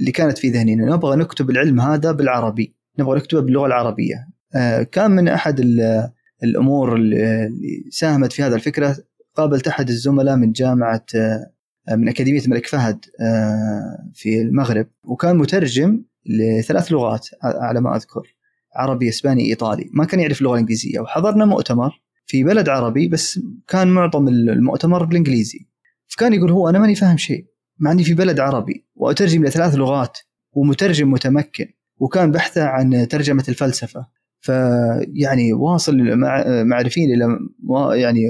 اللي 0.00 0.12
كانت 0.12 0.38
في 0.38 0.48
ذهني 0.48 0.76
نبغى 0.76 1.16
نكتب 1.16 1.50
العلم 1.50 1.80
هذا 1.80 2.12
بالعربي. 2.12 2.76
نبغى 2.98 3.18
نكتبه 3.18 3.40
باللغة 3.40 3.66
العربية. 3.66 4.28
كان 4.92 5.10
من 5.10 5.28
أحد 5.28 5.60
الأمور 6.44 6.96
اللي 6.96 7.50
ساهمت 7.90 8.32
في 8.32 8.42
هذا 8.42 8.54
الفكرة 8.54 8.96
قابلت 9.36 9.68
أحد 9.68 9.88
الزملاء 9.88 10.36
من 10.36 10.52
جامعة 10.52 11.04
آه، 11.14 11.50
من 11.90 12.08
أكاديمية 12.08 12.40
الملك 12.40 12.66
فهد 12.66 13.04
آه، 13.20 14.10
في 14.14 14.40
المغرب 14.40 14.86
وكان 15.04 15.36
مترجم 15.36 16.02
لثلاث 16.26 16.92
لغات 16.92 17.28
على 17.42 17.80
ما 17.80 17.96
أذكر 17.96 18.36
عربي 18.76 19.08
إسباني 19.08 19.44
إيطالي. 19.44 19.90
ما 19.92 20.04
كان 20.04 20.20
يعرف 20.20 20.40
اللغة 20.40 20.54
الإنجليزية 20.54 21.00
وحضرنا 21.00 21.44
مؤتمر 21.44 22.02
في 22.26 22.44
بلد 22.44 22.68
عربي 22.68 23.08
بس 23.08 23.40
كان 23.68 23.88
معظم 23.88 24.28
المؤتمر 24.28 25.04
بالإنجليزي. 25.04 25.66
فكان 26.06 26.32
يقول 26.32 26.50
هو 26.50 26.68
أنا 26.68 26.78
ماني 26.78 26.94
فاهم 26.94 27.16
شيء 27.16 27.46
مع 27.78 27.92
إني 27.92 28.04
في 28.04 28.14
بلد 28.14 28.40
عربي 28.40 28.86
وأترجم 28.94 29.44
لثلاث 29.44 29.74
لغات 29.74 30.18
ومترجم 30.52 31.10
متمكن 31.10 31.66
وكان 31.98 32.30
بحثه 32.30 32.64
عن 32.64 33.08
ترجمة 33.08 33.44
الفلسفة. 33.48 34.06
فيعني 34.46 35.52
واصل 35.52 35.96
معرفين 36.64 37.14
إلى 37.14 37.38
يعني 38.00 38.20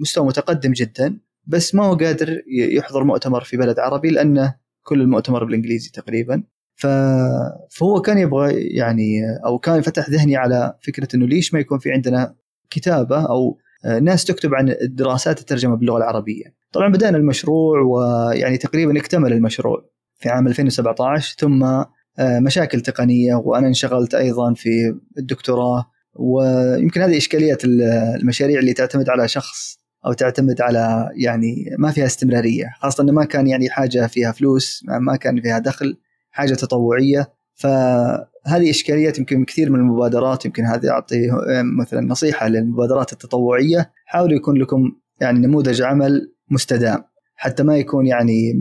مستوى 0.00 0.26
متقدم 0.26 0.72
جدا 0.72 1.18
بس 1.46 1.74
ما 1.74 1.84
هو 1.84 1.94
قادر 1.94 2.42
يحضر 2.48 3.04
مؤتمر 3.04 3.44
في 3.44 3.56
بلد 3.56 3.78
عربي 3.78 4.10
لأنه 4.10 4.54
كل 4.82 5.00
المؤتمر 5.00 5.44
بالإنجليزي 5.44 5.90
تقريبا 5.90 6.42
فهو 6.76 8.00
كان 8.04 8.18
يبغى 8.18 8.54
يعني 8.76 9.20
أو 9.46 9.58
كان 9.58 9.80
فتح 9.80 10.10
ذهني 10.10 10.36
على 10.36 10.78
فكرة 10.82 11.08
إنه 11.14 11.26
ليش 11.26 11.54
ما 11.54 11.60
يكون 11.60 11.78
في 11.78 11.92
عندنا 11.92 12.34
كتابة 12.70 13.26
أو 13.26 13.58
ناس 14.02 14.24
تكتب 14.24 14.54
عن 14.54 14.74
دراسات 14.82 15.40
الترجمة 15.40 15.76
باللغة 15.76 15.98
العربية. 15.98 16.44
طبعا 16.72 16.88
بدأنا 16.88 17.16
المشروع 17.16 17.80
ويعني 17.80 18.56
تقريبا 18.56 18.98
اكتمل 18.98 19.32
المشروع 19.32 19.90
في 20.16 20.28
عام 20.28 20.46
2017 20.46 21.36
ثم 21.38 21.82
مشاكل 22.20 22.80
تقنية 22.80 23.34
وأنا 23.34 23.66
انشغلت 23.66 24.14
أيضا 24.14 24.54
في 24.54 24.94
الدكتوراه. 25.18 25.84
ويمكن 26.14 27.00
هذه 27.00 27.16
إشكالية 27.16 27.58
المشاريع 27.64 28.60
اللي 28.60 28.72
تعتمد 28.72 29.08
على 29.08 29.28
شخص 29.28 29.78
أو 30.06 30.12
تعتمد 30.12 30.60
على 30.60 31.08
يعني 31.16 31.54
ما 31.78 31.90
فيها 31.90 32.06
استمرارية. 32.06 32.66
خاصة 32.80 33.02
إنه 33.02 33.12
ما 33.12 33.24
كان 33.24 33.46
يعني 33.46 33.70
حاجة 33.70 34.06
فيها 34.06 34.32
فلوس 34.32 34.84
ما 35.00 35.16
كان 35.16 35.40
فيها 35.40 35.58
دخل 35.58 35.96
حاجة 36.30 36.54
تطوعية. 36.54 37.32
فهذه 37.54 38.70
إشكاليات 38.70 39.18
يمكن 39.18 39.44
كثير 39.44 39.70
من 39.70 39.78
المبادرات 39.78 40.44
يمكن 40.44 40.64
هذه 40.64 40.90
أعطي 40.90 41.30
مثلا 41.78 42.00
نصيحة 42.00 42.48
للمبادرات 42.48 43.12
التطوعية. 43.12 43.90
حاولوا 44.06 44.36
يكون 44.36 44.56
لكم 44.56 44.92
يعني 45.20 45.38
نموذج 45.38 45.82
عمل 45.82 46.32
مستدام 46.50 47.02
حتى 47.34 47.62
ما 47.62 47.76
يكون 47.76 48.06
يعني 48.06 48.52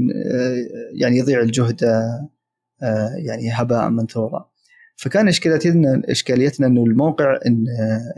يعني 0.93 1.17
يضيع 1.17 1.39
الجهد 1.41 1.81
يعني 3.25 3.51
هباء 3.53 3.89
منثورا. 3.89 4.49
فكان 4.95 5.27
اشكاليتنا 5.27 6.01
إشكاليتنا 6.05 6.67
إنه 6.67 6.83
الموقع 6.83 7.39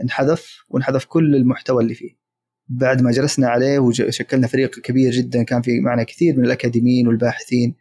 انحذف 0.02 0.64
وانحذف 0.68 1.04
كل 1.04 1.36
المحتوى 1.36 1.82
اللي 1.82 1.94
فيه. 1.94 2.10
بعد 2.68 3.02
ما 3.02 3.10
جلسنا 3.10 3.48
عليه 3.48 3.78
وشكلنا 3.78 4.46
فريق 4.46 4.70
كبير 4.70 5.12
جدا 5.12 5.42
كان 5.42 5.62
في 5.62 5.80
معنا 5.80 6.02
كثير 6.02 6.36
من 6.36 6.44
الأكاديميين 6.44 7.08
والباحثين 7.08 7.74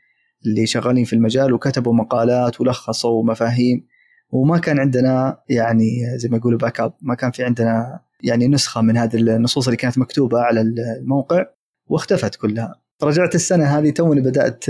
اللي 0.46 0.66
شغالين 0.66 1.04
في 1.04 1.14
المجال 1.14 1.54
وكتبوا 1.54 1.94
مقالات 1.94 2.62
ولخصوا 2.62 3.24
مفاهيم. 3.24 3.88
وما 4.30 4.58
كان 4.58 4.80
عندنا 4.80 5.38
يعني 5.50 5.88
زي 6.16 6.30
ما 6.30 6.38
يقولوا 6.38 6.60
backup 6.60 6.94
ما 7.02 7.16
كان 7.16 7.32
في 7.32 7.44
عندنا 7.44 8.00
يعني 8.24 8.48
نسخة 8.48 8.82
من 8.82 8.98
هذه 8.98 9.16
النصوص 9.16 9.68
اللي 9.68 9.78
كانت 9.78 9.98
مكتوبة 9.98 10.40
على 10.40 10.62
الموقع 10.62 11.46
واختفت 11.88 12.36
كلها. 12.36 12.82
رجعت 13.04 13.36
السنة 13.36 13.66
هذه 13.66 13.90
توني 13.90 14.22
بدأت 14.22 14.66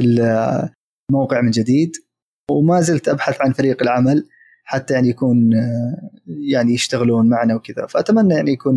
الموقع 1.11 1.41
من 1.41 1.51
جديد 1.51 1.91
وما 2.51 2.81
زلت 2.81 3.09
أبحث 3.09 3.41
عن 3.41 3.51
فريق 3.51 3.81
العمل 3.81 4.27
حتى 4.63 4.93
يعني 4.93 5.09
يكون 5.09 5.49
يعني 6.27 6.73
يشتغلون 6.73 7.29
معنا 7.29 7.55
وكذا. 7.55 7.85
فأتمنى 7.85 8.33
يعني 8.33 8.51
يكون 8.51 8.75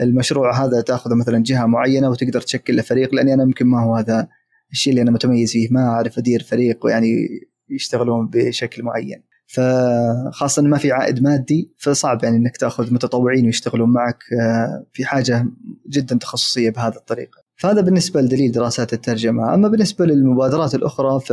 المشروع 0.00 0.64
هذا 0.64 0.80
تأخذه 0.80 1.14
مثلا 1.14 1.42
جهة 1.42 1.66
معينة 1.66 2.10
وتقدر 2.10 2.40
تشكل 2.40 2.76
له 2.76 2.82
فريق 2.82 3.14
لأني 3.14 3.34
أنا 3.34 3.42
يمكن 3.42 3.66
ما 3.66 3.82
هو 3.82 3.96
هذا 3.96 4.28
الشيء 4.72 4.90
اللي 4.90 5.02
أنا 5.02 5.10
متميز 5.10 5.52
فيه. 5.52 5.68
ما 5.70 5.80
أعرف 5.80 6.18
أدير 6.18 6.42
فريق 6.42 6.86
ويعني 6.86 7.28
يشتغلون 7.70 8.28
بشكل 8.28 8.82
معين. 8.82 9.22
فخاصة 9.46 10.62
ما 10.62 10.78
في 10.78 10.92
عائد 10.92 11.22
مادي 11.22 11.74
فصعب 11.78 12.24
يعني 12.24 12.36
إنك 12.36 12.56
تأخذ 12.56 12.94
متطوعين 12.94 13.46
ويشتغلون 13.46 13.92
معك 13.92 14.18
آه، 14.40 14.86
في 14.92 15.04
حاجة 15.04 15.46
جدا 15.88 16.16
تخصصية 16.16 16.70
بهذه 16.70 16.96
الطريقة. 16.96 17.41
فهذا 17.62 17.80
بالنسبة 17.80 18.20
لدليل 18.20 18.52
دراسات 18.52 18.92
الترجمة، 18.92 19.54
أما 19.54 19.68
بالنسبة 19.68 20.04
للمبادرات 20.04 20.74
الأخرى 20.74 21.20
ف 21.20 21.32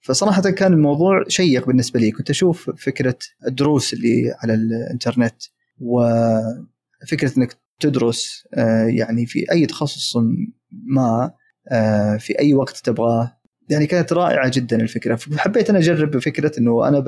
فصراحة 0.00 0.42
كان 0.42 0.72
الموضوع 0.72 1.24
شيق 1.28 1.66
بالنسبة 1.66 2.00
لي، 2.00 2.10
كنت 2.10 2.30
أشوف 2.30 2.70
فكرة 2.70 3.18
الدروس 3.46 3.94
اللي 3.94 4.34
على 4.42 4.54
الإنترنت 4.54 5.42
وفكرة 5.80 7.38
إنك 7.38 7.56
تدرس 7.80 8.48
آه، 8.54 8.84
يعني 8.84 9.26
في 9.26 9.52
أي 9.52 9.66
تخصص 9.66 10.16
ما 10.70 11.30
آه، 11.68 12.16
في 12.16 12.38
أي 12.38 12.54
وقت 12.54 12.76
تبغاه. 12.76 13.38
يعني 13.70 13.86
كانت 13.86 14.12
رائعة 14.12 14.50
جدا 14.54 14.76
الفكرة. 14.76 15.14
فحبيت 15.14 15.70
أنا 15.70 15.78
أجرب 15.78 16.18
فكرة 16.18 16.58
إنه 16.58 16.88
أنا 16.88 17.04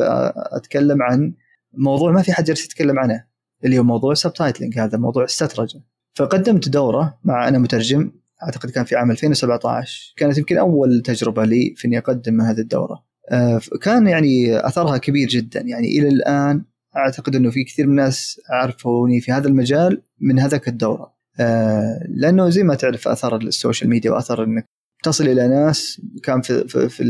أتكلم 0.57 1.03
عن 1.03 1.34
موضوع 1.72 2.12
ما 2.12 2.22
في 2.22 2.32
حد 2.32 2.44
جالس 2.44 2.64
يتكلم 2.64 2.98
عنه 2.98 3.24
اللي 3.64 3.78
هو 3.78 3.82
موضوع 3.82 4.12
ال 4.12 4.18
subtitling 4.18 4.78
هذا 4.78 4.98
موضوع 4.98 5.24
السترجة 5.24 5.80
فقدمت 6.14 6.68
دورة 6.68 7.18
مع 7.24 7.48
أنا 7.48 7.59
مترجم. 7.59 8.19
أعتقد 8.43 8.70
كان 8.70 8.84
في 8.84 8.97
عام 8.97 9.11
2017 9.11 10.14
كانت 10.16 10.38
يمكن 10.38 10.59
أول 10.59 11.03
تجربة 11.03 11.45
لي 11.45 11.74
في 11.76 11.88
إني 11.88 11.99
أقدم 11.99 12.41
هذه 12.41 12.61
الدورة. 12.61 13.05
آه، 13.30 13.61
كان 13.82 14.07
يعني 14.07 14.66
أثرها 14.66 14.99
كبير 14.99 15.28
جدا. 15.28 15.61
يعني 15.61 15.86
إلى 15.86 16.09
الآن 16.09 16.64
أعتقد 16.97 17.36
إنه 17.36 17.51
في 17.51 17.64
كثير 17.64 17.86
من 17.86 17.91
الناس 17.91 18.41
عرفوني 18.51 19.20
في 19.20 19.32
هذا 19.32 19.49
المجال 19.49 20.03
من 20.20 20.38
هذاك 20.38 20.68
الدورة. 20.68 21.14
آه، 21.41 22.07
لأنه 22.09 22.49
زي 22.49 22.62
ما 22.62 22.74
تعرف 22.74 23.09
أثر 23.09 23.36
ال 23.36 23.44
social 23.44 23.90
media 23.90 24.11
وأثر 24.11 24.45
إنك 24.45 24.64
تصل 25.03 25.28
إلى 25.28 25.49
ناس 25.49 26.03
كان 26.22 26.41
في 26.41 26.68
في 26.68 26.88
في, 26.88 27.05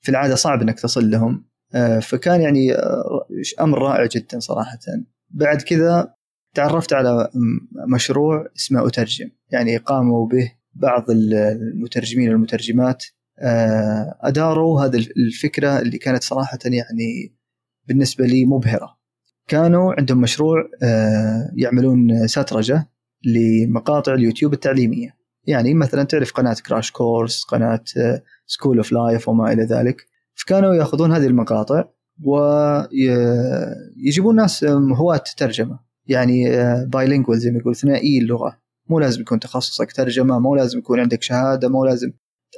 في 0.00 0.08
العادة 0.08 0.34
صعب 0.34 0.62
إنك 0.62 0.80
تصل 0.80 1.10
لهم. 1.10 1.44
فكان 2.02 2.40
يعني 2.40 2.72
أمر 3.60 3.78
رائع 3.82 4.06
جدا 4.06 4.38
صراحة. 4.38 4.78
بعد 5.30 5.62
كذا 5.62 6.14
تعرفت 6.54 6.92
على 6.92 7.28
مشروع 7.88 8.46
اسمه 8.56 8.86
أترجم. 8.86 9.30
يعني 9.50 9.76
قاموا 9.76 10.26
به 10.26 10.52
بعض 10.74 11.10
المترجمين 11.10 12.28
والمترجمات. 12.28 13.04
أداروا 14.20 14.80
هذه 14.80 14.96
الفكرة 15.16 15.78
اللي 15.78 15.98
كانت 15.98 16.22
صراحة 16.22 16.58
يعني 16.64 17.36
بالنسبة 17.88 18.26
لي 18.26 18.46
مبهرة. 18.46 18.98
كانوا 19.48 19.94
عندهم 19.98 20.20
مشروع 20.20 20.56
يعملون 21.56 22.26
سترجة 22.26 22.88
لمقاطع 23.24 24.14
اليوتيوب 24.14 24.52
التعليمية. 24.52 25.22
يعني 25.44 25.74
مثلا 25.74 26.04
تعرف 26.04 26.32
قناة 26.32 26.56
كراش 26.66 26.90
كورس 26.90 27.44
قناة 27.44 27.84
School 28.46 28.76
of 28.76 28.92
Life 28.92 29.28
وما 29.28 29.52
إلى 29.52 29.62
ذلك. 29.62 30.06
فكانوا 30.34 30.74
يأخذون 30.74 31.12
هذه 31.12 31.26
المقاطع 31.26 31.84
ويجيبون 32.24 33.16
ناس 34.36 34.64
هواة 34.64 35.24
ترجمة. 35.36 35.91
يعني 36.06 36.44
bilingual 36.86 37.38
زي 37.38 37.50
ما 37.50 37.58
يقول 37.58 37.76
ثنائي 37.76 38.18
اللغة. 38.18 38.58
مو 38.88 38.98
لازم 38.98 39.20
يكون 39.20 39.40
تخصصك 39.40 39.92
ترجمة 39.92 40.38
مو 40.38 40.56
لازم 40.56 40.78
يكون 40.78 41.00
عندك 41.00 41.22
شهادة 41.22 41.68
مو 41.68 41.84
لازم. 41.84 42.12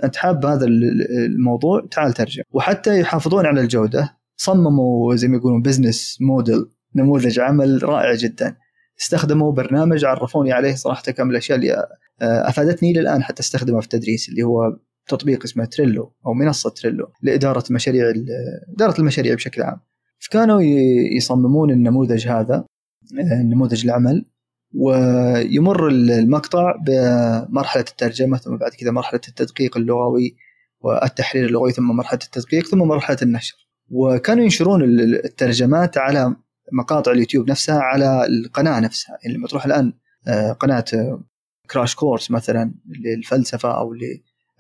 أنت 0.05 0.17
حاب 0.17 0.47
هذا 0.47 0.67
الموضوع 0.67 1.87
تعال 1.91 2.13
ترجم. 2.13 2.43
وحتى 2.53 3.01
يحافظون 3.01 3.47
على 3.47 3.61
الجودة. 3.61 4.17
صمموا 4.37 5.17
زي 5.17 5.29
ما 5.29 5.37
يقولون 5.37 5.63
business 5.63 6.19
model 6.21 6.67
نموذج 6.97 7.41
عمل 7.41 7.83
رائع 7.83 8.15
جدا. 8.15 8.57
استخدموا 9.01 9.53
برنامج 9.53 10.05
عرفوني 10.05 10.53
عليه 10.53 10.75
صراحة 10.75 11.03
كم 11.03 11.31
الأشياء 11.31 11.59
اللي 11.59 11.87
أفادتني 12.23 12.91
إلى 12.91 13.01
الآن 13.01 13.23
حتى 13.23 13.41
استخدمها 13.41 13.81
في 13.81 13.87
التدريس 13.87 14.29
اللي 14.29 14.43
هو 14.43 14.77
تطبيق 15.09 15.45
اسمه 15.45 15.65
تريلو 15.65 16.13
أو 16.27 16.35
منصة 16.35 16.71
تريلو 16.71 17.07
لإدارة 17.23 17.65
مشاريع 17.71 18.13
إدارة 18.75 19.01
المشاريع 19.01 19.35
بشكل 19.35 19.63
عام. 19.63 19.81
فكانوا 20.19 20.61
يصممون 21.17 21.71
النموذج 21.71 22.29
هذا. 22.29 22.65
نموذج 23.13 23.85
العمل 23.85 24.25
ويمر 24.75 25.89
المقطع 25.89 26.75
بمرحلة 26.87 27.85
الترجمة 27.91 28.37
ثم 28.37 28.57
بعد 28.57 28.71
كذا 28.71 28.91
مرحلة 28.91 29.21
التدقيق 29.29 29.77
اللغوي 29.77 30.37
والتحرير 30.81 31.47
اللغوي 31.47 31.73
ثم 31.73 31.89
مرحلة 31.97 32.21
التدقيق 32.25 32.67
ثم 32.67 32.79
مرحلة 32.79 33.17
النشر. 33.23 33.69
وكانوا 33.91 34.45
ينشرون 34.45 34.83
الترجمات 35.25 35.99
على 35.99 36.37
مقاطع 36.73 37.13
اليوتيوب 37.13 37.51
نفسها 37.51 37.79
على 37.79 38.27
القناة 38.27 38.81
نفسها. 38.81 39.19
يعني 39.23 39.37
لما 39.37 39.49
تروح 39.49 39.67
الآن 39.67 39.93
آه، 40.29 40.53
قناة 40.53 40.85
كراش 41.71 41.95
كورس 41.95 42.31
مثلا 42.31 42.75
للفلسفة 43.05 43.79
أو 43.79 43.95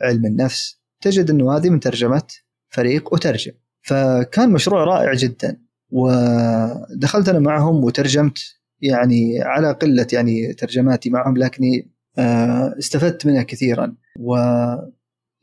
علم 0.00 0.26
النفس 0.26 0.80
تجد 1.00 1.30
إنه 1.30 1.56
هذه 1.56 1.70
من 1.70 1.80
ترجمه 1.80 2.26
فريق 2.68 3.14
اترجم 3.14 3.52
فكان 3.82 4.52
مشروع 4.52 4.84
رائع 4.84 5.14
جدا. 5.14 5.63
ودخلت 5.94 7.28
أنا 7.28 7.38
معهم 7.38 7.84
وترجمت 7.84 8.38
يعني 8.80 9.42
على 9.42 9.72
قلة 9.72 10.06
يعني 10.12 10.52
ترجماتي 10.52 11.10
معهم 11.10 11.36
لكني 11.36 11.90
آه، 12.18 12.74
استفدت 12.78 13.26
منها 13.26 13.42
كثيرا. 13.42 13.96
و 14.20 14.36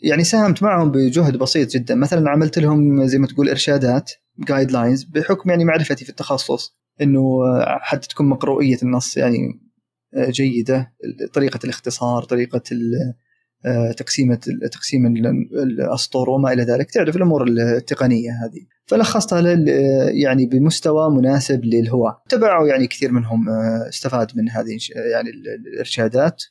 يعني 0.03 0.23
ساهمت 0.23 0.63
معهم 0.63 0.91
بجهد 0.91 1.37
بسيط 1.37 1.69
جدا. 1.69 1.95
مثلا 1.95 2.29
عملت 2.29 2.59
لهم 2.59 3.05
زي 3.05 3.17
ما 3.17 3.27
تقول 3.27 3.49
إرشادات 3.49 4.11
جايد 4.39 4.71
لاينز 4.71 5.03
بحكم 5.03 5.49
يعني 5.49 5.65
معرفتي 5.65 6.05
في 6.05 6.09
التخصص 6.09 6.77
إنه 7.01 7.39
حتى 7.79 8.07
تكون 8.07 8.29
مقروئية 8.29 8.77
النص 8.83 9.17
يعني 9.17 9.61
آه، 10.15 10.29
جيدة. 10.29 10.93
طريقة 11.33 11.59
الاختصار 11.63 12.23
طريقة 12.23 12.61
آه، 12.71 13.13
تقسيمة 13.97 14.39
تقسيم 14.71 15.05
الاسطور 15.53 16.29
وما 16.29 16.53
إلى 16.53 16.63
ذلك 16.63 16.91
تعرف 16.91 17.15
الأمور 17.15 17.47
التقنية 17.47 18.31
هذه. 18.31 18.65
فلخصتها 18.85 19.41
يعني 20.09 20.45
بمستوى 20.45 21.09
مناسب 21.09 21.65
للهواة. 21.65 22.23
تبعوا 22.29 22.67
يعني 22.67 22.87
كثير 22.87 23.11
منهم 23.11 23.49
آه، 23.49 23.89
استفاد 23.89 24.31
من 24.35 24.49
هذه 24.49 24.77
يعني 25.11 25.29
الإرشادات 25.29 26.43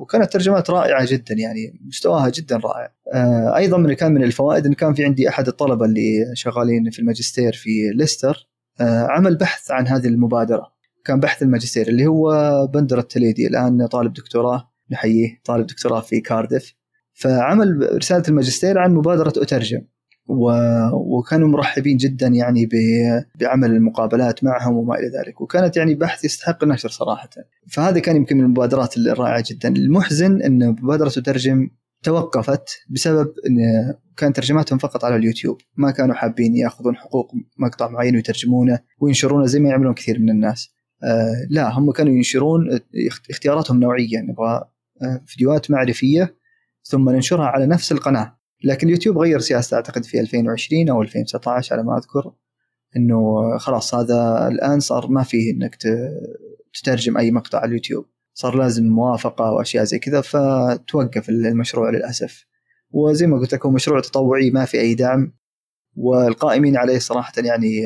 وكانت 0.00 0.32
ترجمات 0.32 0.70
رائعة 0.70 1.06
جدا 1.10 1.34
يعني 1.34 1.80
مستواها 1.86 2.28
جدا 2.28 2.56
رائع. 2.56 2.92
آه، 3.12 3.56
أيضا 3.56 3.78
من 3.78 3.92
كان 3.92 4.12
من 4.12 4.22
الفوائد 4.22 4.66
إن 4.66 4.74
كان 4.74 4.94
في 4.94 5.04
عندي 5.04 5.28
أحد 5.28 5.48
الطلبة 5.48 5.84
اللي 5.84 6.24
شغالين 6.34 6.90
في 6.90 6.98
الماجستير 6.98 7.52
في 7.52 7.70
ليستر 7.94 8.48
عمل 8.80 9.36
بحث 9.36 9.70
عن 9.70 9.86
هذه 9.86 10.06
المبادرة. 10.06 10.72
كان 11.04 11.20
بحث 11.20 11.42
الماجستير 11.42 11.88
اللي 11.88 12.06
هو 12.06 12.32
بندر 12.74 12.98
التليدي 12.98 13.46
الآن 13.46 13.86
طالب 13.86 14.12
دكتوراه 14.12 14.71
نحييه 14.92 15.40
طالب 15.44 15.66
دكتوراه 15.66 16.00
في 16.00 16.20
كاردف 16.20 16.74
فعمل 17.12 17.88
رسالة 17.96 18.22
الماجستير 18.28 18.78
عن 18.78 18.94
مبادرة 18.94 19.32
اترجم 19.36 19.82
و... 20.28 20.52
وكانوا 20.92 21.48
مرحبين 21.48 21.96
جدا 21.96 22.26
يعني 22.26 22.66
ب... 22.66 22.70
بعمل 23.40 23.70
المقابلات 23.70 24.44
معهم 24.44 24.76
وما 24.76 24.94
إلى 24.94 25.06
ذلك. 25.18 25.40
وكانت 25.40 25.76
يعني 25.76 25.94
بحث 25.94 26.24
يستحق 26.24 26.64
النشر 26.64 26.88
صراحة. 26.88 27.30
فهذا 27.68 27.98
كان 27.98 28.16
يمكن 28.16 28.36
من 28.36 28.44
المبادرات 28.44 28.96
الرائعة 28.96 29.44
جدا. 29.50 29.68
المحزن 29.68 30.42
إن 30.42 30.68
مبادرة 30.68 31.08
اترجم 31.08 31.70
توقفت 32.02 32.68
بسبب 32.90 33.32
إن 33.46 33.58
كان 34.16 34.32
ترجماتهم 34.32 34.78
فقط 34.78 35.04
على 35.04 35.16
اليوتيوب. 35.16 35.58
ما 35.76 35.90
كانوا 35.90 36.14
حابين 36.14 36.56
يأخذون 36.56 36.96
حقوق 36.96 37.32
مقطع 37.58 37.88
معين 37.88 38.14
ويترجمونه 38.16 38.78
وينشرونه 39.00 39.46
زي 39.46 39.60
ما 39.60 39.68
يعملون 39.68 39.94
كثير 39.94 40.18
من 40.18 40.30
الناس. 40.30 40.74
آه 41.04 41.46
لا 41.50 41.78
هم 41.78 41.92
كانوا 41.92 42.12
ينشرون 42.12 42.80
اختياراتهم 43.30 43.80
نوعيه 43.80 44.20
نبغى 44.20 44.64
فيديوهات 45.26 45.70
معرفية 45.70 46.36
ثم 46.82 47.10
ننشرها 47.10 47.46
على 47.46 47.66
نفس 47.66 47.92
القناة. 47.92 48.38
لكن 48.64 48.86
اليوتيوب 48.86 49.18
غير 49.18 49.38
سياسته 49.38 49.74
أعتقد 49.74 50.04
في 50.04 50.20
2020 50.20 50.88
أو 50.88 51.02
2019 51.02 51.74
على 51.74 51.82
ما 51.82 51.98
أذكر 51.98 52.32
إنه 52.96 53.18
خلاص 53.58 53.94
هذا 53.94 54.48
الآن 54.48 54.80
صار 54.80 55.08
ما 55.08 55.22
فيه 55.22 55.52
إنك 55.52 55.78
تترجم 56.72 57.18
أي 57.18 57.30
مقطع 57.30 57.58
على 57.58 57.68
اليوتيوب. 57.68 58.06
صار 58.34 58.56
لازم 58.56 58.84
موافقة 58.84 59.50
وأشياء 59.50 59.84
زي 59.84 59.98
كذا 59.98 60.20
فتوقف 60.20 61.28
المشروع 61.28 61.90
للأسف. 61.90 62.46
وزي 62.90 63.26
ما 63.26 63.38
قلت 63.38 63.54
لك 63.54 63.66
هو 63.66 63.72
مشروع 63.72 64.00
تطوعي 64.00 64.50
ما 64.50 64.64
في 64.64 64.80
أي 64.80 64.94
دعم. 64.94 65.32
والقائمين 65.96 66.76
عليه 66.76 66.98
صراحة 66.98 67.32
يعني 67.36 67.82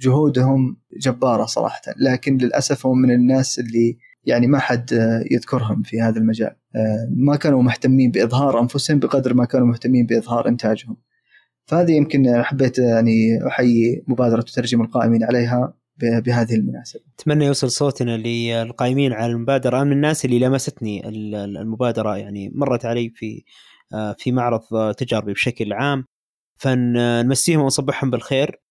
جهودهم 0.00 0.80
جبارة 1.00 1.44
صراحة. 1.44 1.82
لكن 1.96 2.36
للأسف 2.36 2.86
هم 2.86 2.98
من 2.98 3.10
الناس 3.10 3.58
اللي 3.58 3.98
يعني 4.24 4.46
ما 4.46 4.58
حد 4.58 4.90
يذكرهم 5.30 5.82
في 5.82 6.00
هذا 6.00 6.18
المجال. 6.18 6.56
آه، 6.76 7.08
ما 7.16 7.36
كانوا 7.36 7.62
مهتمين 7.62 8.10
بإظهار 8.10 8.60
أنفسهم 8.60 8.98
بقدر 8.98 9.34
ما 9.34 9.44
كانوا 9.44 9.66
مهتمين 9.66 10.06
بإظهار 10.06 10.48
إنتاجهم. 10.48 10.96
فهذه 11.66 11.92
يمكن 11.92 12.42
حبيت 12.42 12.78
يعني 12.78 13.46
أحيي 13.46 14.04
مبادرة 14.08 14.40
ترجم 14.40 14.82
القائمين 14.82 15.24
عليها 15.24 15.74
بهذه 15.96 16.54
المناسبة. 16.54 17.02
أتمنى 17.18 17.44
يوصل 17.44 17.70
صوتنا 17.70 18.16
للقائمين 18.16 19.12
على 19.12 19.32
المبادرة. 19.32 19.84
من 19.84 19.92
الناس 19.92 20.24
اللي 20.24 20.38
لمستني 20.38 21.08
المبادرة. 21.08 22.16
يعني 22.16 22.52
مرت 22.54 22.84
علي 22.84 23.10
في 23.14 23.44
آه، 23.94 24.16
في 24.18 24.32
معرض 24.32 24.94
تجاربي 24.94 25.32
بشكل 25.32 25.72
عام. 25.72 26.04
فنمسيهم 26.56 27.60
ونصبحهم 27.60 28.10
بالخير. 28.10 28.48
آه 28.50 28.69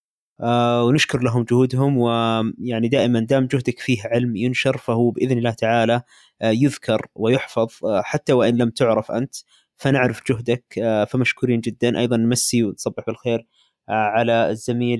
ونشكر 0.83 1.21
لهم 1.21 1.43
جهودهم 1.43 1.97
ويعني 1.97 2.87
دائما 2.87 3.19
دام 3.19 3.47
جهدك 3.47 3.79
فيه 3.79 4.01
علم 4.05 4.35
ينشر 4.35 4.77
فهو 4.77 5.11
بإذن 5.11 5.37
الله 5.37 5.51
تعالى 5.51 6.01
آه 6.41 6.49
يذكر 6.49 7.07
ويحفظ 7.15 7.69
آه 7.85 8.01
حتى 8.01 8.33
وإن 8.33 8.57
لم 8.57 8.69
تعرف 8.69 9.11
أنت 9.11 9.35
فنعرف 9.77 10.21
جهدك 10.31 10.79
آه 10.79 11.03
فمشكورين 11.05 11.59
جدا 11.59 11.99
أيضا 11.99 12.17
نمسي 12.17 12.63
وتصبح 12.63 13.03
بالخير 13.07 13.47
آه 13.89 13.91
على 13.91 14.49
الزميل 14.49 14.99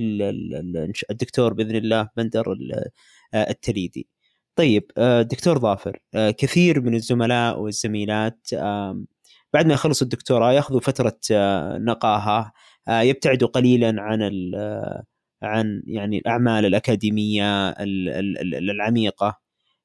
الدكتور 1.12 1.54
بإذن 1.54 1.76
الله 1.76 2.10
بندر 2.18 2.56
آه، 3.34 3.50
التليدي. 3.50 4.08
طيب 4.56 4.92
آه، 4.98 5.22
دكتور 5.22 5.60
ظافر 5.60 6.00
كثير 6.16 6.82
من 6.82 6.96
الزملاء 6.96 7.60
والزميلات 7.60 8.48
بعد 9.54 9.66
ما 9.68 9.74
يخلصوا 9.74 10.08
الدكتوراه 10.08 10.52
يأخذوا 10.54 10.80
فترة 10.80 11.20
نقاهة 11.78 12.52
يبتعدوا 12.90 13.48
قليلا 13.48 13.96
عن 14.02 14.22
عن 15.42 15.84
يعني 15.86 16.18
الأعمال 16.18 16.66
الأكاديمية 16.66 17.70
العميقة. 18.72 19.40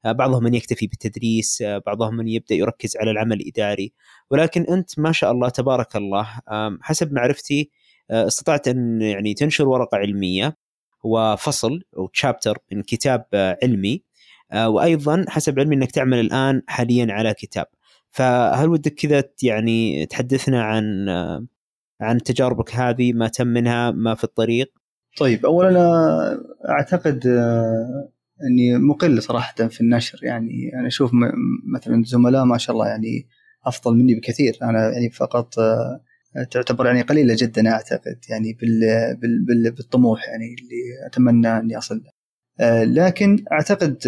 بعضهم 0.05 0.45
من 0.45 0.55
يكتفي 0.55 0.87
بالتدريس 0.87 1.63
بعضهم 1.87 2.17
من 2.17 2.29
يبدأ 2.29 2.55
يركز 2.55 2.97
على 2.97 3.11
العمل 3.11 3.41
الإداري. 3.41 3.93
ولكن 4.31 4.63
أنت 4.63 4.99
ما 4.99 5.13
شاء 5.13 5.33
الله 5.33 5.49
تبارك 5.49 5.97
الله 5.97 6.29
حسب 6.83 7.13
معرفتي 7.13 7.71
استطعت 8.11 8.69
أن 8.69 9.03
يعني 9.03 9.35
تنشر 9.35 9.69
ورقة 9.69 9.97
علمية 9.97 10.57
وفصل 11.05 11.83
أو 11.97 12.07
تشابتر 12.07 12.59
من 12.73 12.83
كتاب 12.83 13.27
علمي. 13.63 14.03
وأيضا 14.55 15.25
حسب 15.29 15.61
علمي 15.61 15.77
أنك 15.77 15.91
تعمل 15.91 16.21
الآن 16.21 16.63
حاليا 16.67 17.07
على 17.11 17.35
كتاب. 17.35 17.67
فهل 18.11 18.69
ودك 18.69 18.95
كذا 18.95 19.25
يعني 19.43 20.07
تحدثنا 20.07 20.63
عن 20.63 21.09
عن 22.01 22.23
تجاربك 22.23 22.75
هذه 22.75 23.13
ما 23.13 23.29
تم 23.29 23.47
منها 23.47 23.91
ما 23.91 24.15
في 24.15 24.25
الطريق؟ 24.25 24.73
طيب 25.19 25.47
اولا 25.47 25.81
أعتقد 26.69 27.27
آه، 27.27 28.11
إني 28.51 28.79
مقل 28.79 29.23
صراحة 29.23 29.69
في 29.69 29.81
النشر. 29.81 30.19
يعني 30.23 30.71
أنا 30.75 30.87
أشوف 30.87 31.11
مثلا 31.75 32.03
زملاء 32.07 32.45
ما 32.45 32.59
شاء 32.59 32.77
الله 32.77 32.89
يعني 32.89 33.29
أفضل 33.67 33.97
مني 33.97 34.15
بكثير. 34.15 34.59
أنا 34.63 34.91
يعني 34.93 35.11
فقط 35.11 35.59
آه، 35.59 36.01
تعتبر 36.51 36.87
يعني 36.87 37.03
قليلة 37.03 37.37
جدا 37.39 37.69
أعتقد 37.69 38.19
يعني 38.29 38.53
بال 38.53 38.81
بال 39.17 39.45
بال 39.45 39.71
بالطموح 39.71 40.29
يعني 40.29 40.45
اللي 40.45 41.07
أتمنى 41.07 41.59
إني 41.59 41.79
أصل 41.79 41.95
له. 41.95 42.11
آه، 42.61 42.85
لكن 42.85 43.45
أعتقد 43.53 43.99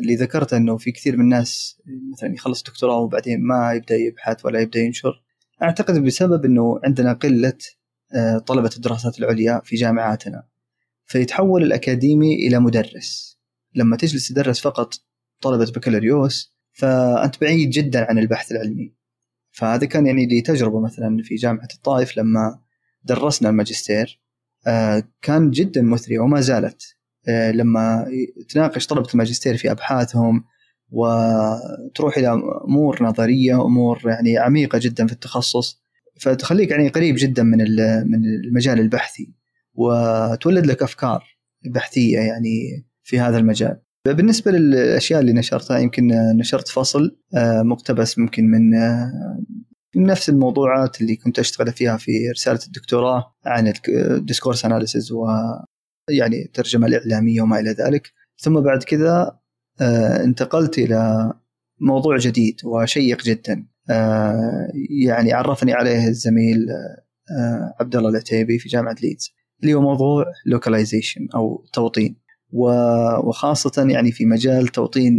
اللي 0.00 0.14
ذكرته 0.14 0.56
إنه 0.56 0.76
في 0.76 0.92
كثير 0.92 1.16
من 1.16 1.24
الناس 1.24 1.80
مثلا 2.12 2.34
يخلص 2.34 2.62
دكتوراه 2.62 2.98
وبعدين 2.98 3.42
ما 3.42 3.72
يبدأ 3.72 3.94
يبحث 3.94 4.44
ولا 4.44 4.60
يبدأ 4.60 4.80
ينشر. 4.80 5.22
أعتقد 5.62 6.04
بسبب 6.04 6.44
إنه 6.44 6.80
عندنا 6.84 7.12
قلة 7.12 7.58
طلبة 8.46 8.70
الدراسات 8.76 9.18
العليا 9.18 9.60
في 9.64 9.76
جامعاتنا. 9.76 10.42
فيتحول 11.06 11.62
الأكاديمي 11.62 12.34
إلى 12.34 12.58
مدرس. 12.58 13.38
لما 13.74 13.96
تجلس 13.96 14.28
تدرس 14.28 14.60
فقط 14.60 14.94
طلبة 15.40 15.72
بكالوريوس 15.72 16.56
فأنت 16.72 17.40
بعيد 17.40 17.70
جدا 17.70 18.06
عن 18.10 18.18
البحث 18.18 18.52
العلمي. 18.52 18.94
فهذا 19.50 19.86
كان 19.86 20.06
يعني 20.06 20.26
لي 20.26 20.40
تجربة 20.40 20.80
مثلا 20.80 21.22
في 21.22 21.34
جامعة 21.34 21.68
الطائف 21.74 22.16
لما 22.16 22.60
درسنا 23.04 23.48
الماجستير. 23.48 24.20
كان 25.22 25.50
جدا 25.50 25.82
مثري 25.82 26.18
وما 26.18 26.40
زالت. 26.40 26.96
آه، 27.28 27.50
لما 27.50 28.06
تناقش 28.48 28.86
طلبة 28.86 29.08
الماجستير 29.14 29.56
في 29.56 29.70
أبحاثهم 29.70 30.44
وتروح 30.90 32.18
إلى 32.18 32.28
أمور 32.68 33.02
نظرية 33.02 33.64
أمور 33.64 34.02
يعني 34.04 34.38
عميقة 34.38 34.78
جدا 34.82 35.06
في 35.06 35.12
التخصص 35.12 35.82
فتخليك 36.20 36.70
يعني 36.70 36.88
قريب 36.88 37.14
جدا 37.18 37.42
من 37.42 37.58
من 38.10 38.24
المجال 38.24 38.80
البحثي. 38.80 39.35
وتولد 39.76 40.66
لك 40.66 40.82
أفكار 40.82 41.24
بحثية 41.64 42.18
يعني 42.18 42.86
في 43.02 43.20
هذا 43.20 43.38
المجال. 43.38 43.80
بالنسبة 44.06 44.50
للأشياء 44.50 45.20
اللي 45.20 45.32
نشرتها 45.32 45.78
يمكن 45.78 46.06
نشرت 46.36 46.68
فصل 46.68 47.18
آه، 47.34 47.62
مقتبس 47.62 48.18
ممكن 48.18 48.44
من 48.44 48.74
آه، 48.74 49.38
من 49.96 50.02
نفس 50.06 50.28
الموضوعات 50.28 51.00
اللي 51.00 51.16
كنت 51.16 51.38
أشتغل 51.38 51.72
فيها 51.72 51.96
في 51.96 52.30
رسالة 52.30 52.60
الدكتوراه 52.66 53.34
عن 53.46 53.72
ال 53.88 53.96
discourse 53.96 54.64
analysis 54.64 55.12
يعني 56.10 56.44
الترجمة 56.44 56.86
الإعلامية 56.86 57.40
وما 57.40 57.60
إلى 57.60 57.70
ذلك. 57.70 58.12
ثم 58.38 58.60
بعد 58.60 58.82
كذا 58.82 59.38
آه، 59.80 60.24
انتقلت 60.24 60.78
إلى 60.78 61.32
موضوع 61.80 62.16
جديد 62.16 62.60
وشيق 62.64 63.22
جدا. 63.22 63.66
آه، 63.90 64.68
يعني 65.04 65.32
عرفني 65.32 65.72
عليه 65.72 66.08
الزميل 66.08 66.66
آه، 67.30 67.74
عبد 67.80 67.96
الله 67.96 68.08
العتيبي 68.08 68.58
في 68.58 68.68
جامعة 68.68 68.96
ليدز. 69.02 69.34
اللي 69.62 69.74
هو 69.74 69.80
موضوع 69.80 70.24
localization 70.46 71.28
أو 71.34 71.66
توطين. 71.72 72.16
وخاصة 72.52 73.86
يعني 73.90 74.12
في 74.12 74.26
مجال 74.26 74.68
توطين 74.68 75.18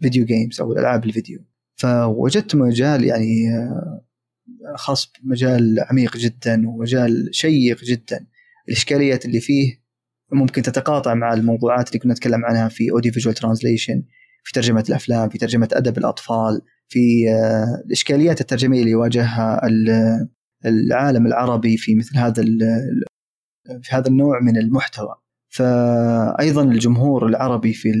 video 0.00 0.24
games 0.24 0.60
أو 0.60 0.72
ألعاب 0.72 1.04
الفيديو. 1.04 1.38
فوجدت 1.74 2.54
مجال 2.54 3.04
يعني 3.04 3.46
خاص 4.76 5.12
بمجال 5.22 5.76
عميق 5.90 6.16
جدا 6.16 6.68
ومجال 6.68 7.28
شيق 7.32 7.84
جدا. 7.84 8.26
الإشكاليات 8.68 9.24
اللي 9.24 9.40
فيه 9.40 9.80
ممكن 10.32 10.62
تتقاطع 10.62 11.14
مع 11.14 11.32
الموضوعات 11.32 11.88
اللي 11.88 11.98
كنا 11.98 12.12
نتكلم 12.12 12.44
عنها 12.44 12.68
في 12.68 12.90
audiovisual 12.90 13.34
translation 13.34 14.02
في 14.44 14.52
ترجمة 14.52 14.84
الأفلام 14.88 15.28
في 15.28 15.38
ترجمة 15.38 15.68
أدب 15.72 15.98
الأطفال 15.98 16.60
في 16.88 17.28
آه، 17.28 17.82
الإشكاليات 17.86 18.40
الترجمية 18.40 18.80
اللي 18.80 18.90
يواجهها 18.90 19.60
العالم 20.66 21.26
العربي 21.26 21.76
في 21.76 21.94
مثل 21.94 22.18
هذا 22.18 22.42
في 23.82 23.90
هذا 23.90 24.08
النوع 24.08 24.40
من 24.40 24.56
المحتوى. 24.56 25.14
فايضا 25.48 26.62
الجمهور 26.62 27.26
العربي 27.26 27.72
في 27.72 27.92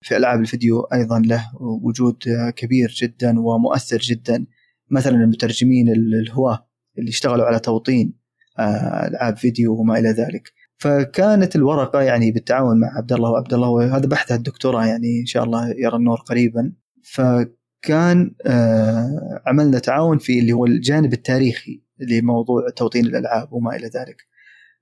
في 0.00 0.16
ألعاب 0.16 0.40
الفيديو 0.40 0.80
أيضا 0.80 1.18
له 1.18 1.50
وجود 1.60 2.16
كبير 2.56 2.88
جدا 2.90 3.40
ومؤثر 3.40 3.98
جدا. 3.98 4.46
مثلا 4.90 5.14
المترجمين 5.16 5.88
الهواة 5.88 6.68
اللي 6.98 7.10
اشتغلوا 7.10 7.46
على 7.46 7.58
توطين 7.58 8.24
آه، 8.58 9.08
ألعاب 9.08 9.36
فيديو 9.36 9.80
وما 9.80 9.98
إلى 9.98 10.08
ذلك. 10.08 10.52
فكانت 10.76 11.56
الورقة 11.56 12.02
يعني 12.02 12.30
بالتعاون 12.32 12.80
مع 12.80 12.96
عبد 12.96 13.12
الله 13.12 13.30
وعبد 13.30 13.54
الله 13.54 13.68
وهذا 13.68 14.06
بحثها 14.06 14.36
الدكتوراه 14.36 14.86
يعني 14.86 15.20
إن 15.20 15.26
شاء 15.26 15.44
الله 15.44 15.68
يرى 15.68 15.96
النور 15.96 16.18
قريبا. 16.20 16.72
فكان 17.02 17.63
آه، 17.90 19.42
عملنا 19.46 19.78
تعاون 19.78 20.18
في 20.18 20.38
اللي 20.38 20.52
هو 20.52 20.66
الجانب 20.66 21.12
التاريخي 21.12 21.82
لموضوع 21.98 22.70
توطين 22.76 23.06
الألعاب 23.06 23.52
وما 23.52 23.76
إلى 23.76 23.86
ذلك. 23.86 24.16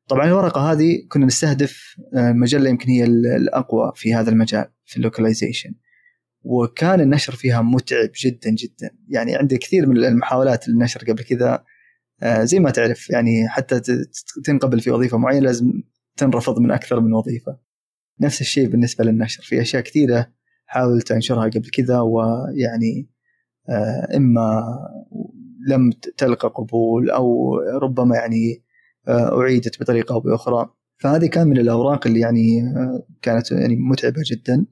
طبعا 0.08 0.26
الورقة 0.26 0.72
هذه 0.72 1.06
كنا 1.08 1.26
نستهدف 1.26 1.96
آه، 2.14 2.32
مجلة 2.32 2.70
يمكن 2.70 2.90
هي 2.90 3.04
الأقوى 3.04 3.92
في 3.94 4.14
هذا 4.14 4.30
المجال 4.30 4.66
في 4.84 4.96
اللوكلايزيشن. 4.96 5.74
وكان 6.44 7.00
النشر 7.00 7.34
فيها 7.34 7.62
متعب 7.62 8.10
جدا 8.24 8.50
جدا 8.50 8.90
يعني 9.08 9.36
عندي 9.36 9.58
كثير 9.58 9.86
من 9.86 10.04
المحاولات 10.04 10.68
للنشر 10.68 11.00
قبل 11.00 11.22
كذا 11.22 11.64
آه، 12.22 12.44
زي 12.44 12.58
ما 12.58 12.70
تعرف 12.70 13.10
يعني 13.10 13.48
حتى 13.48 13.80
تنقبل 14.44 14.80
في 14.80 14.90
وظيفة 14.90 15.18
معينة 15.18 15.46
لازم 15.46 15.82
تنرفض 16.16 16.58
من 16.58 16.70
أكثر 16.70 17.00
من 17.00 17.12
وظيفة 17.12 17.58
نفس 18.20 18.40
الشيء 18.40 18.68
بالنسبة 18.68 19.04
للنشر 19.04 19.42
في 19.42 19.60
أشياء 19.60 19.82
كثيرة 19.82 20.32
حاولت 20.72 21.12
أنشرها 21.12 21.44
قبل 21.44 21.70
كذا 21.70 22.00
ويعني 22.00 23.08
آه، 23.68 24.16
إما 24.16 24.62
لم 25.68 25.90
تلقى 26.16 26.48
قبول 26.48 27.10
أو 27.10 27.56
ربما 27.82 28.16
يعني 28.16 28.62
آه، 29.08 29.40
أعيدت 29.40 29.80
بطريقة 29.80 30.12
أو 30.12 30.20
بأخرى. 30.20 30.70
فهذه 30.96 31.26
كان 31.26 31.46
من 31.48 31.58
الأوراق 31.58 32.06
اللي 32.06 32.20
يعني 32.20 32.74
كانت 33.22 33.52
يعني 33.52 33.76
متعبة 33.76 34.22
جدا 34.30 34.66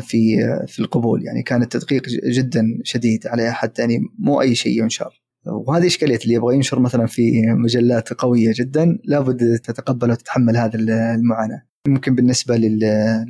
في 0.00 0.36
في 0.66 0.78
القبول. 0.78 1.24
يعني 1.24 1.42
كان 1.42 1.62
التدقيق 1.62 2.02
جدا 2.08 2.64
شديد 2.84 3.26
عليها 3.26 3.52
حتى 3.52 3.82
يعني 3.82 3.98
مو 4.18 4.40
أي 4.40 4.54
شيء 4.54 4.82
ينشر. 4.82 5.22
وهذه 5.46 5.86
إشكالية 5.86 6.18
اللي 6.24 6.34
يبغى 6.34 6.54
ينشر 6.54 6.80
مثلا 6.80 7.06
في 7.06 7.42
مجلات 7.46 8.12
قوية 8.12 8.52
جدا 8.56 8.98
لابد 9.04 9.58
تتقبل 9.58 10.10
وتتحمل 10.10 10.56
هذه 10.56 10.76
المعاناة. 10.76 11.62
ممكن 11.88 12.14
بالنسبة 12.14 12.56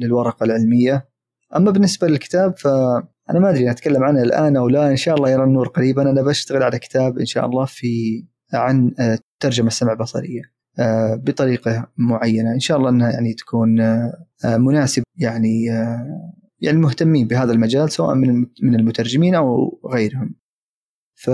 للورقة 0.00 0.44
العلمية 0.44 1.09
أما 1.56 1.70
بالنسبة 1.70 2.06
للكتاب 2.08 2.56
فأنا 2.58 3.38
ما 3.40 3.50
أدري 3.50 3.70
أتكلم 3.70 4.04
عنه 4.04 4.22
الآن 4.22 4.56
أو 4.56 4.68
لا 4.68 4.90
إن 4.90 4.96
شاء 4.96 5.14
الله 5.14 5.30
يرى 5.30 5.44
النور 5.44 5.68
قريبا 5.68 6.10
أنا 6.10 6.22
بشتغل 6.22 6.62
على 6.62 6.78
كتاب 6.78 7.18
إن 7.18 7.26
شاء 7.26 7.46
الله 7.46 7.64
في 7.64 8.24
عن 8.54 8.94
ترجمة 9.40 9.66
السمع 9.66 9.94
بصرية 9.94 10.42
آه، 10.78 11.14
بطريقة 11.14 11.88
معينة. 11.96 12.52
إن 12.54 12.60
شاء 12.60 12.78
الله 12.78 12.90
إنها 12.90 13.10
يعني 13.10 13.34
تكون 13.34 13.68
مناسب 14.44 15.02
يعني 15.16 15.64
يعني 16.60 16.76
المهتمين 16.76 17.26
بهذا 17.26 17.52
المجال 17.52 17.90
سواء 17.90 18.14
من 18.14 18.46
من 18.62 18.74
المترجمين 18.74 19.34
أو 19.34 19.80
غيرهم. 19.92 20.34
ف 21.14 21.30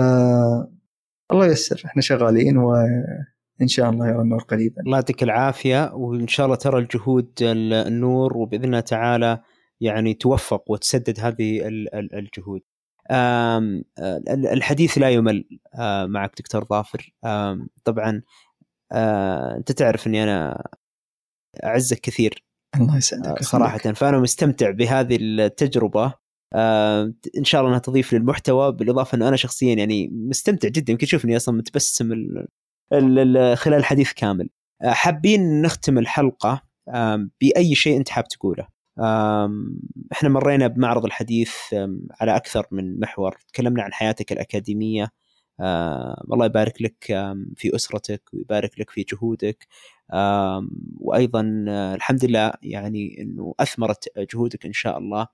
الله 1.31 1.45
ييسر 1.45 1.81
إحنا 1.85 2.01
شغالين 2.01 2.57
وان 2.57 3.67
شاء 3.67 3.89
الله 3.89 4.07
يرى 4.07 4.21
النور 4.21 4.43
قريبا. 4.43 4.81
الله 4.81 4.97
يعطيك 4.97 5.23
العافية 5.23 5.93
وإن 5.93 6.27
شاء 6.27 6.45
الله 6.45 6.55
ترى 6.55 6.79
الجهود 6.79 7.29
النور 7.41 8.37
وبإذن 8.37 8.65
الله 8.65 8.79
تعالى 8.79 9.39
يعني 9.81 10.13
توفق 10.13 10.71
وتسدد 10.71 11.19
هذه 11.19 11.61
الجهود. 11.93 12.61
الحديث 14.29 14.97
لا 14.97 15.09
يمل 15.09 15.59
معك 16.05 16.33
دكتور 16.37 16.65
ظافر. 16.65 17.13
طبعا 17.83 18.21
أنت 19.57 19.71
تعرف 19.71 20.07
إني 20.07 20.23
أنا 20.23 20.67
أعزك 21.63 21.99
كثير. 21.99 22.43
الله 22.75 22.97
يسعدك 22.97 23.43
صراحة. 23.43 23.77
فأنا 23.77 24.19
مستمتع 24.19 24.71
بهذه 24.71 25.17
التجربة. 25.21 26.13
آه 26.53 27.13
إن 27.37 27.43
شاء 27.43 27.61
الله 27.61 27.71
أنها 27.71 27.79
تضيف 27.79 28.13
للمحتوى. 28.13 28.71
بالإضافة 28.71 29.15
إنه 29.15 29.27
أنا 29.27 29.35
شخصيا 29.35 29.73
يعني 29.73 30.09
مستمتع 30.11 30.69
جدا. 30.69 30.91
يمكن 30.91 31.05
تشوفني 31.05 31.37
أصلا 31.37 31.55
متبسم 31.55 32.11
ال 32.11 32.47
ال 32.93 33.37
ال 33.37 33.57
خلال 33.57 33.77
الحديث 33.77 34.13
كامل. 34.13 34.49
آه 34.83 34.91
حابين 34.91 35.61
نختم 35.61 35.97
الحلقة 35.97 36.61
آه 36.89 37.29
بأي 37.41 37.75
شيء 37.75 37.97
أنت 37.97 38.09
حاب 38.09 38.27
تقوله؟ 38.27 38.67
إحنا 40.11 40.29
مرينا 40.29 40.67
بمعرض 40.67 41.05
الحديث 41.05 41.53
على 42.21 42.35
أكثر 42.35 42.67
من 42.71 42.99
محور. 42.99 43.37
تكلمنا 43.47 43.83
عن 43.83 43.93
حياتك 43.93 44.31
الأكاديمية. 44.31 45.11
الله 46.31 46.45
يبارك 46.45 46.81
لك 46.81 47.03
في 47.55 47.75
أسرتك 47.75 48.21
ويبارك 48.33 48.79
لك 48.79 48.89
في 48.89 49.03
جهودك. 49.03 49.67
وأيضا 50.99 51.65
آه، 51.69 51.95
الحمد 51.95 52.25
لله 52.25 52.53
يعني 52.63 53.21
إنه 53.21 53.53
أثمرت 53.59 54.09
جهودك 54.33 54.65
إن 54.65 54.73
شاء 54.73 54.97
الله. 54.97 55.27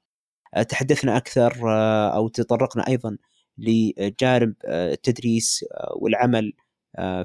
تحدثنا 0.62 1.18
أكثر 1.18 1.54
آه، 1.70 2.16
أو 2.16 2.28
تطرقنا 2.28 2.88
أيضا 2.88 3.18
لجانب 3.58 4.54
آه، 4.66 4.94
التدريس 4.94 5.66
آه، 5.74 5.94
والعمل 5.96 6.54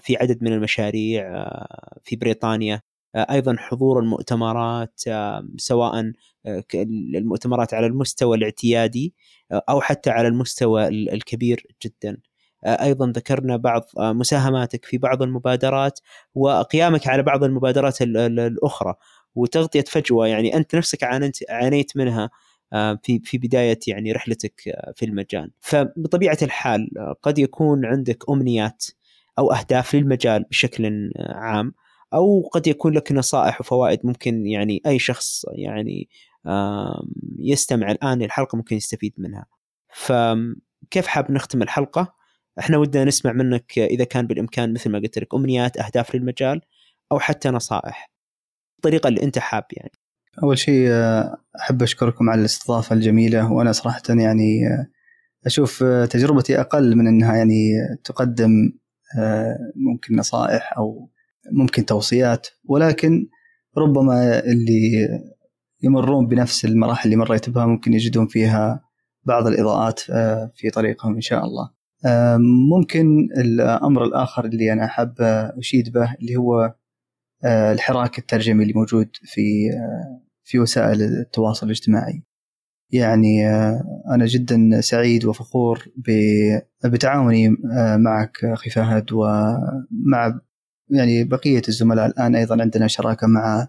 في 0.01 0.17
عدد 0.17 0.43
من 0.43 0.53
المشاريع 0.53 1.47
في 2.05 2.17
بريطانيا. 2.17 2.83
أيضا 3.17 3.57
حضور 3.59 4.01
المؤتمرات 4.01 5.01
سواء 5.57 6.13
المؤتمرات 6.75 7.75
على 7.75 7.87
المستوى 7.87 8.37
الاعتيادي 8.37 9.15
أو 9.53 9.81
حتى 9.81 10.11
على 10.11 10.29
المستوى 10.29 10.89
الكبير 10.89 11.67
جدا. 11.85 12.17
أيضا 12.67 13.13
ذكرنا 13.17 13.57
بعض 13.57 13.83
مساهماتك 13.99 14.85
في 14.85 14.99
بعض 14.99 15.23
المبادرات 15.23 16.01
وقيامك 16.35 17.09
على 17.09 17.23
بعض 17.23 17.45
المبادرات 17.45 18.03
الأخرى 18.03 18.95
وتغطية 19.35 19.85
فجوة. 19.89 20.27
يعني 20.27 20.57
أنت 20.57 20.75
نفسك 20.75 21.05
عانيت 21.05 21.39
عانيت 21.51 21.97
منها 21.97 22.31
في 23.03 23.21
في 23.25 23.39
بداية 23.39 23.79
يعني 23.87 24.13
رحلتك 24.13 24.61
في 24.95 25.05
المجال. 25.05 25.51
فبطبيعة 25.61 26.39
الحال 26.43 26.91
قد 27.23 27.39
يكون 27.39 27.85
عندك 27.85 28.31
أمنيات 28.31 28.85
أو 29.39 29.53
أهداف 29.53 29.95
للمجال 29.95 30.45
بشكل 30.51 31.13
عام. 31.19 31.75
أو 32.15 32.49
قد 32.53 32.67
يكون 32.67 32.93
لك 32.93 33.13
نصائح 33.13 33.61
وفوائد 33.61 34.07
ممكن 34.07 34.47
يعني 34.47 34.83
أي 34.87 34.99
شخص 34.99 35.45
يعني 35.53 36.09
يستمع 37.39 37.91
الآن 37.91 38.19
للحلقة 38.19 38.57
ممكن 38.57 38.77
يستفيد 38.77 39.15
منها. 39.19 39.47
فكيف 39.89 41.07
حاب 41.07 41.33
نختم 41.33 41.63
الحلقة؟ 41.63 42.15
إحنا 42.59 42.77
ودنا 42.77 43.05
نسمع 43.05 43.33
منك 43.33 43.79
إذا 43.79 44.05
كان 44.05 44.27
بالإمكان 44.27 44.73
مثل 44.73 44.91
ما 44.91 44.99
قلت 44.99 45.19
لك 45.19 45.35
أمنيات 45.35 45.77
أهداف 45.77 46.15
للمجال 46.15 46.61
أو 47.13 47.19
حتى 47.19 47.49
نصائح. 47.49 48.11
الطريقة 48.77 49.09
اللي 49.09 49.23
أنت 49.23 49.39
حاب 49.39 49.65
يعني. 49.73 49.93
أول 50.43 50.59
شيء 50.59 50.89
أحب 51.61 51.83
أشكركم 51.83 52.31
على 52.31 52.41
الاستضافة 52.41 52.95
الجميلة 52.95 53.53
وأنا 53.53 53.73
صراحة 53.73 54.03
يعني 54.09 54.61
أشوف 55.47 55.85
تجربتي 55.85 56.61
أقل 56.61 56.97
من 56.97 57.07
أنها 57.07 57.37
يعني 57.37 57.73
تقدم 58.05 58.73
ممكن 59.77 60.17
نصائح 60.17 60.79
أو 60.79 61.11
ممكن 61.53 61.85
توصيات 61.85 62.47
ولكن 62.65 63.29
ربما 63.79 64.39
اللي 64.39 65.09
يمرون 65.83 66.27
بنفس 66.27 66.65
المراحل 66.65 67.05
اللي 67.05 67.17
مريت 67.17 67.51
بها 67.51 67.67
ممكن 67.67 67.93
يجدون 67.93 68.27
فيها 68.27 68.81
بعض 69.25 69.47
الإضاءات 69.47 70.01
في 70.55 70.71
طريقهم 70.75 71.15
إن 71.15 71.21
شاء 71.21 71.45
الله. 71.45 71.71
ممكن 72.77 73.29
الأمر 73.39 74.05
الآخر 74.05 74.45
اللي 74.45 74.73
أنا 74.73 74.87
حاب 74.87 75.15
أشيد 75.59 75.93
به 75.93 76.15
اللي 76.21 76.37
هو 76.37 76.75
الحراك 77.45 78.19
الترجمي 78.19 78.63
اللي 78.63 78.75
موجود 78.75 79.09
في 79.23 79.71
في 80.45 80.59
وسائل 80.59 81.03
التواصل 81.03 81.67
الاجتماعي. 81.67 82.23
يعني 82.93 83.49
أنا 84.15 84.27
جدا 84.27 84.81
سعيد 84.81 85.25
وفخور 85.25 85.89
بتعاوني 86.85 87.57
معك 87.97 88.45
أخي 88.45 88.71
فهد 88.71 89.13
ومع 89.13 90.41
يعني 90.91 91.25
بقية 91.25 91.63
الزملاء 91.69 92.07
الآن 92.07 92.35
أيضا 92.35 92.61
عندنا 92.61 92.87
شراكة 92.87 93.27
مع 93.27 93.69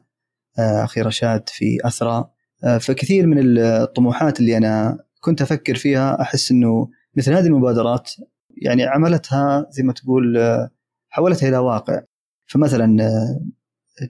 أخي 0.60 1.02
رشاد 1.02 1.50
في 1.50 1.78
اثرى 1.86 2.30
فكثير 2.80 3.28
من 3.28 3.58
الطموحات 3.58 4.40
اللي 4.40 4.58
أنا 4.58 5.00
كنت 5.20 5.42
أفكر 5.42 5.76
فيها 5.76 6.22
أحس 6.22 6.52
إنه 6.52 6.90
مثل 7.18 7.34
هذه 7.34 7.46
المبادرات 7.46 8.12
يعني 8.62 8.84
عملتها 8.84 9.68
زي 9.72 9.84
ما 9.84 9.94
تقول 9.94 10.38
حولتها 11.10 11.50
إلى 11.50 11.58
واقع. 11.58 12.02
فمثلا 12.46 12.98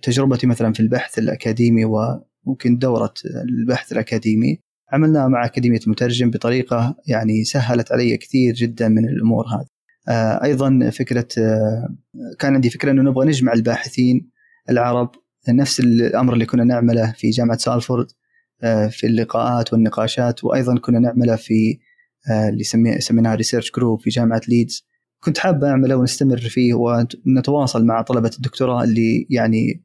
تجربتي 0.01 0.47
مثلا 0.47 0.73
في 0.73 0.79
البحث 0.79 1.19
الأكاديمي 1.19 1.85
وممكن 1.85 2.77
دورة 2.77 3.13
البحث 3.49 3.91
الأكاديمي. 3.91 4.59
عملناها 4.91 5.27
مع 5.27 5.45
أكاديمية 5.45 5.79
المترجم 5.79 6.29
بطريقة 6.29 6.95
يعني 7.07 7.43
سهلت 7.43 7.91
علي 7.91 8.17
كثير 8.17 8.53
جدا 8.53 8.87
من 8.87 9.09
الأمور 9.09 9.45
هذه. 9.47 9.78
أيضا 10.43 10.89
فكرة 10.89 11.27
كان 12.39 12.53
عندي 12.53 12.69
فكرة 12.69 12.91
إنه 12.91 13.01
نبغى 13.01 13.27
نجمع 13.27 13.53
الباحثين 13.53 14.29
العرب 14.69 15.11
نفس 15.49 15.79
الأمر 15.79 16.33
اللي 16.33 16.45
كنا 16.45 16.63
نعمله 16.63 17.11
في 17.11 17.29
جامعة 17.29 17.57
سالفورد 17.57 18.07
في 18.89 19.03
اللقاءات 19.03 19.73
والنقاشات 19.73 20.43
وأيضا 20.43 20.79
كنا 20.79 20.99
نعمله 20.99 21.35
في 21.35 21.79
اللي 22.49 22.63
سميناها 22.99 23.35
research 23.35 23.71
group 23.71 24.01
في 24.01 24.09
جامعة 24.09 24.41
ليدز. 24.47 24.87
كنت 25.23 25.37
حاب 25.37 25.63
أعمله 25.63 25.95
ونستمر 25.95 26.37
فيه 26.37 26.73
ونتواصل 26.73 27.85
مع 27.85 28.01
طلبة 28.01 28.31
الدكتوراه 28.37 28.83
اللي 28.83 29.27
يعني 29.29 29.83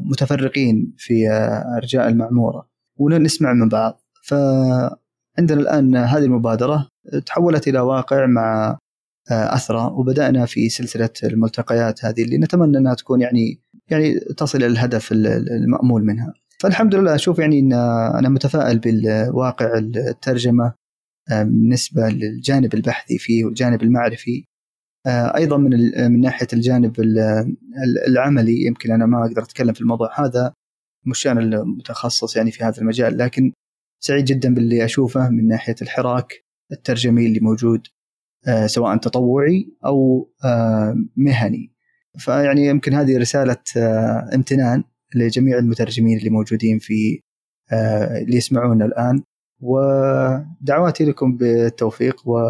متفرقين 0.00 0.94
في 0.98 1.28
أرجاء 1.76 2.08
المعمورة 2.08 2.68
ونسمع 2.96 3.52
من 3.52 3.68
بعض. 3.68 4.00
فعندنا 4.24 5.60
الآن 5.60 5.96
هذه 5.96 6.24
المبادرة 6.24 6.88
تحولت 7.26 7.68
إلى 7.68 7.80
واقع 7.80 8.26
مع 8.26 8.78
أثرى. 9.30 9.90
وبدأنا 9.94 10.46
في 10.46 10.68
سلسلة 10.68 11.10
الملتقيات 11.24 12.04
هذه 12.04 12.22
اللي 12.22 12.38
نتمنى 12.38 12.78
أنها 12.78 12.94
تكون 12.94 13.20
يعني 13.20 13.60
يعني 13.88 14.20
تصل 14.20 14.58
إلى 14.58 14.66
الهدف 14.66 15.12
المأمول 15.12 16.04
منها. 16.04 16.34
فالحمد 16.60 16.94
لله 16.94 17.14
أشوف 17.14 17.38
يعني 17.38 17.58
إن 17.58 17.72
أنا 18.18 18.28
متفائل 18.28 18.78
بالواقع 18.78 19.78
الترجمة 19.78 20.74
بالنسبة 21.30 22.08
للجانب 22.08 22.74
البحثي 22.74 23.18
فيه 23.18 23.44
والجانب 23.44 23.82
المعرفي. 23.82 24.44
أيضا 25.06 25.56
من 25.56 25.70
من 26.12 26.20
ناحية 26.20 26.46
الجانب 26.52 27.00
العملي 28.08 28.66
يمكن 28.66 28.92
أنا 28.92 29.06
ما 29.06 29.26
أقدر 29.26 29.42
أتكلم 29.42 29.72
في 29.72 29.80
الموضوع 29.80 30.20
هذا 30.24 30.52
مش 31.06 31.26
أنا 31.26 31.40
المتخصص 31.40 32.36
يعني 32.36 32.50
في 32.50 32.64
هذا 32.64 32.78
المجال 32.78 33.18
لكن 33.18 33.52
سعيد 34.02 34.24
جدا 34.24 34.54
باللي 34.54 34.84
أشوفه 34.84 35.30
من 35.30 35.48
ناحية 35.48 35.74
الحراك 35.82 36.44
الترجمي 36.72 37.26
اللي 37.26 37.40
موجود. 37.40 37.86
سواء 38.66 38.96
تطوعي 38.96 39.76
أو 39.84 40.30
مهني. 41.16 41.72
فيعني 42.18 42.66
يمكن 42.66 42.94
هذه 42.94 43.18
رسالة 43.18 43.56
امتنان 44.34 44.84
لجميع 45.14 45.58
المترجمين 45.58 46.18
اللي 46.18 46.30
موجودين 46.30 46.78
في 46.78 47.22
اللي 48.22 48.36
يسمعونا 48.36 48.84
الآن. 48.84 49.22
ودعواتي 49.60 51.04
لكم 51.04 51.36
بالتوفيق 51.36 52.28
و 52.28 52.40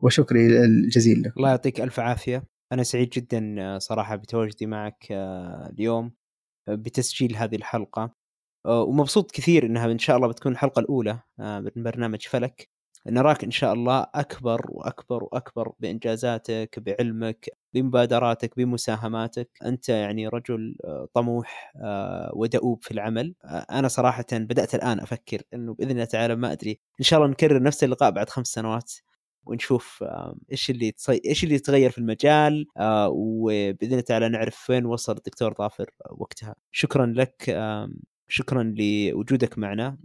وشكري 0.00 0.64
الجزيل 0.64 1.22
لكم. 1.22 1.32
الله 1.36 1.48
يعطيك 1.48 1.80
ألف 1.80 2.00
عافية. 2.00 2.44
أنا 2.72 2.82
سعيد 2.82 3.08
جدا 3.08 3.56
صراحة 3.78 4.16
بتواجدي 4.16 4.66
معك 4.66 5.06
اليوم 5.72 6.12
بتسجيل 6.68 7.36
هذه 7.36 7.56
الحلقة. 7.56 8.14
ومبسوط 8.66 9.30
كثير 9.30 9.66
إنها 9.66 9.92
إن 9.92 9.98
شاء 9.98 10.16
الله 10.16 10.28
بتكون 10.28 10.52
الحلقة 10.52 10.80
الأولى 10.80 11.18
من 11.38 11.82
برنامج 11.82 12.26
فلك. 12.26 12.68
نراك 13.06 13.44
إن 13.44 13.50
شاء 13.50 13.72
الله 13.72 14.06
أكبر 14.14 14.66
وأكبر 14.68 15.24
وأكبر 15.24 15.72
بإنجازاتك 15.80 16.78
بعلمك 16.78 17.48
بمبادراتك 17.74 18.56
بمساهماتك. 18.56 19.50
أنت 19.64 19.88
يعني 19.88 20.28
رجل 20.28 20.76
طموح 21.14 21.72
ودؤوب 22.34 22.84
في 22.84 22.90
العمل. 22.90 23.34
أنا 23.44 23.88
صراحة 23.88 24.26
بدأت 24.32 24.74
الآن 24.74 25.00
أفكر 25.00 25.42
إنه 25.54 25.74
بإذن 25.74 25.90
الله 25.90 26.04
تعالى 26.04 26.36
ما 26.36 26.52
أدري. 26.52 26.80
إن 27.00 27.04
شاء 27.04 27.18
الله 27.20 27.30
نكرر 27.30 27.62
نفس 27.62 27.84
اللقاء 27.84 28.10
بعد 28.10 28.28
خمس 28.30 28.46
سنوات 28.46 28.92
ونشوف 29.46 30.04
إيش 30.52 30.70
اللي 30.70 30.90
تصي... 30.90 31.20
إيش 31.26 31.44
اللي 31.44 31.58
تغير 31.58 31.90
في 31.90 31.98
المجال. 31.98 32.66
وبإذن 33.08 33.92
الله 33.92 34.00
تعالى 34.00 34.28
نعرف 34.28 34.70
وين 34.70 34.86
وصل 34.86 35.16
الدكتور 35.16 35.54
ظافر 35.54 35.90
وقتها. 36.10 36.54
شكرا 36.72 37.06
لك 37.06 37.50
شكرا 38.32 38.74
لوجودك 38.78 39.58
معنا. 39.58 39.98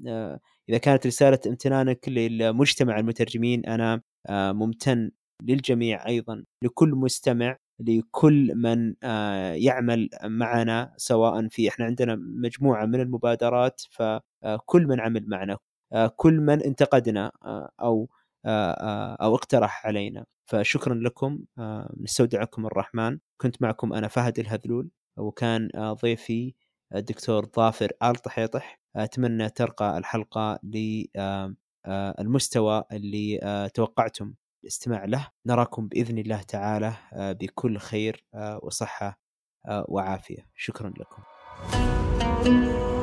إذا 0.70 0.78
كانت 0.78 1.08
رسالة 1.08 1.40
امتنانك 1.48 2.10
للمجتمع 2.10 3.00
المترجمين 3.00 3.66
أنا 3.66 4.02
ممتن 4.30 5.12
للجميع 5.44 6.08
أيضا 6.08 6.44
لكل 6.64 6.90
مستمع 6.90 7.58
لكل 7.80 8.56
من 8.56 8.94
يعمل 9.56 10.10
معنا 10.24 10.94
سواء 10.98 11.48
في 11.48 11.70
إحنا 11.70 11.86
عندنا 11.86 12.16
مجموعة 12.16 12.86
من 12.86 13.02
المبادرات 13.02 13.82
فكل 13.92 14.88
من 14.88 15.00
عمل 15.00 15.26
معنا 15.28 15.58
كل 16.16 16.34
من 16.34 16.62
انتقدنا 16.62 17.32
أو 17.82 18.10
أو 19.22 19.36
اقترح 19.36 19.88
علينا. 19.88 20.26
فشكرا 20.50 20.94
لكم 20.94 21.40
نستودعكم 21.98 22.66
الرحمن. 22.66 23.20
كنت 23.42 23.62
معكم 23.62 23.94
أنا 23.94 24.08
فهد 24.08 24.40
الهذلول 24.40 24.90
وكان 25.18 25.70
ضيفي 25.78 26.54
الدكتور 26.96 27.46
ظافر 27.56 27.92
آل 28.04 28.16
طحيطح 28.16 28.80
أتمنى 28.96 29.50
ترقى 29.50 29.98
الحلقة 29.98 30.60
للمستوى 31.88 32.84
اللي 32.92 33.40
توقعتم 33.74 34.34
الاستماع 34.64 35.06
له. 35.06 35.28
نراكم 35.46 35.88
بإذن 35.88 36.18
الله 36.18 36.42
تعالى 36.42 36.94
بكل 37.14 37.78
خير 37.78 38.26
وصحة 38.64 39.20
وعافية. 39.88 40.50
شكرا 40.56 40.94
لكم. 41.00 41.24
thank 42.44 42.48
you 42.48 42.97